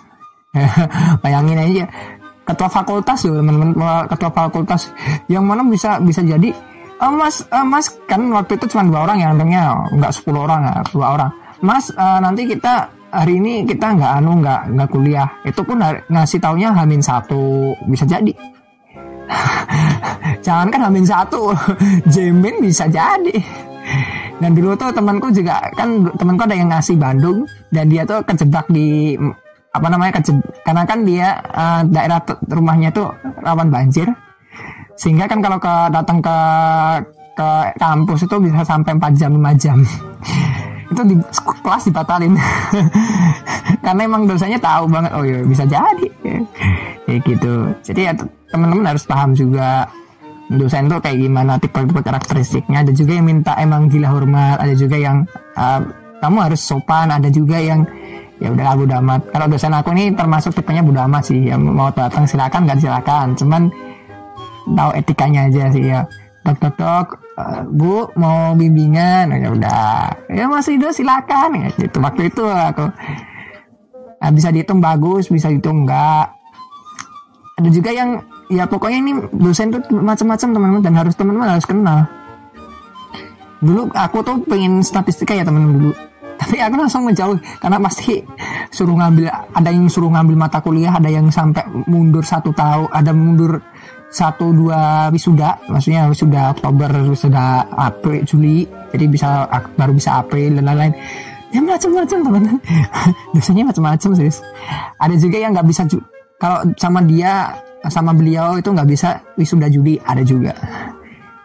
Bayangin 1.24 1.58
aja 1.58 1.86
ketua 2.46 2.68
fakultas 2.68 3.24
loh 3.26 3.40
teman-teman 3.40 3.72
ketua 4.12 4.30
fakultas 4.30 4.92
yang 5.32 5.48
mana 5.48 5.64
bisa 5.64 6.02
bisa 6.04 6.20
jadi 6.20 6.52
uh, 7.02 7.14
mas 7.14 7.41
uh, 7.49 7.66
mas 7.66 7.89
kan 8.06 8.22
waktu 8.30 8.56
itu 8.62 8.66
cuma 8.72 8.86
dua 8.86 9.10
orang 9.10 9.18
ya 9.20 9.28
untungnya 9.34 9.62
nggak 9.91 10.14
sepuluh 10.14 10.45
orang 10.45 10.62
dua 10.93 11.08
orang. 11.18 11.32
Mas 11.62 11.89
uh, 11.93 12.20
nanti 12.22 12.45
kita 12.45 12.89
hari 13.12 13.38
ini 13.41 13.66
kita 13.66 13.97
nggak 13.97 14.12
anu 14.22 14.39
nggak 14.41 14.62
nggak 14.78 14.89
kuliah. 14.89 15.30
Itu 15.43 15.66
pun 15.66 15.82
hari, 15.82 16.06
ngasih 16.08 16.39
taunya 16.41 16.70
hamin 16.74 17.02
satu. 17.02 17.74
Bisa 17.89 18.06
jadi. 18.06 18.34
Jangan 20.45 20.68
kan 20.70 20.82
hamin 20.89 21.06
satu 21.06 21.54
jemin 22.14 22.62
bisa 22.62 22.86
jadi. 22.89 23.36
Dan 24.41 24.58
dulu 24.58 24.74
tuh 24.74 24.89
temanku 24.89 25.30
juga 25.30 25.62
kan 25.78 26.02
temanku 26.18 26.41
ada 26.49 26.58
yang 26.58 26.74
ngasih 26.74 26.97
Bandung 26.97 27.45
dan 27.70 27.86
dia 27.86 28.02
tuh 28.10 28.26
kejebak 28.26 28.66
di 28.74 29.14
apa 29.70 29.88
namanya 29.88 30.18
kejebak 30.18 30.49
karena 30.66 30.84
kan 30.84 30.99
dia 31.06 31.28
uh, 31.54 31.82
daerah 31.86 32.20
rumahnya 32.49 32.89
tuh 32.89 33.14
rawan 33.45 33.70
banjir 33.70 34.10
sehingga 35.02 35.26
kan 35.26 35.41
kalau 35.41 35.58
ke 35.58 35.74
datang 35.89 36.22
ke 36.22 36.38
ke 37.34 37.49
kampus 37.82 38.30
itu 38.30 38.36
bisa 38.38 38.62
sampai 38.62 38.93
4 39.02 39.18
jam 39.18 39.34
5 39.34 39.58
jam. 39.58 39.78
Itu 40.93 41.02
di 41.08 41.16
kelas 41.41 41.88
dibatalin. 41.89 42.38
Karena 43.86 44.02
emang 44.06 44.30
dosanya 44.30 44.62
tahu 44.62 44.91
banget 44.91 45.12
oh 45.18 45.26
ya 45.26 45.41
bisa 45.41 45.66
jadi. 45.66 46.08
Kayak 47.10 47.20
gitu. 47.26 47.54
Jadi 47.82 48.02
ya 48.06 48.14
teman-teman 48.54 48.93
harus 48.93 49.02
paham 49.10 49.34
juga 49.34 49.89
dosen 50.52 50.91
tuh 50.91 50.99
kayak 50.99 51.18
gimana 51.18 51.56
tipe-tipe 51.58 52.04
karakteristiknya. 52.04 52.84
Ada 52.84 52.91
juga 52.91 53.16
yang 53.18 53.26
minta 53.26 53.56
emang 53.56 53.88
gila 53.88 54.12
hormat 54.12 54.60
ada 54.60 54.76
juga 54.76 54.99
yang 54.99 55.24
uh, 55.56 55.80
kamu 56.20 56.38
harus 56.52 56.62
sopan. 56.62 57.08
Ada 57.08 57.32
juga 57.32 57.58
yang 57.58 57.88
ya 58.38 58.52
udah 58.52 58.66
abu 58.76 58.84
damat 58.84 59.32
kalau 59.32 59.47
dosen 59.47 59.72
aku 59.72 59.95
ini 59.95 60.12
termasuk 60.12 60.52
tipenya 60.52 60.84
budak 60.84 61.08
amat 61.08 61.24
sih. 61.32 61.39
Yang 61.49 61.62
mau 61.72 61.89
datang 61.89 62.28
silakan 62.28 62.68
nggak 62.68 62.80
silakan. 62.84 63.28
Cuman 63.39 63.72
tahu 64.74 64.91
etikanya 64.97 65.47
aja 65.47 65.63
sih 65.72 65.84
ya. 65.86 66.01
Dok 66.41 66.57
dok 66.57 66.76
dok 66.78 67.07
uh, 67.38 67.61
bu 67.69 68.09
mau 68.17 68.57
bimbingan? 68.57 69.30
Ya 69.36 69.49
udah. 69.53 70.01
Ya 70.32 70.45
masih 70.49 70.82
itu 70.82 70.89
silakan. 70.91 71.57
Ya 71.57 71.69
gitu. 71.78 72.01
Waktu 72.01 72.34
itu 72.34 72.43
aku 72.45 72.86
nah, 74.22 74.32
bisa 74.34 74.49
dihitung 74.49 74.82
bagus 74.82 75.30
bisa 75.30 75.49
dihitung 75.49 75.86
enggak. 75.86 76.34
Ada 77.61 77.69
juga 77.69 77.91
yang 77.93 78.09
ya 78.49 78.65
pokoknya 78.65 78.97
ini 78.99 79.11
dosen 79.38 79.69
tuh 79.69 79.82
macam-macam 79.93 80.47
teman-teman 80.49 80.82
dan 80.82 80.93
harus 80.97 81.13
teman-teman 81.13 81.49
harus 81.57 81.67
kenal. 81.67 81.99
Dulu 83.61 83.93
aku 83.93 84.17
tuh 84.26 84.38
pengen 84.49 84.82
statistika 84.82 85.38
ya 85.38 85.45
teman-teman 85.45 85.78
dulu. 85.78 85.93
Tapi 86.41 86.57
aku 86.57 86.74
langsung 86.74 87.05
menjauh 87.05 87.38
karena 87.61 87.78
pasti 87.78 88.17
suruh 88.74 88.97
ngambil 88.97 89.30
ada 89.30 89.69
yang 89.69 89.86
suruh 89.86 90.09
ngambil 90.09 90.36
mata 90.39 90.57
kuliah 90.63 90.95
ada 90.95 91.05
yang 91.11 91.30
sampai 91.30 91.61
mundur 91.86 92.26
satu 92.26 92.49
tahun 92.49 92.89
ada 92.89 93.11
mundur 93.13 93.61
satu 94.12 94.51
dua 94.51 95.07
wisuda 95.07 95.55
maksudnya 95.72 96.12
wisuda 96.12 96.51
Oktober 96.51 96.91
wisuda 97.07 97.64
April 97.72 98.28
Juli 98.28 98.68
jadi 98.91 99.07
bisa 99.07 99.47
baru 99.80 99.95
bisa 99.95 100.20
April 100.20 100.59
dan 100.59 100.68
lain-lain. 100.68 100.93
Ya 101.51 101.59
macam-macam 101.59 102.20
teman-teman 102.24 102.59
dosennya 103.36 103.64
macam-macam 103.72 104.09
sih 104.16 104.32
ada 104.99 105.16
juga 105.16 105.38
yang 105.39 105.51
nggak 105.55 105.68
bisa 105.68 105.84
kalau 106.39 106.59
sama 106.76 106.99
dia 107.03 107.55
sama 107.89 108.12
beliau 108.14 108.59
itu 108.59 108.70
nggak 108.72 108.88
bisa 108.88 109.24
wisuda 109.39 109.72
Juli 109.72 109.95
ada 110.03 110.22
juga. 110.22 110.53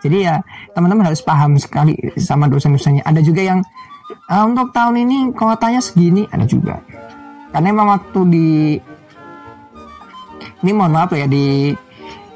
Jadi 0.04 0.26
ya 0.26 0.38
teman-teman 0.76 1.10
harus 1.10 1.24
paham 1.24 1.56
sekali 1.56 1.96
sama 2.20 2.46
dosen-dosennya. 2.46 3.02
Ada 3.02 3.20
juga 3.24 3.42
yang 3.42 3.58
uh, 4.28 4.44
untuk 4.46 4.70
tahun 4.70 5.06
ini 5.06 5.32
kuotanya 5.32 5.80
segini 5.80 6.28
ada 6.28 6.44
juga. 6.44 6.78
Karena 7.50 7.72
memang 7.72 7.86
waktu 7.96 8.20
di 8.28 8.48
ini 10.62 10.70
mohon 10.72 10.92
maaf 10.92 11.12
ya 11.16 11.26
di 11.26 11.72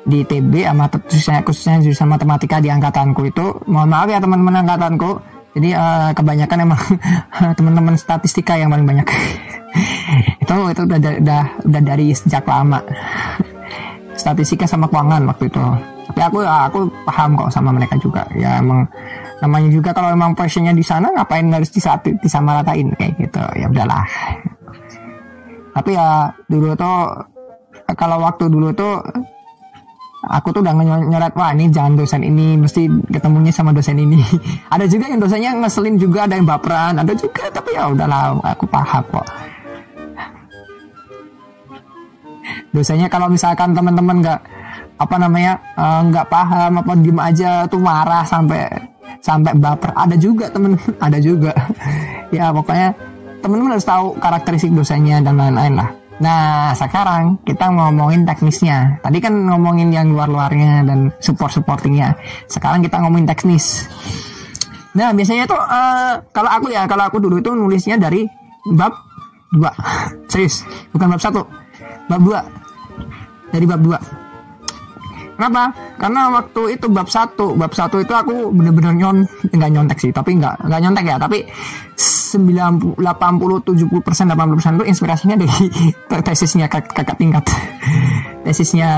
di 0.05 0.25
TB 0.25 0.65
sama 0.65 0.89
khususnya 0.89 1.41
khususnya 1.45 1.77
jurusan 1.85 2.09
matematika 2.09 2.57
di 2.63 2.73
angkatanku 2.73 3.29
itu. 3.29 3.47
Mohon 3.69 3.89
maaf 3.93 4.09
ya 4.09 4.19
teman-teman 4.23 4.55
angkatanku. 4.65 5.11
Jadi 5.51 5.75
uh, 5.75 6.15
kebanyakan 6.15 6.59
emang 6.63 6.81
teman-teman 7.59 7.95
statistika 7.99 8.55
yang 8.55 8.71
paling 8.71 8.87
banyak. 8.87 9.07
Itu 10.43 10.55
itu 10.67 10.83
udah, 10.83 10.99
udah 10.99 11.43
udah 11.63 11.83
dari 11.87 12.11
sejak 12.11 12.43
lama. 12.43 12.83
Statistika 14.21 14.67
sama 14.67 14.91
keuangan 14.91 15.23
waktu 15.31 15.47
itu. 15.47 15.63
Tapi 16.11 16.21
aku 16.27 16.43
aku 16.43 16.81
paham 17.07 17.39
kok 17.39 17.55
sama 17.55 17.71
mereka 17.71 17.95
juga. 18.03 18.27
Ya 18.35 18.59
emang 18.59 18.83
namanya 19.39 19.71
juga 19.71 19.95
kalau 19.95 20.11
emang 20.11 20.35
passionnya 20.35 20.75
di 20.75 20.83
sana 20.83 21.07
ngapain 21.15 21.47
harus 21.55 21.71
di 21.71 21.79
satu 21.79 22.11
disamaratain 22.19 22.91
kayak 22.99 23.15
gitu. 23.17 23.39
Ya 23.55 23.71
udahlah. 23.71 24.03
Tapi 25.71 25.91
ya 25.95 26.35
dulu 26.51 26.75
tuh 26.75 27.15
kalau 27.95 28.19
waktu 28.27 28.51
dulu 28.51 28.75
tuh 28.75 29.07
aku 30.31 30.55
tuh 30.55 30.62
udah 30.62 30.74
nyeret 31.11 31.35
wah 31.35 31.51
ini 31.51 31.66
jangan 31.74 31.99
dosen 31.99 32.22
ini 32.22 32.55
mesti 32.55 32.87
ketemunya 33.11 33.51
sama 33.51 33.74
dosen 33.74 33.99
ini. 33.99 34.22
Ada 34.74 34.87
juga 34.87 35.11
yang 35.11 35.18
dosennya 35.18 35.51
ngeselin 35.59 35.99
juga 35.99 36.31
ada 36.31 36.39
yang 36.39 36.47
baperan 36.47 36.95
ada 37.03 37.12
juga 37.18 37.51
tapi 37.51 37.74
ya 37.74 37.91
udahlah 37.91 38.39
aku 38.47 38.64
paham 38.70 39.03
kok. 39.11 39.26
Dosanya 42.70 43.11
kalau 43.11 43.26
misalkan 43.26 43.74
teman-teman 43.74 44.22
nggak 44.22 44.41
apa 45.01 45.16
namanya 45.18 45.59
eh, 45.74 46.01
nggak 46.07 46.26
uh, 46.28 46.31
paham 46.31 46.72
apa 46.78 46.93
diem 47.03 47.18
aja 47.18 47.51
tuh 47.66 47.83
marah 47.83 48.22
sampai 48.22 48.70
sampai 49.18 49.59
baper. 49.59 49.91
Ada 49.99 50.14
juga 50.14 50.47
temen 50.55 50.78
ada 51.07 51.18
juga. 51.18 51.51
Ya 52.31 52.55
pokoknya 52.55 52.95
teman-teman 53.43 53.74
harus 53.74 53.83
tahu 53.83 54.14
karakteristik 54.22 54.70
dosanya 54.70 55.18
dan 55.18 55.35
lain-lain 55.35 55.83
lah 55.83 56.00
Nah, 56.21 56.77
sekarang 56.77 57.41
kita 57.49 57.73
ngomongin 57.73 58.29
teknisnya. 58.29 59.01
Tadi 59.01 59.18
kan 59.25 59.33
ngomongin 59.33 59.89
yang 59.89 60.12
luar-luarnya 60.12 60.85
dan 60.85 61.09
support-supportingnya. 61.16 62.12
Sekarang 62.45 62.85
kita 62.85 63.01
ngomongin 63.01 63.25
teknis. 63.25 63.89
Nah, 64.93 65.16
biasanya 65.16 65.49
tuh 65.49 65.57
uh, 65.57 66.21
kalau 66.29 66.51
aku 66.53 66.68
ya, 66.68 66.85
kalau 66.85 67.09
aku 67.09 67.16
dulu 67.25 67.41
itu 67.41 67.57
nulisnya 67.57 67.97
dari 67.97 68.29
bab 68.77 68.93
2. 69.57 69.64
Serius, 70.31 70.61
bukan 70.93 71.16
bab 71.16 71.23
1. 71.25 71.33
Bab 72.12 72.21
2. 72.21 73.57
Dari 73.57 73.64
bab 73.64 73.81
2. 73.81 74.20
Kenapa? 75.41 75.72
Karena 75.97 76.28
waktu 76.36 76.76
itu 76.76 76.93
bab 76.93 77.09
1, 77.09 77.32
bab 77.57 77.72
1 77.72 78.05
itu 78.05 78.12
aku 78.12 78.53
bener-bener 78.53 78.93
nyon 78.93 79.24
enggak 79.57 79.70
nyontek 79.72 79.97
sih, 79.97 80.12
tapi 80.12 80.36
enggak 80.36 80.61
enggak 80.61 80.80
nyontek 80.84 81.05
ya, 81.09 81.16
tapi 81.16 81.49
90 81.97 83.01
80 83.01 83.01
70 83.01 84.05
persen 84.05 84.28
80 84.28 84.59
persen 84.61 84.76
itu 84.76 84.84
inspirasinya 84.84 85.41
dari 85.41 85.64
tesisnya 86.28 86.68
kak, 86.68 86.93
kakak 86.93 87.16
tingkat. 87.16 87.41
Tesisnya 88.45 88.91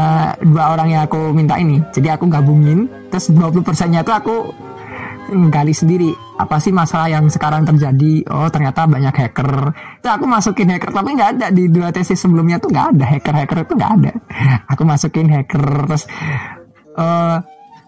dua 0.42 0.74
orang 0.74 0.90
yang 0.90 1.06
aku 1.06 1.30
minta 1.30 1.54
ini. 1.62 1.78
Jadi 1.94 2.10
aku 2.10 2.26
gabungin 2.26 2.90
terus 3.06 3.30
20 3.30 3.62
persennya 3.62 4.02
itu 4.02 4.10
aku 4.10 4.50
gali 5.50 5.72
sendiri 5.72 6.12
apa 6.38 6.58
sih 6.58 6.74
masalah 6.74 7.08
yang 7.08 7.30
sekarang 7.30 7.62
terjadi? 7.62 8.26
Oh 8.28 8.50
ternyata 8.50 8.84
banyak 8.84 9.14
hacker. 9.14 9.70
Itu 10.02 10.08
aku 10.10 10.24
masukin 10.26 10.68
hacker 10.74 10.90
tapi 10.90 11.14
nggak 11.14 11.30
ada. 11.38 11.46
Di 11.54 11.70
dua 11.70 11.94
tesis 11.94 12.18
sebelumnya 12.18 12.58
tuh 12.58 12.72
nggak 12.72 12.86
ada. 12.96 13.04
Hacker 13.06 13.34
hacker 13.34 13.58
itu 13.64 13.74
nggak 13.78 13.92
ada. 14.00 14.12
Aku 14.72 14.82
masukin 14.82 15.30
hacker 15.30 15.64
terus 15.86 16.04
uh, 16.98 17.38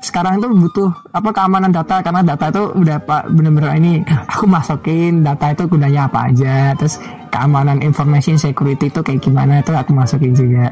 sekarang 0.04 0.36
itu 0.38 0.46
butuh 0.52 0.90
apa 1.10 1.30
keamanan 1.34 1.74
data. 1.74 2.04
Karena 2.04 2.20
data 2.22 2.52
itu 2.52 2.62
udah 2.78 2.96
pak 3.02 3.22
bener-bener 3.32 3.72
ini 3.80 3.92
aku 4.06 4.44
masukin 4.46 5.24
data 5.24 5.50
itu 5.50 5.64
gunanya 5.66 6.06
apa 6.06 6.30
aja. 6.30 6.78
Terus 6.78 7.02
keamanan 7.34 7.82
information 7.82 8.38
security 8.38 8.92
itu 8.92 9.00
kayak 9.02 9.24
gimana 9.24 9.64
itu 9.64 9.72
aku 9.74 9.90
masukin 9.90 10.36
juga. 10.36 10.70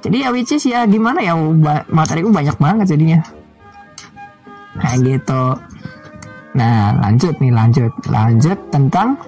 Jadi 0.00 0.16
ya 0.24 0.32
which 0.32 0.54
is 0.54 0.64
ya 0.64 0.88
gimana 0.88 1.20
ya 1.20 1.36
materiku 1.92 2.32
banyak 2.32 2.56
banget 2.56 2.96
jadinya 2.96 3.20
kayak 4.78 4.98
gitu. 5.02 5.42
Nah 6.54 6.94
lanjut 7.00 7.34
nih 7.42 7.52
lanjut. 7.54 7.92
Lanjut 8.06 8.58
tentang 8.70 9.18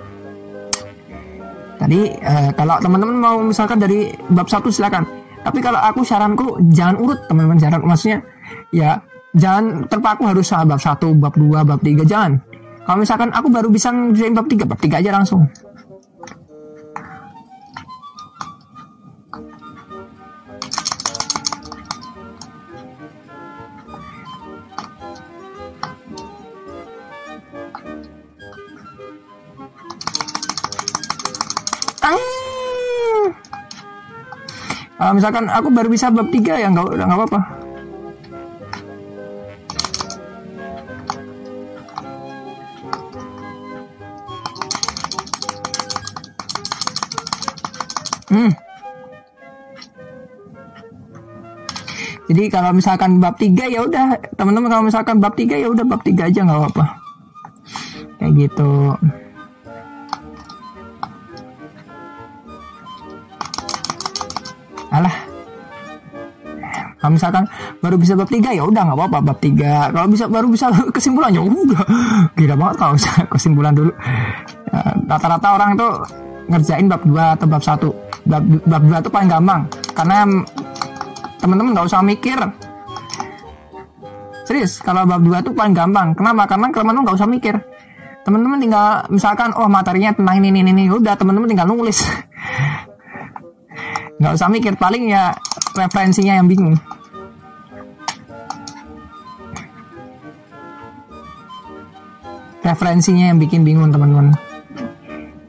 tadi 1.82 2.14
uh, 2.22 2.50
kalau 2.54 2.78
teman-teman 2.78 3.16
mau 3.18 3.36
misalkan 3.42 3.82
dari 3.82 4.14
bab 4.30 4.46
satu 4.46 4.70
silakan. 4.70 5.02
Tapi 5.42 5.58
kalau 5.58 5.82
aku 5.82 6.06
saranku 6.06 6.62
jangan 6.70 7.02
urut 7.02 7.18
teman-teman 7.26 7.58
saran 7.58 7.82
maksudnya 7.82 8.22
ya 8.70 9.02
jangan 9.34 9.90
terpaku 9.90 10.30
harus 10.30 10.54
bab 10.54 10.78
satu 10.78 11.10
bab 11.18 11.34
dua 11.34 11.66
bab 11.66 11.82
tiga 11.82 12.06
jangan. 12.06 12.38
Kalau 12.82 12.98
misalkan 12.98 13.30
aku 13.30 13.46
baru 13.50 13.70
bisa 13.70 13.90
ngerjain 13.90 14.34
bab 14.34 14.46
tiga 14.46 14.64
bab 14.66 14.78
tiga 14.78 14.98
aja 15.02 15.10
langsung 15.14 15.46
uh, 35.02 35.12
misalkan 35.12 35.50
aku 35.50 35.68
baru 35.74 35.90
bisa 35.90 36.14
bab 36.14 36.30
3 36.30 36.62
ya 36.62 36.68
nggak 36.70 36.86
nggak 36.94 37.18
apa-apa 37.18 37.40
Hmm. 48.32 48.48
Jadi 52.32 52.48
kalau 52.48 52.72
misalkan 52.72 53.20
bab 53.20 53.36
3 53.36 53.68
ya 53.68 53.84
udah, 53.84 54.16
teman-teman 54.40 54.72
kalau 54.72 54.88
misalkan 54.88 55.20
bab 55.20 55.36
3 55.36 55.60
ya 55.60 55.68
udah 55.68 55.84
bab 55.84 56.00
3 56.00 56.32
aja 56.32 56.40
nggak 56.40 56.58
apa-apa. 56.64 56.84
Kayak 58.16 58.32
gitu. 58.40 58.96
Misalkan 67.12 67.44
baru 67.78 68.00
bisa 68.00 68.16
bab 68.16 68.28
tiga 68.28 68.50
ya 68.50 68.64
udah 68.64 68.82
nggak 68.88 68.98
apa-apa 68.98 69.18
bab 69.20 69.38
tiga. 69.38 69.92
Kalau 69.92 70.08
bisa 70.08 70.24
baru 70.26 70.46
bisa 70.48 70.66
kesimpulan 70.96 71.30
ya 71.30 71.42
udah. 71.44 71.82
Gila 72.34 72.54
banget 72.56 72.76
kalau 72.80 72.92
bisa 72.96 73.10
kesimpulan 73.28 73.72
dulu. 73.76 73.92
Ya, 74.72 74.80
rata-rata 75.06 75.48
orang 75.52 75.76
itu 75.76 75.88
ngerjain 76.48 76.86
bab 76.88 77.02
dua 77.04 77.24
atau 77.36 77.46
bab 77.46 77.62
satu. 77.62 77.90
Bab, 78.22 78.42
bab 78.64 78.82
dua 78.86 78.98
itu 79.02 79.10
paling 79.10 79.28
gampang 79.30 79.66
karena 79.92 80.18
teman-teman 81.38 81.70
nggak 81.76 81.86
usah 81.86 82.00
mikir. 82.00 82.38
Serius 84.42 84.82
kalau 84.82 85.06
bab 85.06 85.22
dua 85.22 85.44
itu 85.44 85.52
paling 85.52 85.76
gampang. 85.76 86.16
Kenapa? 86.16 86.48
Karena 86.48 86.72
teman-teman 86.72 87.02
nggak 87.06 87.18
usah 87.18 87.28
mikir. 87.28 87.54
Teman-teman 88.22 88.62
tinggal 88.62 89.02
misalkan 89.10 89.50
oh 89.58 89.66
materinya 89.66 90.14
tentang 90.14 90.38
ini 90.38 90.54
ini 90.54 90.70
ini. 90.70 90.84
Udah 90.88 91.18
teman-teman 91.18 91.50
tinggal 91.50 91.66
nulis. 91.66 91.98
Nggak 94.22 94.38
usah 94.38 94.46
mikir 94.46 94.78
paling 94.78 95.10
ya 95.10 95.34
referensinya 95.74 96.38
yang 96.38 96.46
bingung 96.46 96.78
referensinya 102.62 103.34
yang 103.34 103.38
bikin 103.42 103.66
bingung 103.66 103.90
teman-teman. 103.90 104.34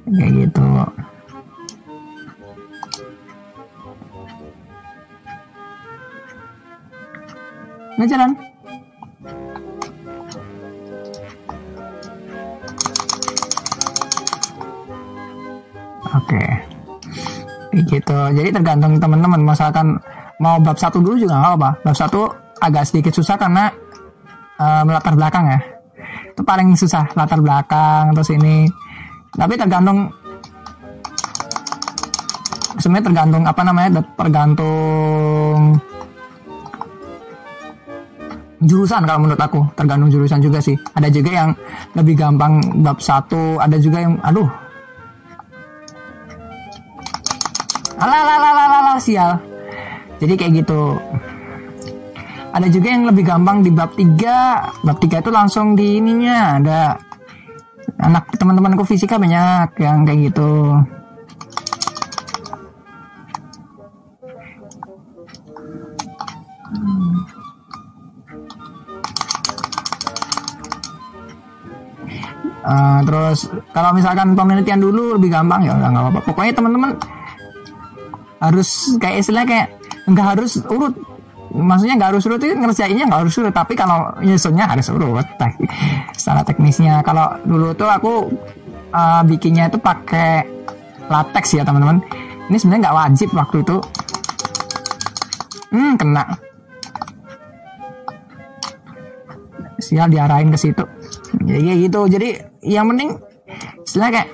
Kayak 0.09 0.49
gitu. 0.49 0.65
Nah 7.93 8.05
jalan 8.09 8.31
oke. 16.09 16.25
Okay 16.25 16.49
gitu. 17.89 18.19
Jadi 18.37 18.49
tergantung 18.53 19.01
teman-teman. 19.01 19.41
Misalkan 19.41 19.97
mau 20.41 20.57
bab 20.59 20.77
satu 20.77 20.99
dulu 20.99 21.15
juga 21.15 21.39
nggak 21.39 21.53
apa 21.55 21.69
bab 21.85 21.95
satu 21.95 22.27
agak 22.59 22.83
sedikit 22.89 23.13
susah 23.15 23.39
karena 23.39 23.69
uh, 24.59 24.83
latar 24.83 25.15
belakang 25.15 25.45
ya 25.47 25.59
itu 26.33 26.41
paling 26.41 26.73
susah 26.73 27.05
latar 27.13 27.37
belakang 27.37 28.09
terus 28.17 28.33
ini. 28.33 28.65
Tapi 29.33 29.53
tergantung 29.53 30.09
sebenarnya 32.81 33.05
tergantung 33.13 33.43
apa 33.45 33.61
namanya 33.61 34.01
tergantung 34.17 35.77
jurusan 38.65 39.05
kalau 39.05 39.19
menurut 39.21 39.37
aku. 39.37 39.61
Tergantung 39.77 40.09
jurusan 40.09 40.41
juga 40.41 40.57
sih. 40.57 40.73
Ada 40.97 41.13
juga 41.13 41.31
yang 41.31 41.49
lebih 41.93 42.17
gampang 42.17 42.81
bab 42.81 42.97
satu 42.97 43.61
ada 43.61 43.77
juga 43.77 44.01
yang 44.01 44.17
aduh. 44.25 44.49
Alah 48.01 48.97
sial. 48.97 49.37
Jadi 50.17 50.33
kayak 50.33 50.65
gitu 50.65 50.97
ada 52.53 52.67
juga 52.69 52.87
yang 52.93 53.09
lebih 53.09 53.25
gampang 53.25 53.65
di 53.65 53.73
bab 53.73 53.97
3 53.97 54.85
bab 54.85 54.97
3 55.01 55.25
itu 55.25 55.31
langsung 55.33 55.73
di 55.73 55.97
ininya. 55.97 56.61
Ada 56.61 56.79
anak 57.97 58.37
teman-temanku 58.37 58.85
fisika 58.85 59.17
banyak 59.17 59.73
yang 59.81 60.05
kayak 60.05 60.29
gitu. 60.29 60.77
Uh, 72.63 73.03
terus 73.03 73.51
kalau 73.75 73.91
misalkan 73.91 74.39
penelitian 74.39 74.79
dulu 74.79 75.19
lebih 75.19 75.33
gampang 75.33 75.65
ya 75.65 75.73
nggak 75.73 75.89
apa-apa. 75.89 76.19
Pokoknya 76.21 76.53
teman-teman 76.53 76.91
harus 78.37 78.93
kayak 79.01 79.25
istilah 79.25 79.43
kayak 79.43 79.73
nggak 80.05 80.37
harus 80.37 80.61
urut 80.69 81.12
maksudnya 81.53 81.95
nggak 82.01 82.09
harus 82.17 82.25
urut 82.25 82.41
itu 82.41 82.57
ngerjainnya 82.57 83.05
nggak 83.05 83.21
harus 83.21 83.37
urut 83.37 83.53
tapi 83.53 83.77
kalau 83.77 84.09
nyusunnya 84.25 84.65
harus 84.65 84.89
urut 84.89 85.25
secara 86.17 86.41
teknisnya. 86.41 87.05
Kalau 87.05 87.37
dulu 87.45 87.77
tuh 87.77 87.89
aku 87.89 88.13
uh, 88.89 89.21
bikinnya 89.21 89.69
itu 89.69 89.77
pakai 89.77 90.49
latex 91.07 91.53
ya 91.53 91.61
teman-teman. 91.61 92.01
Ini 92.49 92.57
sebenarnya 92.57 92.81
nggak 92.89 92.97
wajib 92.97 93.29
waktu 93.37 93.57
itu. 93.61 93.77
Hmm 95.73 95.93
kena. 95.97 96.25
Sial 99.77 100.09
diarahin 100.09 100.49
ke 100.49 100.57
situ. 100.57 100.83
Ya, 101.45 101.57
ya 101.61 101.73
gitu. 101.77 102.01
Jadi 102.09 102.41
yang 102.65 102.89
penting 102.89 103.19
istilah 103.85 104.09
kayak 104.09 104.29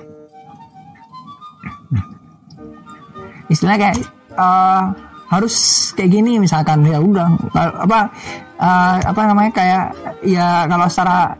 istilah 3.50 3.76
kayak 3.76 3.96
uh, 4.38 4.94
harus 5.30 5.54
kayak 5.94 6.10
gini 6.10 6.42
misalkan. 6.42 6.82
Ya 6.84 6.98
udah 6.98 7.30
apa 7.54 8.10
uh, 8.58 8.94
apa 9.00 9.20
namanya 9.24 9.52
kayak 9.54 9.84
ya 10.26 10.66
kalau 10.66 10.86
secara 10.90 11.38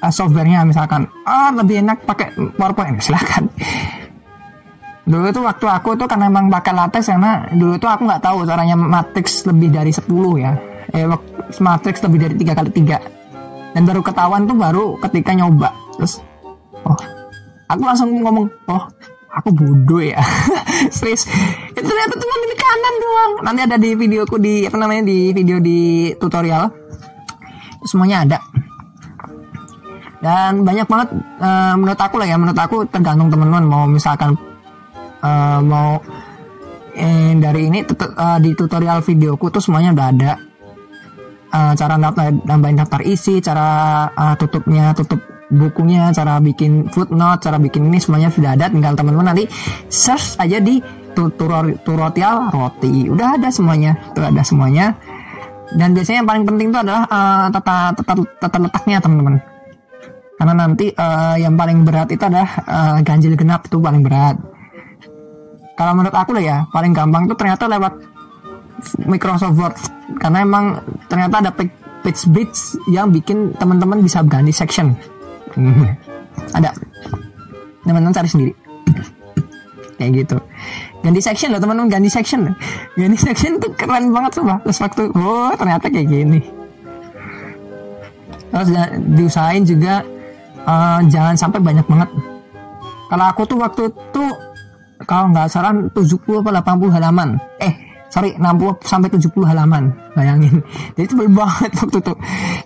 uh, 0.00 0.12
softwarenya 0.12 0.64
misalkan 0.64 1.04
ah 1.28 1.52
lebih 1.52 1.84
enak 1.84 2.02
pakai 2.08 2.32
PowerPoint. 2.56 2.98
Silakan. 3.04 3.52
Dulu 5.06 5.30
tuh 5.30 5.44
waktu 5.46 5.66
aku 5.70 5.94
tuh 5.94 6.10
karena 6.10 6.26
emang 6.26 6.50
pakai 6.50 6.74
latex 6.74 7.06
karena 7.06 7.46
dulu 7.54 7.78
tuh 7.78 7.86
aku 7.86 8.10
nggak 8.10 8.24
tahu 8.26 8.42
caranya 8.42 8.74
matrix 8.74 9.46
lebih 9.46 9.70
dari 9.70 9.94
10 9.94 10.02
ya. 10.42 10.52
Eh 10.90 11.06
matrix 11.62 12.02
lebih 12.02 12.18
dari 12.26 12.34
tiga 12.34 12.52
kali 12.58 12.74
tiga. 12.74 12.98
Dan 13.76 13.84
baru 13.84 14.00
ketahuan 14.00 14.48
tuh 14.48 14.56
baru 14.56 14.96
ketika 15.04 15.36
nyoba 15.36 15.68
terus 16.00 16.24
oh. 16.80 16.96
Aku 17.66 17.82
langsung 17.82 18.08
ngomong 18.22 18.46
oh 18.72 18.84
aku 19.36 19.48
bodoh 19.52 20.00
ya. 20.00 20.20
Serius. 20.96 21.28
Itu 21.76 21.84
ternyata 21.84 22.14
cuma 22.16 22.34
di 22.40 22.56
kanan 22.56 22.94
doang. 22.96 23.32
Nanti 23.44 23.60
ada 23.68 23.76
di 23.76 23.90
videoku 23.92 24.36
di 24.40 24.64
apa 24.64 24.76
namanya 24.80 25.02
di 25.04 25.36
video 25.36 25.60
di 25.60 26.10
tutorial. 26.16 26.72
Semuanya 27.84 28.24
ada. 28.24 28.38
Dan 30.24 30.64
banyak 30.64 30.88
banget 30.88 31.08
uh, 31.38 31.74
menurut 31.76 32.00
aku 32.00 32.16
lah 32.16 32.26
ya. 32.26 32.36
Menurut 32.40 32.58
aku 32.58 32.88
tergantung 32.88 33.28
teman-teman 33.28 33.64
mau 33.68 33.84
misalkan 33.84 34.34
uh, 35.20 35.60
mau 35.60 36.00
eh, 36.96 37.36
dari 37.36 37.68
ini 37.68 37.84
uh, 37.84 38.40
di 38.40 38.56
tutorial 38.56 39.04
videoku 39.04 39.52
tuh 39.52 39.60
semuanya 39.60 39.92
udah 39.92 40.08
ada. 40.08 40.32
Uh, 41.46 41.72
cara 41.78 41.94
nambahin 41.96 42.74
daftar 42.74 43.00
isi 43.06 43.38
cara 43.38 44.10
uh, 44.10 44.34
tutupnya 44.34 44.92
tutup 44.98 45.35
bukunya 45.50 46.10
cara 46.10 46.42
bikin 46.42 46.90
footnote 46.90 47.38
cara 47.38 47.58
bikin 47.62 47.86
ini 47.86 48.02
semuanya 48.02 48.34
sudah 48.34 48.58
ada 48.58 48.66
tinggal 48.66 48.98
teman-teman 48.98 49.30
nanti 49.30 49.46
search 49.86 50.34
aja 50.42 50.58
di 50.58 50.82
tutorial 51.16 52.52
roti 52.52 53.08
udah 53.08 53.40
ada 53.40 53.48
semuanya 53.48 53.96
itu 54.12 54.20
ada 54.20 54.42
semuanya. 54.44 54.92
Dan 55.66 55.98
biasanya 55.98 56.22
yang 56.22 56.28
paling 56.30 56.44
penting 56.46 56.66
itu 56.70 56.78
adalah 56.78 57.02
uh, 57.10 57.50
tata, 57.50 57.90
tata 57.98 58.12
tata 58.38 58.58
letaknya 58.62 59.02
teman-teman. 59.02 59.42
Karena 60.38 60.54
nanti 60.54 60.94
uh, 60.94 61.34
yang 61.34 61.58
paling 61.58 61.82
berat 61.82 62.06
itu 62.14 62.22
adalah 62.22 62.46
uh, 62.70 62.96
ganjil 63.02 63.34
genap 63.34 63.66
itu 63.66 63.82
paling 63.82 64.04
berat. 64.04 64.38
Kalau 65.74 65.92
menurut 65.98 66.14
aku 66.14 66.38
lah 66.38 66.44
ya 66.44 66.58
paling 66.70 66.94
gampang 66.94 67.26
tuh 67.26 67.34
ternyata 67.34 67.66
lewat 67.66 67.92
Microsoft 69.10 69.58
Word. 69.58 69.74
Karena 70.22 70.46
emang 70.46 70.64
ternyata 71.10 71.42
ada 71.42 71.50
page, 71.50 72.22
bridge 72.30 72.78
yang 72.86 73.10
bikin 73.10 73.50
teman-teman 73.58 73.98
bisa 74.06 74.22
ganti 74.22 74.54
section 74.54 74.94
ada. 76.52 76.70
Teman-teman 77.86 78.14
cari 78.14 78.28
sendiri. 78.28 78.52
Kayak 79.96 80.10
gitu. 80.24 80.36
Ganti 81.00 81.20
section 81.22 81.54
loh 81.54 81.60
teman-teman 81.62 81.88
ganti 81.88 82.10
section 82.10 82.50
ganti 82.98 83.16
section 83.16 83.62
tuh 83.62 83.70
keren 83.78 84.10
banget 84.10 84.42
coba 84.42 84.58
terus 84.66 84.82
waktu 84.82 85.08
oh 85.14 85.54
ternyata 85.54 85.86
kayak 85.88 86.08
gini. 86.10 86.40
Terus 88.50 88.68
diusahain 89.14 89.62
juga 89.64 90.02
uh, 90.66 91.00
jangan 91.06 91.38
sampai 91.38 91.60
banyak 91.62 91.86
banget. 91.86 92.10
Kalau 93.06 93.24
aku 93.30 93.42
tuh 93.46 93.58
waktu 93.62 93.82
tuh 94.10 94.30
kalau 95.06 95.30
nggak 95.30 95.46
salah 95.46 95.72
70 95.94 95.94
atau 96.18 96.52
80 96.52 96.96
halaman. 96.96 97.28
Eh 97.62 97.72
sorry 98.10 98.34
60 98.34 98.82
sampai 98.82 99.08
70 99.12 99.30
halaman. 99.46 99.94
Bayangin. 100.18 100.60
Jadi 100.98 101.06
itu 101.06 101.14
banget 101.30 101.70
waktu 101.78 101.98
itu. 102.02 102.12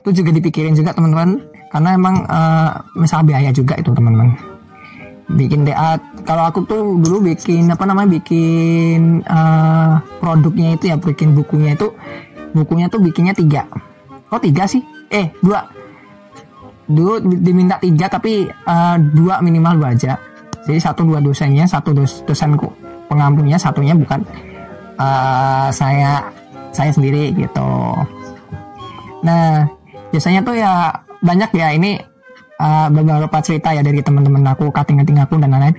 Itu 0.00 0.10
juga 0.24 0.30
dipikirin 0.32 0.74
juga 0.74 0.96
teman-teman 0.96 1.59
karena 1.70 1.94
emang 1.94 2.26
uh, 2.26 2.82
misal 2.98 3.22
biaya 3.22 3.54
juga 3.54 3.78
itu 3.78 3.94
teman-teman. 3.94 4.34
Bikin 5.30 5.62
DA 5.62 5.94
kalau 6.26 6.50
aku 6.50 6.66
tuh 6.66 6.98
dulu 6.98 7.30
bikin 7.30 7.70
apa 7.70 7.86
namanya 7.86 8.18
bikin 8.18 9.22
uh, 9.22 10.02
produknya 10.18 10.74
itu 10.74 10.90
ya 10.90 10.98
bikin 10.98 11.38
bukunya 11.38 11.78
itu 11.78 11.94
bukunya 12.50 12.90
tuh 12.90 12.98
bikinnya 12.98 13.30
tiga. 13.30 13.62
Oh 14.34 14.42
tiga 14.42 14.66
sih? 14.66 14.82
Eh 15.14 15.30
dua. 15.38 15.62
Dulu 16.90 17.22
diminta 17.38 17.78
tiga 17.78 18.10
tapi 18.10 18.50
uh, 18.50 18.98
dua 18.98 19.38
minimal 19.38 19.78
dua 19.78 19.94
aja. 19.94 20.18
Jadi 20.66 20.78
satu 20.82 21.06
dua 21.06 21.22
dosennya 21.22 21.70
satu 21.70 21.94
dos, 21.94 22.26
dosenku 22.26 22.66
pengampunya 23.06 23.54
satunya 23.54 23.94
bukan 23.94 24.26
uh, 24.98 25.70
saya 25.70 26.26
saya 26.74 26.90
sendiri 26.90 27.30
gitu. 27.38 27.70
Nah 29.22 29.70
biasanya 30.10 30.42
tuh 30.42 30.58
ya 30.58 30.90
banyak 31.20 31.50
ya 31.56 31.68
ini 31.76 32.00
uh, 32.60 32.88
beberapa 32.92 33.38
cerita 33.40 33.72
ya 33.72 33.80
dari 33.80 34.00
teman-teman 34.04 34.44
aku 34.52 34.68
kating-kating 34.72 35.20
aku 35.20 35.40
dan 35.40 35.52
lain-lain. 35.52 35.76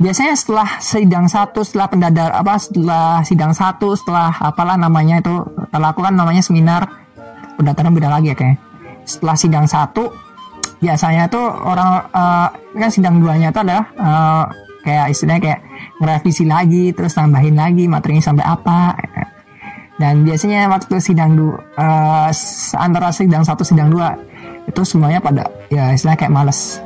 Biasanya 0.00 0.32
setelah 0.32 0.80
sidang 0.80 1.28
satu 1.28 1.60
setelah 1.60 1.92
pendadar 1.92 2.32
apa 2.32 2.56
setelah 2.56 3.20
sidang 3.20 3.52
satu 3.52 3.92
setelah 3.92 4.32
apalah 4.32 4.80
namanya 4.80 5.20
itu 5.20 5.44
kalau 5.68 5.86
aku 5.92 6.00
kan 6.00 6.16
namanya 6.16 6.40
seminar 6.40 6.88
pendaftaran 7.60 7.92
beda 7.92 8.08
lagi 8.08 8.32
ya 8.32 8.36
kayak 8.36 8.56
setelah 9.04 9.36
sidang 9.36 9.68
satu 9.68 10.08
biasanya 10.80 11.28
tuh 11.28 11.44
orang 11.44 12.08
uh, 12.16 12.48
kan 12.72 12.88
sidang 12.88 13.20
duanya 13.20 13.52
itu 13.52 13.60
adalah 13.60 13.84
uh, 14.00 14.44
kayak 14.80 15.12
istilahnya 15.12 15.42
kayak 15.44 15.60
merevisi 16.00 16.44
lagi 16.48 16.96
terus 16.96 17.12
tambahin 17.12 17.60
lagi 17.60 17.84
materinya 17.84 18.24
sampai 18.24 18.44
apa 18.48 18.96
dan 20.00 20.24
biasanya 20.24 20.72
waktu 20.72 20.96
sidang 20.96 21.36
dua 21.36 21.60
uh, 21.76 22.32
antara 22.80 23.12
sidang 23.12 23.44
satu 23.44 23.60
sidang 23.60 23.92
dua 23.92 24.16
itu 24.64 24.80
semuanya 24.80 25.20
pada 25.20 25.44
ya 25.68 25.92
istilahnya 25.92 26.24
kayak 26.24 26.32
males. 26.32 26.80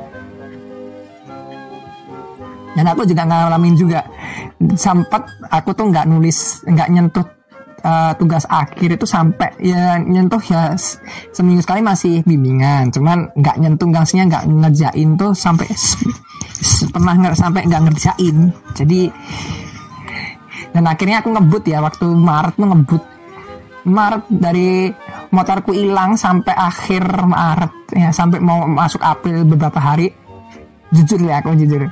Dan 2.75 2.91
aku 2.91 3.07
juga 3.07 3.23
ngalamin 3.23 3.79
juga 3.79 4.03
sempat 4.75 5.31
aku 5.47 5.71
tuh 5.79 5.95
nggak 5.95 6.11
nulis 6.11 6.67
nggak 6.67 6.91
nyentuh 6.91 7.23
uh, 7.87 8.19
tugas 8.19 8.43
akhir 8.51 8.99
itu 8.99 9.07
sampai 9.07 9.55
ya 9.63 9.95
nyentuh 10.03 10.43
ya 10.43 10.75
seminggu 11.31 11.63
sekali 11.63 11.87
masih 11.87 12.27
bimbingan. 12.27 12.91
Cuman 12.91 13.31
nggak 13.39 13.63
nyentuh 13.63 13.87
gangsnya 13.95 14.27
nggak 14.27 14.51
ngerjain 14.51 15.15
tuh 15.15 15.31
sampai 15.39 15.71
pernah 16.91 17.15
nggak 17.15 17.39
sampai 17.39 17.63
nggak 17.63 17.83
ngerjain. 17.87 18.51
Jadi 18.75 19.01
dan 20.73 20.85
akhirnya 20.87 21.23
aku 21.23 21.31
ngebut 21.35 21.65
ya 21.67 21.79
waktu 21.81 22.07
Maret 22.09 22.55
tuh 22.57 22.69
ngebut. 22.69 23.03
Maret 23.85 24.25
dari 24.33 24.89
motorku 25.29 25.77
hilang 25.77 26.17
sampai 26.17 26.55
akhir 26.57 27.05
Maret. 27.29 27.73
Ya 27.93 28.09
sampai 28.11 28.41
mau 28.41 28.65
masuk 28.65 29.05
April 29.05 29.45
beberapa 29.45 29.77
hari. 29.77 30.09
Jujur 30.95 31.21
ya 31.21 31.43
aku 31.43 31.59
jujur. 31.59 31.91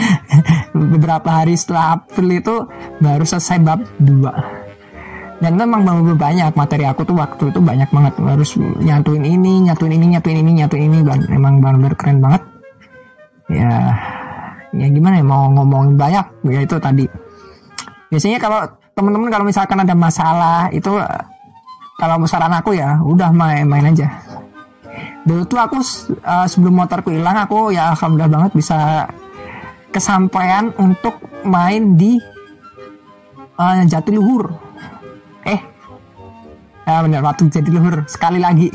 Beberapa 0.94 1.44
hari 1.44 1.54
setelah 1.54 2.00
April 2.00 2.40
itu 2.40 2.56
baru 2.98 3.22
selesai 3.22 3.58
bab 3.62 3.84
2 4.00 4.64
dan 5.44 5.60
memang 5.60 5.84
benar 5.84 6.16
banyak. 6.16 6.56
Materi 6.56 6.88
aku 6.88 7.04
tuh 7.04 7.16
waktu 7.20 7.52
itu 7.52 7.60
banyak 7.60 7.88
banget. 7.92 8.12
Harus 8.16 8.56
nyatuin 8.58 9.24
ini 9.28 9.68
nyatuin 9.68 9.92
ini 9.92 10.06
nyatuin 10.16 10.38
ini 10.40 10.50
nyatuin 10.62 10.82
ini. 10.88 10.98
Dan 11.04 11.20
emang 11.28 11.60
benar-benar 11.60 11.94
keren 12.00 12.18
banget. 12.24 12.42
Ya 13.52 13.92
ya 14.72 14.86
gimana 14.88 15.20
ya 15.20 15.24
mau 15.26 15.52
ngomong 15.52 16.00
banyak. 16.00 16.26
Ya 16.48 16.60
itu 16.64 16.80
tadi 16.80 17.04
biasanya 18.14 18.38
kalau 18.38 18.62
teman-teman 18.94 19.26
kalau 19.26 19.42
misalkan 19.42 19.82
ada 19.82 19.98
masalah 19.98 20.70
itu 20.70 20.94
kalau 21.98 22.22
saran 22.30 22.54
aku 22.54 22.78
ya 22.78 23.02
udah 23.02 23.34
main-main 23.34 23.90
aja. 23.90 24.22
Dulu 25.26 25.42
tuh 25.50 25.58
aku 25.58 25.82
uh, 26.22 26.46
sebelum 26.46 26.78
motorku 26.78 27.10
hilang 27.10 27.34
aku 27.34 27.74
ya 27.74 27.90
alhamdulillah 27.90 28.30
banget 28.30 28.52
bisa 28.54 29.10
kesampaian 29.90 30.70
untuk 30.78 31.18
main 31.42 31.98
di 31.98 32.22
uh, 33.58 33.82
Jatiluhur 33.82 34.54
eh 35.42 35.58
ya 36.86 37.02
benar 37.02 37.26
waktu 37.26 37.50
jadi 37.50 37.68
luhur. 37.74 38.06
Sekali 38.06 38.38
lagi. 38.38 38.70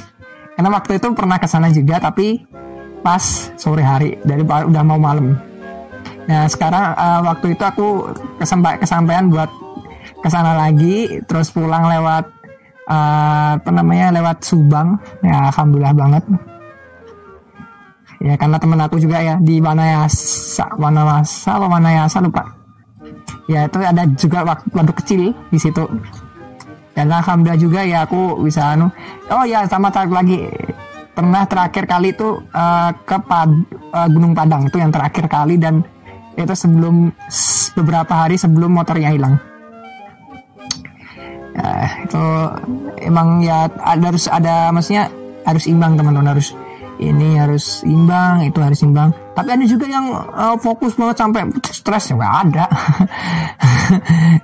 Karena 0.60 0.76
waktu 0.76 1.00
itu 1.00 1.08
pernah 1.16 1.40
ke 1.40 1.48
sana 1.48 1.72
juga 1.72 2.04
tapi 2.04 2.44
pas 3.00 3.24
sore 3.56 3.80
hari 3.80 4.20
dari 4.28 4.44
udah 4.44 4.84
mau 4.84 5.00
malam 5.00 5.40
nah 6.30 6.46
sekarang 6.46 6.94
uh, 6.94 7.26
waktu 7.26 7.58
itu 7.58 7.64
aku 7.66 8.14
kesampai 8.38 8.78
kesampaian 8.78 9.26
buat 9.34 9.50
ke 10.20 10.30
sana 10.30 10.54
lagi 10.54 11.24
terus 11.26 11.50
pulang 11.50 11.90
lewat 11.90 12.40
uh, 12.90 13.50
apa 13.56 13.70
namanya 13.70 14.12
lewat 14.12 14.42
Subang. 14.44 14.98
Ya 15.22 15.54
alhamdulillah 15.54 15.96
banget. 15.96 16.24
Ya 18.20 18.36
karena 18.36 18.60
temen 18.60 18.82
aku 18.84 19.00
juga 19.00 19.24
ya 19.24 19.40
di 19.40 19.64
Wanayasa 19.64 20.76
Wanayasa 20.76 21.56
apa 21.56 21.68
Wanayasa 21.72 22.18
lupa. 22.20 22.44
Ya 23.48 23.66
itu 23.66 23.78
ada 23.80 24.04
juga 24.20 24.44
waktu 24.44 24.94
kecil 25.00 25.22
di 25.54 25.60
situ. 25.62 25.88
Dan 26.98 27.16
alhamdulillah 27.16 27.62
juga 27.62 27.80
ya 27.88 28.04
aku 28.04 28.44
bisa 28.44 28.76
anu 28.76 28.92
oh 29.32 29.46
ya 29.48 29.64
sama 29.70 29.88
lagi. 29.94 30.50
Pernah 31.16 31.44
terakhir 31.52 31.84
kali 31.84 32.16
itu 32.16 32.40
uh, 32.56 32.96
ke 33.04 33.20
Pad, 33.28 33.52
uh, 33.92 34.08
Gunung 34.08 34.32
Padang 34.32 34.72
itu 34.72 34.80
yang 34.80 34.88
terakhir 34.88 35.28
kali 35.28 35.60
dan 35.60 35.84
itu 36.44 36.56
sebelum 36.56 37.12
beberapa 37.76 38.14
hari 38.26 38.36
sebelum 38.40 38.72
motornya 38.76 39.12
hilang. 39.12 39.36
Uh, 41.60 41.88
itu 42.08 42.24
emang 43.04 43.44
ya 43.44 43.68
ada 43.84 44.06
harus 44.14 44.32
ada 44.32 44.72
maksudnya 44.72 45.12
harus 45.44 45.68
imbang 45.68 46.00
teman-teman 46.00 46.32
harus 46.38 46.56
ini 47.00 47.40
harus 47.40 47.84
imbang 47.88 48.44
itu 48.48 48.60
harus 48.60 48.80
imbang. 48.84 49.12
Tapi 49.36 49.56
ada 49.56 49.66
juga 49.68 49.88
yang 49.88 50.12
uh, 50.12 50.56
fokus 50.60 50.96
banget 51.00 51.20
sampai 51.20 51.42
stres 51.72 52.12
ya 52.12 52.18
ada. 52.20 52.66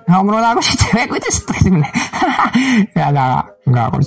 Nah, 0.10 0.26
menurut 0.26 0.42
aku 0.42 0.62
sih 0.66 0.74
cewek 0.74 1.22
itu 1.22 1.30
stres 1.30 1.70
ya 2.98 3.14
enggak 3.14 3.86
aku 3.94 4.02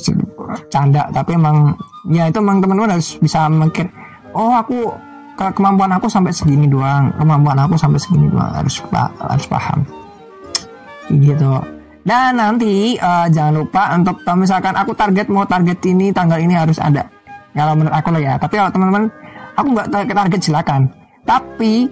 canda. 0.66 1.06
Tapi 1.14 1.38
emang 1.38 1.78
ya 2.10 2.26
itu 2.26 2.42
emang 2.42 2.58
teman-teman 2.58 2.98
harus 2.98 3.14
bisa 3.22 3.46
mikir 3.46 3.86
oh 4.34 4.52
aku 4.58 4.90
kemampuan 5.38 5.94
aku 5.94 6.10
sampai 6.10 6.34
segini 6.34 6.66
doang. 6.66 7.14
Kemampuan 7.14 7.58
aku 7.62 7.78
sampai 7.78 8.02
segini 8.02 8.26
doang. 8.26 8.50
Harus 8.50 8.82
pa- 8.90 9.14
harus 9.22 9.46
paham. 9.46 9.86
Gitu. 11.08 11.54
Dan 12.02 12.40
nanti 12.42 12.98
eh, 12.98 13.26
jangan 13.30 13.54
lupa 13.62 13.94
untuk 13.94 14.18
kalau 14.26 14.42
misalkan 14.42 14.74
aku 14.74 14.92
target 14.98 15.30
mau 15.30 15.46
target 15.46 15.78
ini 15.86 16.10
tanggal 16.10 16.42
ini 16.42 16.58
harus 16.58 16.82
ada. 16.82 17.06
Kalau 17.54 17.78
menurut 17.78 17.94
aku 17.94 18.08
loh 18.10 18.22
ya. 18.22 18.34
Tapi 18.40 18.54
kalau 18.58 18.70
teman-teman 18.74 19.04
aku 19.54 19.68
nggak 19.78 19.88
target 19.94 20.14
target 20.16 20.40
silakan. 20.42 20.82
Tapi 21.28 21.84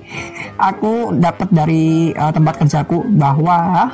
aku 0.57 1.15
dapat 1.15 1.49
dari 1.53 2.11
eh, 2.11 2.33
tempat 2.35 2.55
kerjaku 2.59 3.07
bahwa 3.15 3.89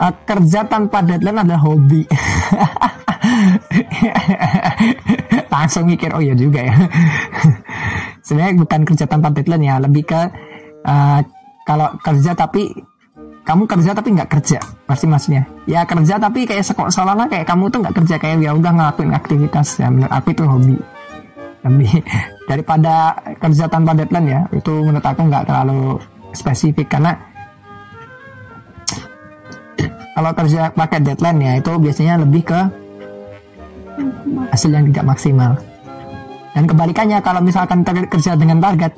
eh, 0.00 0.14
kerja 0.26 0.66
tanpa 0.66 1.04
deadline 1.04 1.46
adalah 1.46 1.62
hobi 1.62 2.02
langsung 5.52 5.84
mikir 5.84 6.08
oh 6.16 6.22
iya 6.24 6.32
juga 6.32 6.64
ya. 6.64 6.76
Sebenarnya 8.26 8.56
bukan 8.56 8.80
kerja 8.88 9.04
tanpa 9.04 9.28
deadline 9.28 9.68
ya 9.68 9.76
lebih 9.76 10.08
ke 10.08 10.20
eh, 10.88 11.20
kalau 11.68 11.92
kerja 12.00 12.32
tapi 12.32 12.72
kamu 13.42 13.66
kerja 13.66 13.90
tapi 13.92 14.14
nggak 14.14 14.30
kerja 14.32 14.58
pasti 14.88 15.06
maksudnya. 15.10 15.42
Ya 15.68 15.84
kerja 15.84 16.16
tapi 16.16 16.48
kayak 16.48 16.64
sekok 16.64 16.88
seolah 16.88 17.28
kayak 17.28 17.44
kamu 17.44 17.68
tuh 17.68 17.84
nggak 17.84 17.96
kerja 18.00 18.16
kayak 18.16 18.40
ya 18.40 18.54
udah 18.56 18.72
ngelakuin 18.72 19.12
aktivitas 19.12 19.82
ya 19.82 19.92
menurut 19.92 20.14
aku 20.14 20.32
itu 20.32 20.44
hobi. 20.48 20.76
Lebih 21.62 21.92
daripada 22.50 23.18
kerja 23.36 23.68
tanpa 23.68 23.92
deadline 23.92 24.28
ya 24.30 24.40
itu 24.56 24.72
menurut 24.82 25.04
aku 25.04 25.20
nggak 25.28 25.44
terlalu 25.46 26.00
spesifik 26.32 26.96
karena 26.96 27.12
kalau 30.16 30.32
kerja 30.32 30.72
pakai 30.72 30.98
deadline 31.04 31.38
ya 31.42 31.52
itu 31.60 31.72
biasanya 31.76 32.22
lebih 32.22 32.46
ke 32.46 32.81
hasil 34.52 34.70
yang 34.72 34.84
tidak 34.92 35.06
maksimal. 35.16 35.52
Dan 36.52 36.68
kebalikannya 36.68 37.18
kalau 37.24 37.40
misalkan 37.40 37.80
kerja 37.84 38.36
dengan 38.36 38.60
target 38.60 38.92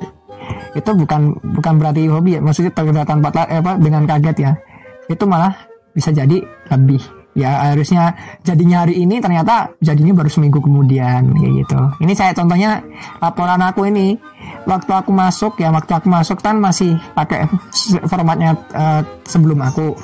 itu 0.75 0.91
bukan 0.91 1.39
bukan 1.55 1.73
berarti 1.79 2.11
hobi 2.11 2.35
ya. 2.37 2.41
Maksudnya 2.43 2.71
kerja 2.75 3.07
tanpa 3.07 3.31
ta- 3.31 3.47
eh, 3.47 3.63
apa 3.63 3.79
dengan 3.79 4.03
kaget 4.03 4.37
ya. 4.43 4.51
Itu 5.07 5.23
malah 5.23 5.55
bisa 5.95 6.11
jadi 6.11 6.43
lebih. 6.71 6.99
Ya 7.35 7.67
harusnya 7.67 8.15
jadinya 8.47 8.87
hari 8.87 9.03
ini 9.03 9.19
ternyata 9.19 9.75
jadinya 9.83 10.23
baru 10.23 10.31
seminggu 10.31 10.63
kemudian 10.63 11.35
kayak 11.35 11.53
gitu. 11.63 11.79
Ini 11.99 12.13
saya 12.15 12.31
contohnya 12.31 12.79
laporan 13.19 13.59
aku 13.59 13.87
ini. 13.87 14.15
Waktu 14.65 14.91
aku 14.91 15.11
masuk 15.11 15.59
ya 15.59 15.69
waktu 15.69 15.91
aku 15.93 16.07
masuk 16.09 16.39
kan 16.41 16.59
masih 16.59 16.95
pakai 17.15 17.47
formatnya 18.07 18.55
eh, 18.75 19.01
sebelum 19.27 19.63
aku 19.63 19.95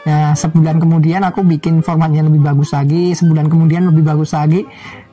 Nah, 0.00 0.32
sebulan 0.32 0.80
kemudian 0.80 1.20
aku 1.20 1.44
bikin 1.44 1.84
formatnya 1.84 2.24
lebih 2.24 2.40
bagus 2.40 2.72
lagi, 2.72 3.12
sebulan 3.12 3.52
kemudian 3.52 3.92
lebih 3.92 4.08
bagus 4.08 4.32
lagi, 4.32 4.64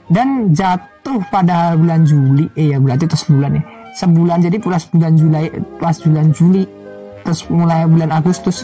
dan 0.07 0.55
jatuh 0.55 1.19
pada 1.27 1.75
bulan 1.75 2.07
Juli. 2.07 2.47
Eh 2.55 2.71
ya 2.71 2.79
berarti 2.79 3.03
itu 3.03 3.17
sebulan 3.19 3.51
ya. 3.59 3.63
Sebulan 3.97 4.37
jadi 4.47 4.57
plus 4.63 4.87
bulan 4.93 5.13
Juli, 5.19 5.43
plus 5.79 5.97
bulan 6.07 6.27
Juli, 6.31 6.63
terus 7.27 7.41
mulai 7.51 7.83
bulan 7.83 8.15
Agustus. 8.15 8.63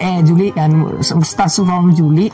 Eh 0.00 0.18
Juli 0.26 0.50
kan, 0.50 0.98
start 1.04 1.52
from 1.52 1.92
Juli 1.94 2.32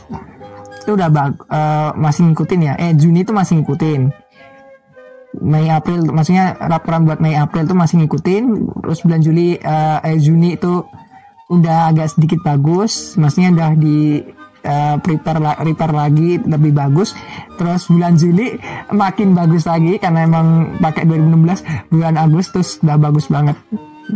itu 0.87 0.95
udah 0.95 1.11
eh, 1.51 1.89
masih 1.99 2.31
ngikutin 2.31 2.59
ya. 2.63 2.73
Eh 2.79 2.95
Juni 2.95 3.27
itu 3.27 3.35
masih 3.35 3.61
ngikutin. 3.61 4.01
Mei 5.37 5.69
April 5.69 6.09
maksudnya 6.09 6.57
laporan 6.65 7.05
buat 7.05 7.21
Mei 7.21 7.37
April 7.37 7.69
itu 7.69 7.75
masih 7.77 8.01
ngikutin 8.01 8.43
terus 8.81 9.05
bulan 9.05 9.21
Juli 9.21 9.59
eh, 9.59 9.99
eh 10.01 10.17
Juni 10.17 10.57
itu 10.57 10.81
udah 11.47 11.95
agak 11.95 12.11
sedikit 12.11 12.43
bagus 12.43 13.15
maksudnya 13.15 13.55
udah 13.55 13.69
di 13.79 14.19
eh, 14.67 14.95
prepare 14.99 15.39
la- 15.39 15.57
prepare 15.57 15.93
lagi 15.95 16.37
lebih 16.43 16.75
bagus. 16.75 17.15
Terus 17.55 17.87
bulan 17.87 18.19
Juli 18.19 18.59
makin 18.91 19.31
bagus 19.31 19.63
lagi 19.63 19.95
karena 19.97 20.27
emang 20.27 20.77
pakai 20.83 21.07
2016 21.07 21.89
bulan 21.89 22.15
Agustus 22.19 22.83
udah 22.83 22.97
bagus 22.99 23.31
banget. 23.31 23.55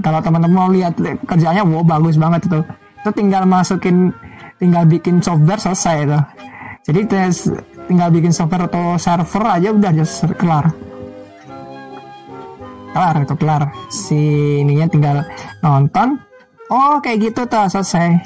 Kalau 0.04 0.20
teman-teman 0.24 0.56
mau 0.56 0.70
lihat 0.72 0.96
kerjanya 1.28 1.64
wow 1.64 1.84
bagus 1.84 2.20
banget 2.20 2.48
itu. 2.48 2.60
Itu 3.02 3.10
tinggal 3.16 3.48
masukin 3.48 4.12
tinggal 4.60 4.86
bikin 4.86 5.24
software 5.24 5.60
selesai 5.60 5.96
itu. 6.06 6.20
Jadi 6.82 7.02
tes- 7.08 7.52
tinggal 7.88 8.10
bikin 8.12 8.36
software 8.36 8.68
atau 8.68 9.00
server 9.00 9.44
aja 9.48 9.70
udah 9.72 9.92
just 9.96 10.28
kelar. 10.36 10.70
Kelar 12.92 13.16
itu 13.24 13.36
kelar. 13.40 13.64
Si 13.88 14.20
ininya 14.62 14.88
tinggal 14.92 15.18
nonton 15.64 16.20
oh 16.72 17.04
kayak 17.04 17.32
gitu 17.32 17.42
tuh 17.46 17.68
selesai. 17.68 18.18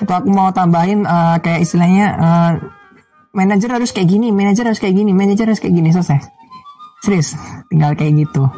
Itu 0.00 0.08
aku 0.08 0.32
mau 0.32 0.48
tambahin 0.50 1.04
eh, 1.04 1.36
kayak 1.44 1.60
istilahnya 1.62 2.06
eh, 2.16 2.52
manajer 3.36 3.70
harus 3.76 3.92
kayak 3.92 4.08
gini 4.08 4.32
manajer 4.32 4.64
harus 4.64 4.80
kayak 4.80 4.96
gini 4.96 5.12
manajer 5.12 5.46
harus 5.46 5.60
kayak 5.60 5.76
gini 5.76 5.92
selesai. 5.92 6.18
Serius 7.04 7.36
tinggal 7.68 7.92
kayak 7.94 8.24
gitu. 8.24 8.48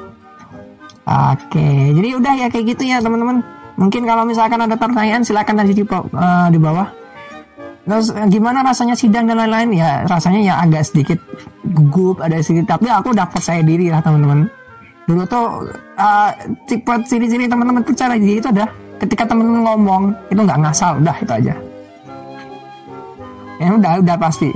Oke 1.10 1.68
jadi 1.98 2.08
udah 2.14 2.32
ya 2.38 2.46
kayak 2.48 2.78
gitu 2.78 2.86
ya 2.86 3.02
teman-teman. 3.02 3.42
Mungkin 3.80 4.04
kalau 4.04 4.28
misalkan 4.28 4.60
ada 4.60 4.76
pertanyaan 4.76 5.24
silakan 5.24 5.64
aja 5.64 5.72
di, 5.72 5.82
eh, 5.82 6.48
di 6.54 6.58
bawah. 6.60 6.88
Terus 7.80 8.12
gimana 8.30 8.62
rasanya 8.62 8.94
sidang 8.94 9.26
dan 9.26 9.40
lain-lain? 9.40 9.74
Ya 9.74 10.04
rasanya 10.06 10.40
ya 10.44 10.54
agak 10.62 10.84
sedikit 10.86 11.18
gugup 11.64 12.22
ada 12.22 12.38
sedikit 12.44 12.76
tapi 12.76 12.86
aku 12.86 13.12
udah 13.16 13.26
percaya 13.26 13.64
diri 13.64 13.88
lah 13.88 14.04
teman-teman 14.04 14.59
dulu 15.10 15.26
tuh 15.26 15.66
uh, 15.98 16.30
tipe 16.70 16.94
ciri-ciri 17.02 17.50
teman-teman 17.50 17.82
percaya 17.82 18.14
diri 18.14 18.38
itu 18.38 18.46
ada 18.46 18.70
ketika 19.02 19.26
teman-teman 19.26 19.66
ngomong 19.66 20.02
itu 20.30 20.38
nggak 20.38 20.60
ngasal 20.62 21.02
udah 21.02 21.16
itu 21.18 21.32
aja. 21.34 21.54
Ya 23.58 23.68
udah 23.74 23.92
udah 23.98 24.16
pasti. 24.16 24.54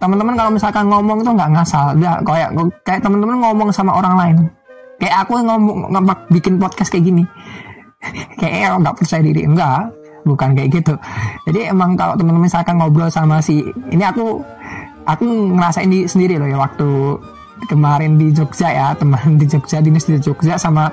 Teman-teman 0.00 0.32
kalau 0.32 0.50
misalkan 0.56 0.88
ngomong 0.88 1.20
itu 1.20 1.30
nggak 1.36 1.50
ngasal 1.52 1.92
udah 2.00 2.24
kayak 2.24 2.50
kayak 2.88 3.00
teman-teman 3.04 3.36
ngomong 3.44 3.68
sama 3.68 3.92
orang 3.92 4.14
lain. 4.16 4.36
Kayak 4.96 5.28
aku 5.28 5.44
ngomong 5.44 5.92
ngebak 5.92 6.18
bikin 6.32 6.56
podcast 6.56 6.88
kayak 6.88 7.12
gini. 7.12 7.24
Kayak 8.40 8.80
nggak 8.80 8.96
percaya 8.96 9.24
diri? 9.24 9.44
Enggak 9.44 9.92
bukan 10.26 10.58
kayak 10.58 10.82
gitu. 10.82 10.94
Jadi 11.46 11.70
emang 11.70 11.94
kalau 11.94 12.18
teman-teman 12.18 12.48
misalkan 12.48 12.76
ngobrol 12.80 13.08
sama 13.12 13.38
si 13.38 13.62
ini 13.94 14.02
aku 14.02 14.40
aku 15.06 15.24
ngerasain 15.54 15.86
di 15.86 16.04
sendiri 16.10 16.36
loh 16.42 16.50
ya 16.50 16.58
waktu 16.58 16.88
kemarin 17.64 18.20
di 18.20 18.28
Jogja 18.36 18.68
ya 18.68 18.86
teman 18.92 19.40
di 19.40 19.48
Jogja 19.48 19.80
dinas 19.80 20.04
di 20.04 20.20
Jogja 20.20 20.60
sama 20.60 20.92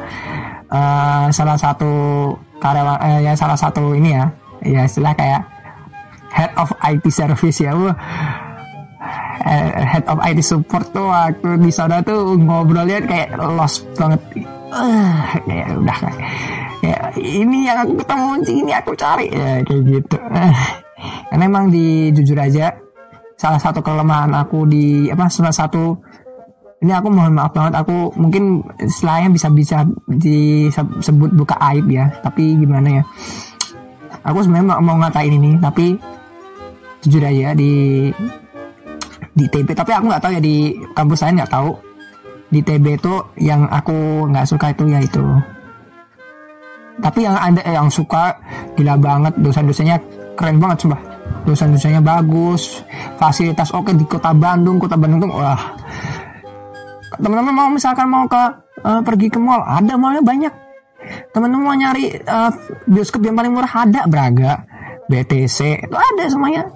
eh, 0.71 1.27
salah 1.35 1.59
satu 1.59 1.91
karyawan 2.63 2.97
eh, 3.03 3.19
ya 3.27 3.33
salah 3.35 3.59
satu 3.59 3.91
ini 3.91 4.15
ya 4.15 4.25
ya 4.63 4.81
istilah 4.87 5.11
kayak 5.11 5.43
head 6.31 6.51
of 6.55 6.71
IT 6.81 7.03
service 7.11 7.59
ya 7.59 7.75
eh, 9.43 9.69
head 9.83 10.05
of 10.07 10.23
IT 10.23 10.39
support 10.41 10.87
tuh 10.95 11.11
waktu 11.11 11.59
di 11.59 11.71
sana 11.71 11.99
tuh 12.01 12.39
ngobrolnya 12.39 13.03
kayak 13.03 13.35
lost 13.37 13.85
banget. 13.99 14.21
Eh, 14.73 15.19
ya 15.45 15.67
udah 15.77 15.99
ya 16.83 16.97
ini 17.15 17.69
yang 17.69 17.85
aku 17.85 17.93
ketemu 18.01 18.29
ini 18.49 18.71
aku 18.73 18.91
cari 18.97 19.27
ya 19.29 19.61
kayak 19.61 19.81
gitu. 19.85 20.17
Karena 21.29 21.43
emang 21.43 21.69
di 21.69 22.09
jujur 22.15 22.39
aja 22.39 22.73
salah 23.37 23.59
satu 23.59 23.83
kelemahan 23.83 24.31
aku 24.33 24.65
di 24.65 25.11
apa 25.11 25.27
salah 25.27 25.53
satu 25.53 25.99
ini 26.83 26.91
aku 26.91 27.07
mohon 27.07 27.31
maaf 27.31 27.55
banget 27.55 27.79
aku 27.79 28.11
mungkin 28.19 28.59
istilahnya 28.75 29.31
bisa 29.31 29.47
bisa 29.47 29.87
disebut 30.11 31.31
buka 31.31 31.55
aib 31.71 31.87
ya 31.87 32.11
tapi 32.19 32.59
gimana 32.59 32.99
ya. 32.99 33.03
Aku 34.23 34.43
sebenarnya 34.43 34.79
mau, 34.79 34.95
ngatain 34.99 35.35
ini 35.35 35.51
tapi 35.63 35.95
jujur 37.03 37.23
aja 37.23 37.55
di 37.55 38.07
di 39.35 39.45
TB 39.47 39.67
tapi 39.75 39.91
aku 39.95 40.05
nggak 40.11 40.23
tahu 40.23 40.31
ya 40.35 40.41
di 40.43 40.75
kampus 40.91 41.23
lain 41.23 41.39
nggak 41.39 41.53
tahu. 41.55 41.71
Di 42.51 42.59
TB 42.59 42.85
itu 42.99 43.13
yang 43.39 43.65
aku 43.71 44.27
nggak 44.27 44.45
suka 44.45 44.75
itu 44.75 44.83
ya 44.91 44.99
itu. 44.99 45.23
Tapi 46.99 47.19
yang 47.25 47.35
ada 47.39 47.63
yang 47.63 47.87
suka 47.87 48.35
gila 48.75 48.99
banget. 48.99 49.33
Dosen-dosennya 49.39 49.97
keren 50.35 50.59
banget 50.59 50.83
coba 50.85 51.13
dosen-dosennya 51.43 51.99
bagus 51.99 52.81
fasilitas 53.19 53.75
oke 53.75 53.91
di 53.91 54.05
kota 54.07 54.31
Bandung 54.31 54.79
kota 54.79 54.95
Bandung 54.95 55.27
tuh 55.27 55.31
wah 55.35 55.59
teman-teman 57.19 57.53
mau 57.53 57.69
misalkan 57.69 58.07
mau 58.09 58.25
ke 58.25 58.43
eh, 58.83 59.01
pergi 59.01 59.27
ke 59.29 59.39
mall 59.41 59.61
ada 59.63 59.93
mallnya 59.97 60.23
banyak. 60.23 60.53
Teman-teman 61.35 61.63
mau 61.63 61.75
nyari 61.75 62.05
eh, 62.17 62.51
bioskop 62.87 63.21
yang 63.25 63.35
paling 63.35 63.53
murah 63.53 63.73
ada 63.73 64.07
Braga 64.07 64.63
BTC 65.11 65.89
itu 65.89 65.95
ada 65.95 66.23
semuanya. 66.29 66.69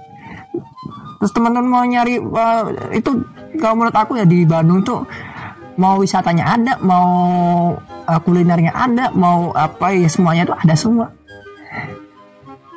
Terus 1.18 1.32
teman-teman 1.34 1.70
mau 1.70 1.84
nyari 1.86 2.20
eh, 2.22 2.64
itu 2.98 3.12
kalau 3.58 3.74
menurut 3.82 3.96
aku 3.98 4.22
ya 4.22 4.26
di 4.26 4.46
Bandung 4.46 4.84
tuh 4.84 5.08
mau 5.78 6.02
wisatanya 6.02 6.58
ada 6.58 6.74
mau 6.82 7.08
eh, 7.86 8.20
kulinernya 8.22 8.74
ada 8.74 9.14
mau 9.14 9.54
apa 9.54 9.94
ya 9.94 10.10
semuanya 10.10 10.50
tuh 10.50 10.58
ada 10.58 10.76
semua 10.76 11.08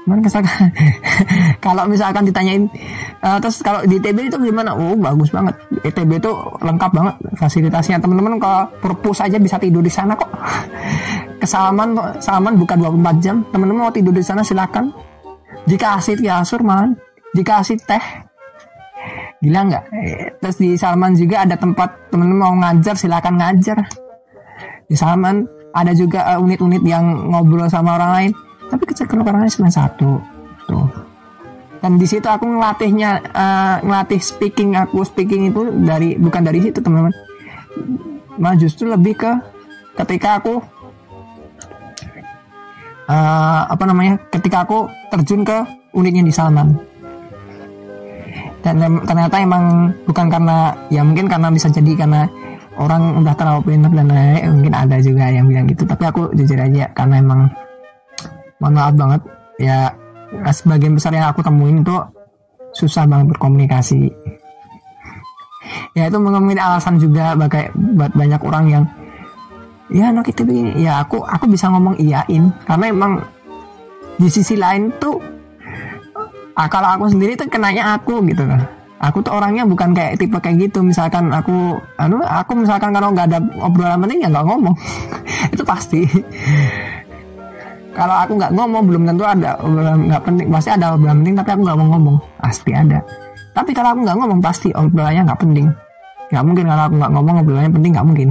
Cuman 0.04 0.24
misalkan 0.24 0.70
kalau 1.64 1.84
misalkan 1.86 2.24
ditanyain 2.24 2.66
eh, 3.20 3.38
terus 3.38 3.60
kalau 3.60 3.84
di 3.84 4.00
TB 4.00 4.32
itu 4.32 4.36
gimana? 4.40 4.74
Oh 4.74 4.96
bagus 4.96 5.30
banget. 5.30 5.54
ITB 5.84 6.20
itu 6.20 6.32
lengkap 6.60 6.90
banget 6.90 7.14
fasilitasnya. 7.36 8.00
Teman-teman 8.00 8.40
kalau 8.40 8.68
perpus 8.80 9.20
aja 9.22 9.36
bisa 9.36 9.60
tidur 9.60 9.84
di 9.84 9.92
sana 9.92 10.16
kok. 10.16 10.28
Kesalaman 11.42 12.20
salaman 12.20 12.56
buka 12.56 12.76
24 12.76 13.24
jam. 13.24 13.36
Teman-teman 13.52 13.88
mau 13.88 13.94
tidur 13.94 14.12
di 14.12 14.24
sana 14.24 14.44
silakan. 14.44 14.92
Jika 15.68 16.00
kasih 16.00 16.16
kasur 16.24 16.64
man, 16.64 16.96
jika 17.36 17.60
kasih 17.60 17.76
teh, 17.84 18.00
gila 19.40 19.60
nggak 19.72 19.84
terus 20.40 20.56
di 20.60 20.76
Salman 20.76 21.16
juga 21.16 21.48
ada 21.48 21.56
tempat 21.56 22.12
temen 22.12 22.36
mau 22.36 22.52
ngajar 22.60 22.92
silakan 22.92 23.40
ngajar 23.40 23.88
di 24.84 24.96
Salman 24.96 25.48
ada 25.72 25.96
juga 25.96 26.36
eh, 26.36 26.38
unit-unit 26.38 26.84
yang 26.84 27.32
ngobrol 27.32 27.64
sama 27.72 27.96
orang 27.96 28.10
lain 28.12 28.32
tapi 28.70 28.86
kecil 28.86 29.10
orangnya 29.10 29.50
cuma 29.50 29.68
satu 29.68 30.22
tuh 30.70 30.86
dan 31.80 31.96
di 31.96 32.04
situ 32.04 32.28
aku 32.28 32.44
ngelatihnya 32.44 33.10
eh, 33.32 33.76
ngelatih 33.80 34.20
speaking 34.20 34.76
aku 34.76 35.00
speaking 35.00 35.48
itu 35.48 35.72
dari 35.80 36.20
bukan 36.20 36.44
dari 36.44 36.60
situ 36.60 36.78
teman-teman. 36.84 37.12
Malah 38.36 38.56
justru 38.60 38.88
lebih 38.88 39.16
ke 39.16 39.32
ketika 39.96 40.44
aku 40.44 40.60
eh, 43.08 43.60
apa 43.64 43.84
namanya 43.88 44.20
ketika 44.28 44.68
aku 44.68 44.92
terjun 45.08 45.40
ke 45.40 45.56
unitnya 45.96 46.20
di 46.20 46.32
Salman. 46.32 46.76
Dan 48.60 48.76
ternyata 49.08 49.40
emang 49.40 49.88
bukan 50.04 50.28
karena 50.28 50.76
ya 50.92 51.00
mungkin 51.00 51.32
karena 51.32 51.48
bisa 51.48 51.72
jadi 51.72 51.96
karena 51.96 52.28
orang 52.76 53.24
udah 53.24 53.32
terlalu 53.32 53.72
pintar 53.72 53.88
dan 53.88 54.04
lain-lain 54.12 54.52
mungkin 54.52 54.74
ada 54.76 55.00
juga 55.00 55.32
yang 55.32 55.48
bilang 55.48 55.64
gitu 55.64 55.88
tapi 55.88 56.04
aku 56.04 56.28
jujur 56.36 56.60
aja 56.60 56.92
karena 56.92 57.24
emang 57.24 57.48
mohon 58.60 58.76
maaf 58.76 58.94
banget. 58.94 59.20
Ya 59.58 59.96
sebagian 60.54 60.94
besar 60.94 61.16
yang 61.16 61.26
aku 61.32 61.42
temuin 61.42 61.82
itu 61.82 61.96
susah 62.76 63.08
banget 63.08 63.34
berkomunikasi. 63.34 64.12
Ya 65.98 66.06
itu 66.06 66.16
mungkin 66.22 66.60
alasan 66.60 67.02
juga 67.02 67.34
bagai 67.34 67.74
buat 67.74 68.14
banyak 68.14 68.40
orang 68.46 68.64
yang 68.70 68.84
ya 69.90 70.14
anak 70.14 70.30
itu 70.30 70.46
begini. 70.46 70.86
Ya 70.86 71.02
aku 71.02 71.24
aku 71.26 71.50
bisa 71.50 71.66
ngomong 71.72 71.98
iyain. 71.98 72.54
Karena 72.64 72.84
emang 72.92 73.12
di 74.20 74.28
sisi 74.30 74.54
lain 74.54 74.92
tuh 75.02 75.18
ah, 76.54 76.68
kalau 76.70 76.94
aku 76.94 77.04
sendiri 77.10 77.34
tuh 77.34 77.50
kenanya 77.50 77.98
aku 77.98 78.22
gitu 78.28 78.46
loh. 78.46 78.60
Aku 79.00 79.24
tuh 79.24 79.32
orangnya 79.32 79.64
bukan 79.64 79.96
kayak 79.96 80.20
tipe 80.20 80.36
kayak 80.36 80.68
gitu. 80.68 80.84
Misalkan 80.84 81.32
aku 81.32 81.80
anu 81.96 82.20
aku 82.20 82.52
misalkan 82.52 82.92
kalau 82.92 83.16
nggak 83.16 83.32
ada 83.32 83.40
obrolan 83.64 83.98
penting 84.04 84.20
ya 84.22 84.28
nggak 84.28 84.46
ngomong. 84.46 84.76
Itu 85.56 85.64
pasti 85.64 86.04
kalau 87.90 88.14
aku 88.14 88.32
nggak 88.38 88.52
ngomong 88.54 88.82
belum 88.86 89.02
tentu 89.02 89.24
ada 89.26 89.58
nggak 89.98 90.22
penting. 90.22 90.46
Pasti 90.50 90.70
ada 90.70 90.94
obrolan 90.94 91.22
penting 91.22 91.34
tapi 91.34 91.50
aku 91.58 91.62
nggak 91.66 91.78
mau 91.78 91.88
ngomong. 91.96 92.16
Pasti 92.38 92.70
ada. 92.70 92.98
Tapi 93.50 93.70
kalau 93.74 93.88
aku 93.94 94.00
nggak 94.06 94.16
ngomong 94.22 94.40
pasti 94.40 94.68
obrolannya 94.70 95.22
nggak 95.26 95.40
penting. 95.42 95.66
Nggak 96.30 96.44
mungkin 96.46 96.64
kalau 96.70 96.82
aku 96.86 96.94
nggak 97.02 97.12
ngomong 97.18 97.36
obrolannya 97.42 97.72
penting 97.74 97.90
nggak 97.94 98.06
mungkin. 98.06 98.28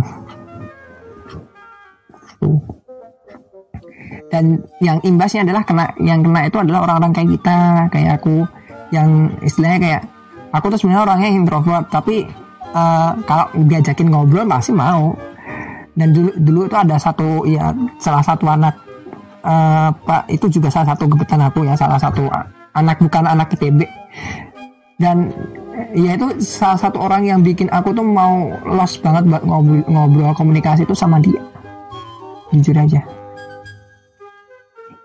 Dan 4.29 4.61
yang 4.79 4.97
imbasnya 5.03 5.41
adalah 5.43 5.65
kena 5.65 5.91
yang 5.99 6.21
kena 6.21 6.45
itu 6.47 6.57
adalah 6.61 6.79
orang-orang 6.87 7.11
kayak 7.11 7.29
kita 7.35 7.57
kayak 7.91 8.11
aku. 8.23 8.47
Yang 8.89 9.09
istilahnya 9.43 9.79
kayak 9.83 10.01
aku 10.55 10.65
tuh 10.71 10.77
sebenarnya 10.79 11.03
orangnya 11.03 11.29
introvert 11.35 11.85
tapi 11.91 12.23
eh, 12.71 13.11
kalau 13.27 13.45
diajakin 13.59 14.07
ngobrol 14.07 14.47
pasti 14.47 14.71
mau. 14.71 15.11
Dan 15.99 16.15
dulu 16.15 16.31
dulu 16.39 16.59
itu 16.63 16.77
ada 16.79 16.95
satu 16.95 17.43
ya 17.43 17.75
salah 17.99 18.23
satu 18.23 18.47
anak 18.47 18.88
eh, 19.43 19.89
pak 19.93 20.23
itu 20.31 20.45
juga 20.59 20.67
salah 20.71 20.95
satu 20.95 21.07
gebetan 21.07 21.41
aku 21.43 21.63
ya 21.67 21.73
salah 21.75 21.99
satu 21.99 22.27
anak 22.75 22.97
bukan 23.01 23.25
anak 23.25 23.51
ITB 23.55 23.87
dan 24.99 25.31
eh, 25.95 25.95
ya 25.95 26.11
itu 26.19 26.27
salah 26.43 26.75
satu 26.75 26.99
orang 26.99 27.23
yang 27.23 27.39
bikin 27.39 27.71
aku 27.71 27.95
tuh 27.95 28.03
mau 28.03 28.51
lost 28.67 28.99
banget 28.99 29.23
buat 29.31 29.43
ngobrol, 29.47 29.81
ngobrol 29.87 30.35
komunikasi 30.35 30.83
itu 30.83 30.91
sama 30.91 31.23
dia. 31.23 31.39
Jujur 32.51 32.75
aja. 32.75 32.99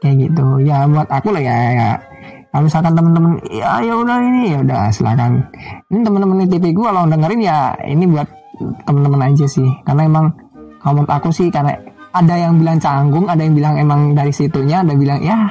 Kayak 0.03 0.29
gitu. 0.29 0.47
Ya 0.67 0.85
buat 0.91 1.07
aku 1.09 1.31
lah 1.31 1.41
ya, 1.41 1.57
ya. 1.73 1.91
kalau 2.51 2.71
misalkan 2.71 2.95
temen-temen 2.95 3.33
ya 3.51 3.83
ya 3.83 3.95
udah 3.99 4.19
ini 4.19 4.55
ya 4.55 4.59
udah 4.67 4.81
silakan. 4.91 5.47
Ini 5.91 6.01
temen-temen 6.03 6.47
ITB 6.51 6.65
gue 6.75 6.87
kalau 6.87 7.07
dengerin 7.07 7.41
ya 7.43 7.75
ini 7.87 8.05
buat 8.11 8.29
temen-temen 8.87 9.21
aja 9.31 9.47
sih. 9.47 9.71
Karena 9.87 10.11
emang 10.11 10.35
kalau 10.83 11.03
menurut 11.03 11.13
aku 11.15 11.31
sih 11.31 11.55
karena 11.55 11.79
ada 12.15 12.35
yang 12.39 12.63
bilang 12.63 12.79
canggung 12.79 13.27
ada 13.27 13.43
yang 13.43 13.55
bilang 13.59 13.75
emang 13.75 14.15
dari 14.15 14.31
situnya 14.31 14.87
ada 14.87 14.95
bilang 14.95 15.19
ya 15.19 15.51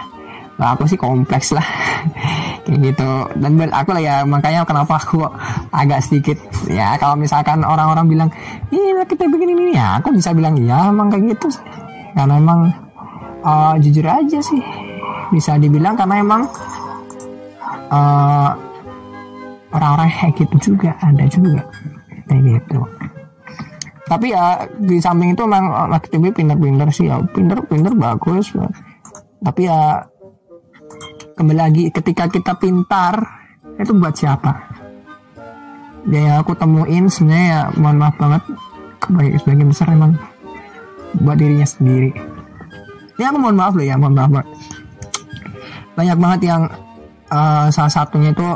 lah 0.62 0.78
aku 0.78 0.86
sih 0.86 1.00
kompleks 1.00 1.50
lah. 1.50 1.66
Kayak 2.64 2.94
gitu. 2.94 3.10
Dan 3.42 3.58
buat 3.58 3.74
aku 3.74 3.90
lah 3.98 4.04
ya 4.04 4.16
makanya 4.24 4.62
kenapa 4.64 5.02
aku 5.02 5.26
agak 5.74 6.06
sedikit 6.06 6.38
ya 6.70 6.96
kalau 7.02 7.18
misalkan 7.18 7.66
orang-orang 7.66 8.06
bilang 8.08 8.30
ini 8.70 8.94
kita 9.04 9.26
begini 9.28 9.52
ini 9.58 9.74
ya 9.76 9.98
aku 10.00 10.14
bisa 10.14 10.32
bilang 10.32 10.56
ya 10.62 10.94
emang 10.94 11.10
kayak 11.10 11.36
gitu. 11.36 11.50
Karena 12.14 12.38
emang 12.38 12.70
eh, 13.44 13.74
jujur 13.82 14.06
aja 14.06 14.40
sih. 14.40 14.62
Bisa 15.34 15.58
dibilang 15.58 15.98
karena 15.98 16.22
emang 16.22 16.42
eh, 17.90 18.50
orang-orang 19.74 20.10
kayak 20.14 20.34
gitu 20.38 20.56
juga 20.72 20.94
ada 21.02 21.26
juga. 21.28 21.66
Kayak 22.30 22.42
gitu 22.62 22.80
tapi 24.04 24.36
ya 24.36 24.68
di 24.68 25.00
samping 25.00 25.32
itu 25.32 25.48
emang 25.48 25.72
anak 25.72 26.12
TV 26.12 26.36
pinter-pinter 26.36 26.88
sih 26.92 27.08
ya. 27.08 27.24
Pinter-pinter 27.24 27.96
bagus. 27.96 28.52
Tapi 29.40 29.62
ya 29.64 30.04
kembali 31.40 31.60
lagi 31.60 31.84
ketika 31.90 32.28
kita 32.28 32.60
pintar 32.60 33.24
itu 33.80 33.96
buat 33.96 34.12
siapa? 34.12 34.52
Ya 36.12 36.20
yang 36.20 36.38
aku 36.44 36.52
temuin 36.60 37.08
sebenarnya 37.08 37.48
ya 37.48 37.62
mohon 37.80 37.96
maaf 37.96 38.16
banget 38.20 38.44
kebanyakan 39.00 39.40
sebagian 39.40 39.70
besar 39.72 39.88
emang 39.96 40.14
buat 41.24 41.40
dirinya 41.40 41.68
sendiri. 41.68 42.12
Ya 43.16 43.32
aku 43.32 43.40
mohon 43.40 43.56
maaf 43.56 43.72
loh 43.72 43.88
ya 43.88 43.96
mohon 43.96 44.20
maaf 44.20 44.32
banget. 44.36 44.50
Banyak 45.96 46.18
banget 46.20 46.40
yang 46.52 46.62
eh, 47.32 47.66
salah 47.72 47.94
satunya 47.94 48.36
itu 48.36 48.48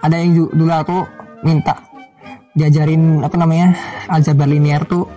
ada 0.00 0.16
yang 0.16 0.48
dulu 0.48 0.72
aku 0.72 0.98
minta 1.44 1.76
diajarin 2.54 3.20
apa 3.20 3.34
namanya 3.34 3.74
aljabar 4.06 4.46
linear 4.46 4.86
tuh 4.86 5.10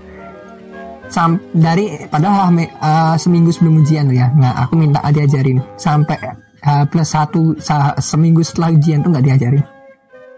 sam 1.08 1.40
dari 1.56 2.04
padahal 2.10 2.52
eh, 2.60 3.16
seminggu 3.16 3.54
sebelum 3.54 3.82
ujian 3.82 4.12
ya. 4.12 4.28
Nah 4.36 4.66
aku 4.68 4.76
minta 4.76 5.00
diajarin. 5.08 5.62
Sampai 5.80 6.20
eh, 6.62 6.84
plus 6.90 7.08
satu 7.08 7.56
sa- 7.62 7.96
seminggu 7.98 8.44
setelah 8.44 8.76
ujian 8.76 9.00
tuh 9.06 9.10
nggak 9.16 9.26
diajarin. 9.26 9.64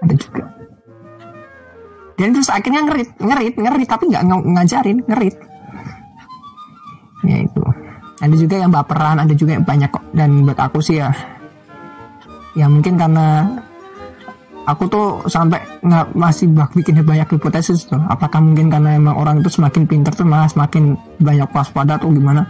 Ada 0.06 0.14
juga. 0.16 0.44
Dan 2.20 2.36
terus 2.36 2.52
akhirnya 2.52 2.84
ngerit 2.84 3.10
ngerit 3.18 3.56
ngerit 3.56 3.88
tapi 3.88 4.04
nggak 4.12 4.24
ng- 4.28 4.48
ngajarin 4.56 4.98
ngerit. 5.08 5.36
Ya 7.26 7.38
itu. 7.44 7.64
Ada 8.20 8.36
juga 8.36 8.56
yang 8.60 8.72
baperan 8.76 9.18
ada 9.24 9.34
juga 9.34 9.56
yang 9.56 9.66
banyak 9.66 9.90
kok. 9.90 10.04
Dan 10.12 10.44
buat 10.44 10.60
aku 10.60 10.84
sih 10.84 11.00
ya 11.00 11.10
ya 12.58 12.68
mungkin 12.68 13.00
karena 13.00 13.48
aku 14.70 14.84
tuh 14.86 15.06
sampai 15.26 15.58
nggak 15.82 16.14
masih 16.14 16.46
bak 16.54 16.70
bikin 16.78 17.02
banyak 17.02 17.26
hipotesis 17.26 17.90
tuh. 17.90 17.98
Apakah 17.98 18.40
mungkin 18.40 18.70
karena 18.70 18.96
emang 18.96 19.18
orang 19.18 19.42
itu 19.42 19.50
semakin 19.50 19.90
pintar 19.90 20.14
tuh 20.14 20.30
malah 20.30 20.46
semakin 20.46 20.94
banyak 21.18 21.50
waspada 21.50 21.98
atau 21.98 22.14
gimana? 22.14 22.46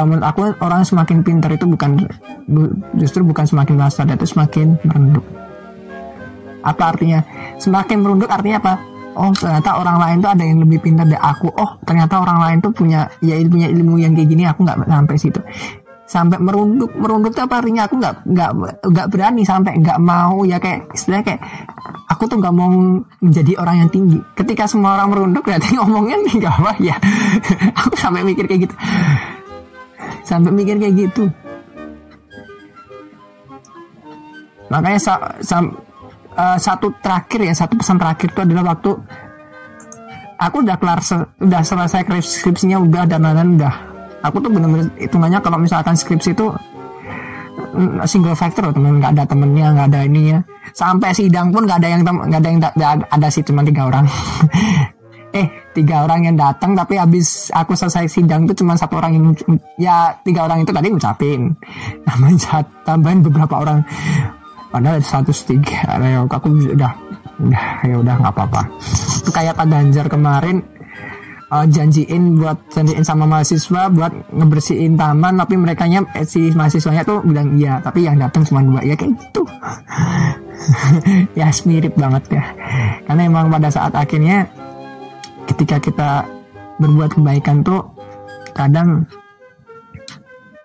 Menurut 0.00 0.24
aku 0.24 0.40
orang 0.64 0.86
semakin 0.86 1.20
pintar 1.20 1.52
itu 1.52 1.68
bukan 1.68 2.08
bu- 2.48 2.72
justru 2.96 3.20
bukan 3.20 3.44
semakin 3.44 3.76
waspada 3.76 4.16
itu 4.16 4.24
semakin 4.24 4.80
merunduk. 4.86 5.24
Apa 6.64 6.96
artinya? 6.96 7.20
Semakin 7.60 8.00
merunduk 8.00 8.32
artinya 8.32 8.58
apa? 8.64 8.74
Oh 9.18 9.34
ternyata 9.34 9.74
orang 9.74 9.98
lain 9.98 10.16
tuh 10.22 10.30
ada 10.30 10.44
yang 10.46 10.58
lebih 10.62 10.78
pintar 10.80 11.04
dari 11.04 11.18
aku. 11.20 11.50
Oh 11.52 11.76
ternyata 11.82 12.22
orang 12.22 12.38
lain 12.40 12.56
tuh 12.62 12.72
punya 12.72 13.10
ya 13.20 13.36
punya 13.44 13.68
ilmu 13.68 14.00
yang 14.00 14.16
kayak 14.16 14.28
gini 14.30 14.46
aku 14.46 14.64
nggak 14.64 14.86
sampai 14.86 15.16
situ 15.18 15.40
sampai 16.10 16.42
merunduk 16.42 16.90
merunduk 16.98 17.30
tuh 17.38 17.46
apa 17.46 17.62
artinya 17.62 17.86
aku 17.86 18.02
nggak 18.02 18.14
nggak 18.26 18.50
nggak 18.82 19.06
berani 19.14 19.46
sampai 19.46 19.78
nggak 19.78 20.02
mau 20.02 20.42
ya 20.42 20.58
kayak 20.58 20.90
istilahnya 20.90 21.22
kayak 21.22 21.40
aku 22.10 22.26
tuh 22.26 22.42
nggak 22.42 22.50
mau 22.50 22.66
menjadi 23.22 23.52
orang 23.62 23.86
yang 23.86 23.90
tinggi. 23.94 24.18
Ketika 24.34 24.66
semua 24.66 24.98
orang 24.98 25.14
merunduk 25.14 25.46
berarti 25.46 25.70
ngomongnya 25.78 26.18
nih 26.26 26.34
nggak 26.42 26.54
apa 26.58 26.72
ya? 26.82 26.96
Aku 27.86 27.94
sampai 27.94 28.26
mikir 28.26 28.50
kayak 28.50 28.66
gitu. 28.66 28.74
Sampai 30.26 30.50
mikir 30.50 30.82
kayak 30.82 30.94
gitu. 30.98 31.30
Makanya 34.66 34.98
sa- 34.98 35.38
sam- 35.46 35.78
eh, 36.34 36.58
satu 36.58 36.90
terakhir 36.98 37.46
ya 37.46 37.54
satu 37.54 37.78
pesan 37.78 38.02
terakhir 38.02 38.34
itu 38.34 38.40
adalah 38.42 38.74
waktu 38.74 38.98
aku 40.42 40.56
udah 40.66 40.76
kelar 40.78 41.00
udah 41.38 41.62
selesai 41.62 42.02
skripsinya 42.22 42.82
udah 42.82 43.02
dan 43.06 43.22
lain-lain 43.26 43.60
udah 43.60 43.74
aku 44.20 44.36
tuh 44.40 44.50
bener-bener 44.52 44.88
hitungannya 45.00 45.40
kalau 45.40 45.58
misalkan 45.60 45.96
skripsi 45.96 46.36
itu 46.36 46.46
mm, 47.76 48.04
single 48.04 48.36
factor 48.36 48.68
loh 48.68 48.74
temen 48.74 49.00
nggak 49.00 49.12
ada 49.16 49.24
temennya 49.24 49.66
nggak 49.74 49.86
ada 49.92 50.00
ininya. 50.06 50.38
Sampai 50.72 51.10
sidang 51.16 51.50
pun 51.50 51.66
nggak 51.66 51.78
ada 51.82 51.88
yang 51.88 52.00
nggak 52.04 52.40
ada 52.40 52.48
yang 52.48 52.60
da- 52.62 52.76
da- 52.76 53.08
ada 53.10 53.28
sih 53.32 53.42
cuma 53.44 53.64
tiga 53.64 53.88
orang. 53.88 54.06
Eh 55.30 55.46
tiga 55.78 56.02
orang 56.02 56.26
yang 56.26 56.34
datang 56.34 56.74
tapi 56.74 56.98
habis 56.98 57.54
aku 57.54 57.78
selesai 57.78 58.10
sidang 58.10 58.50
tuh 58.50 58.58
cuma 58.58 58.74
satu 58.74 58.98
orang 58.98 59.14
yang 59.14 59.26
ya 59.78 60.10
tiga 60.26 60.50
orang 60.50 60.66
itu 60.66 60.74
tadi 60.74 60.90
ngucapin. 60.90 61.54
Tambahin 62.10 62.38
tambahin 62.82 63.22
beberapa 63.22 63.62
orang. 63.62 63.86
Padahal 64.74 64.98
ada 64.98 65.06
satu 65.06 65.30
tiga 65.30 65.86
ya 66.02 66.26
aku 66.26 66.74
udah 66.74 66.92
udah 67.46 67.64
ya 67.86 67.94
udah 68.02 68.14
nggak 68.26 68.34
apa-apa. 68.34 68.62
Itu 69.22 69.30
kayak 69.30 69.54
Pak 69.54 69.66
Ganjar 69.70 70.10
kemarin 70.10 70.66
uh, 71.50 71.66
janjiin 71.66 72.38
buat 72.38 72.56
janjiin 72.70 73.02
sama 73.02 73.26
mahasiswa 73.26 73.90
buat 73.90 74.12
ngebersihin 74.30 74.94
taman 74.94 75.36
tapi 75.36 75.58
mereka 75.58 75.84
nya 75.90 76.06
eh, 76.14 76.24
si 76.24 76.54
mahasiswanya 76.54 77.02
tuh 77.02 77.20
bilang 77.26 77.58
iya 77.58 77.82
tapi 77.82 78.06
yang 78.06 78.16
datang 78.16 78.46
cuma 78.46 78.62
dua. 78.62 78.80
Ya 78.86 78.94
kayak 78.94 79.18
gitu. 79.18 79.42
Ya 81.32 81.48
mirip 81.64 81.96
banget 81.96 82.36
ya. 82.36 82.44
Karena 83.08 83.22
emang 83.24 83.48
pada 83.48 83.72
saat 83.72 83.96
akhirnya 83.96 84.44
ketika 85.48 85.80
kita 85.80 86.28
berbuat 86.76 87.16
kebaikan 87.16 87.64
tuh 87.64 87.80
kadang 88.52 89.08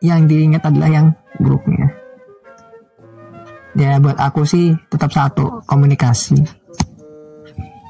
yang 0.03 0.27
diingat 0.27 0.67
adalah 0.67 0.91
yang 0.91 1.07
buruknya. 1.39 1.95
Ya 3.79 4.03
buat 4.03 4.19
aku 4.19 4.43
sih 4.43 4.75
tetap 4.91 5.15
satu 5.15 5.63
komunikasi. 5.63 6.43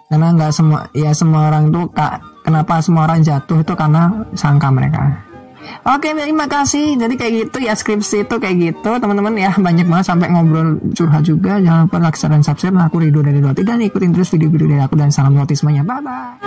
Karena 0.05 0.37
nggak 0.37 0.53
semua 0.53 0.85
ya 0.93 1.09
semua 1.09 1.49
orang 1.49 1.73
tuh 1.73 1.89
kak 1.89 2.34
kenapa 2.45 2.77
semua 2.85 3.09
orang 3.09 3.25
jatuh 3.25 3.65
itu 3.65 3.73
karena 3.73 4.29
sangka 4.37 4.69
mereka. 4.69 5.25
Oke, 5.85 6.13
terima 6.13 6.45
kasih. 6.45 6.93
Jadi 6.97 7.17
kayak 7.17 7.33
gitu 7.49 7.57
ya 7.65 7.73
skripsi 7.73 8.29
itu 8.29 8.35
kayak 8.37 8.55
gitu, 8.61 8.91
teman-teman 9.01 9.33
ya 9.33 9.51
banyak 9.57 9.89
banget 9.89 10.05
sampai 10.13 10.29
ngobrol 10.29 10.77
curhat 10.93 11.25
juga. 11.25 11.57
Jangan 11.57 11.89
lupa 11.89 11.97
like, 11.97 12.17
share, 12.17 12.29
dan 12.29 12.45
subscribe. 12.45 12.77
Nah, 12.77 12.85
aku 12.89 13.01
Ridho 13.01 13.25
dari 13.25 13.41
Doti 13.41 13.65
dan 13.65 13.81
ikutin 13.81 14.13
terus 14.13 14.29
video-video 14.29 14.77
dari 14.77 14.81
aku 14.85 14.93
dan 14.93 15.09
salam 15.09 15.33
Doti 15.33 15.57
semuanya. 15.57 15.81
Bye 15.81 16.01
bye. 16.05 16.45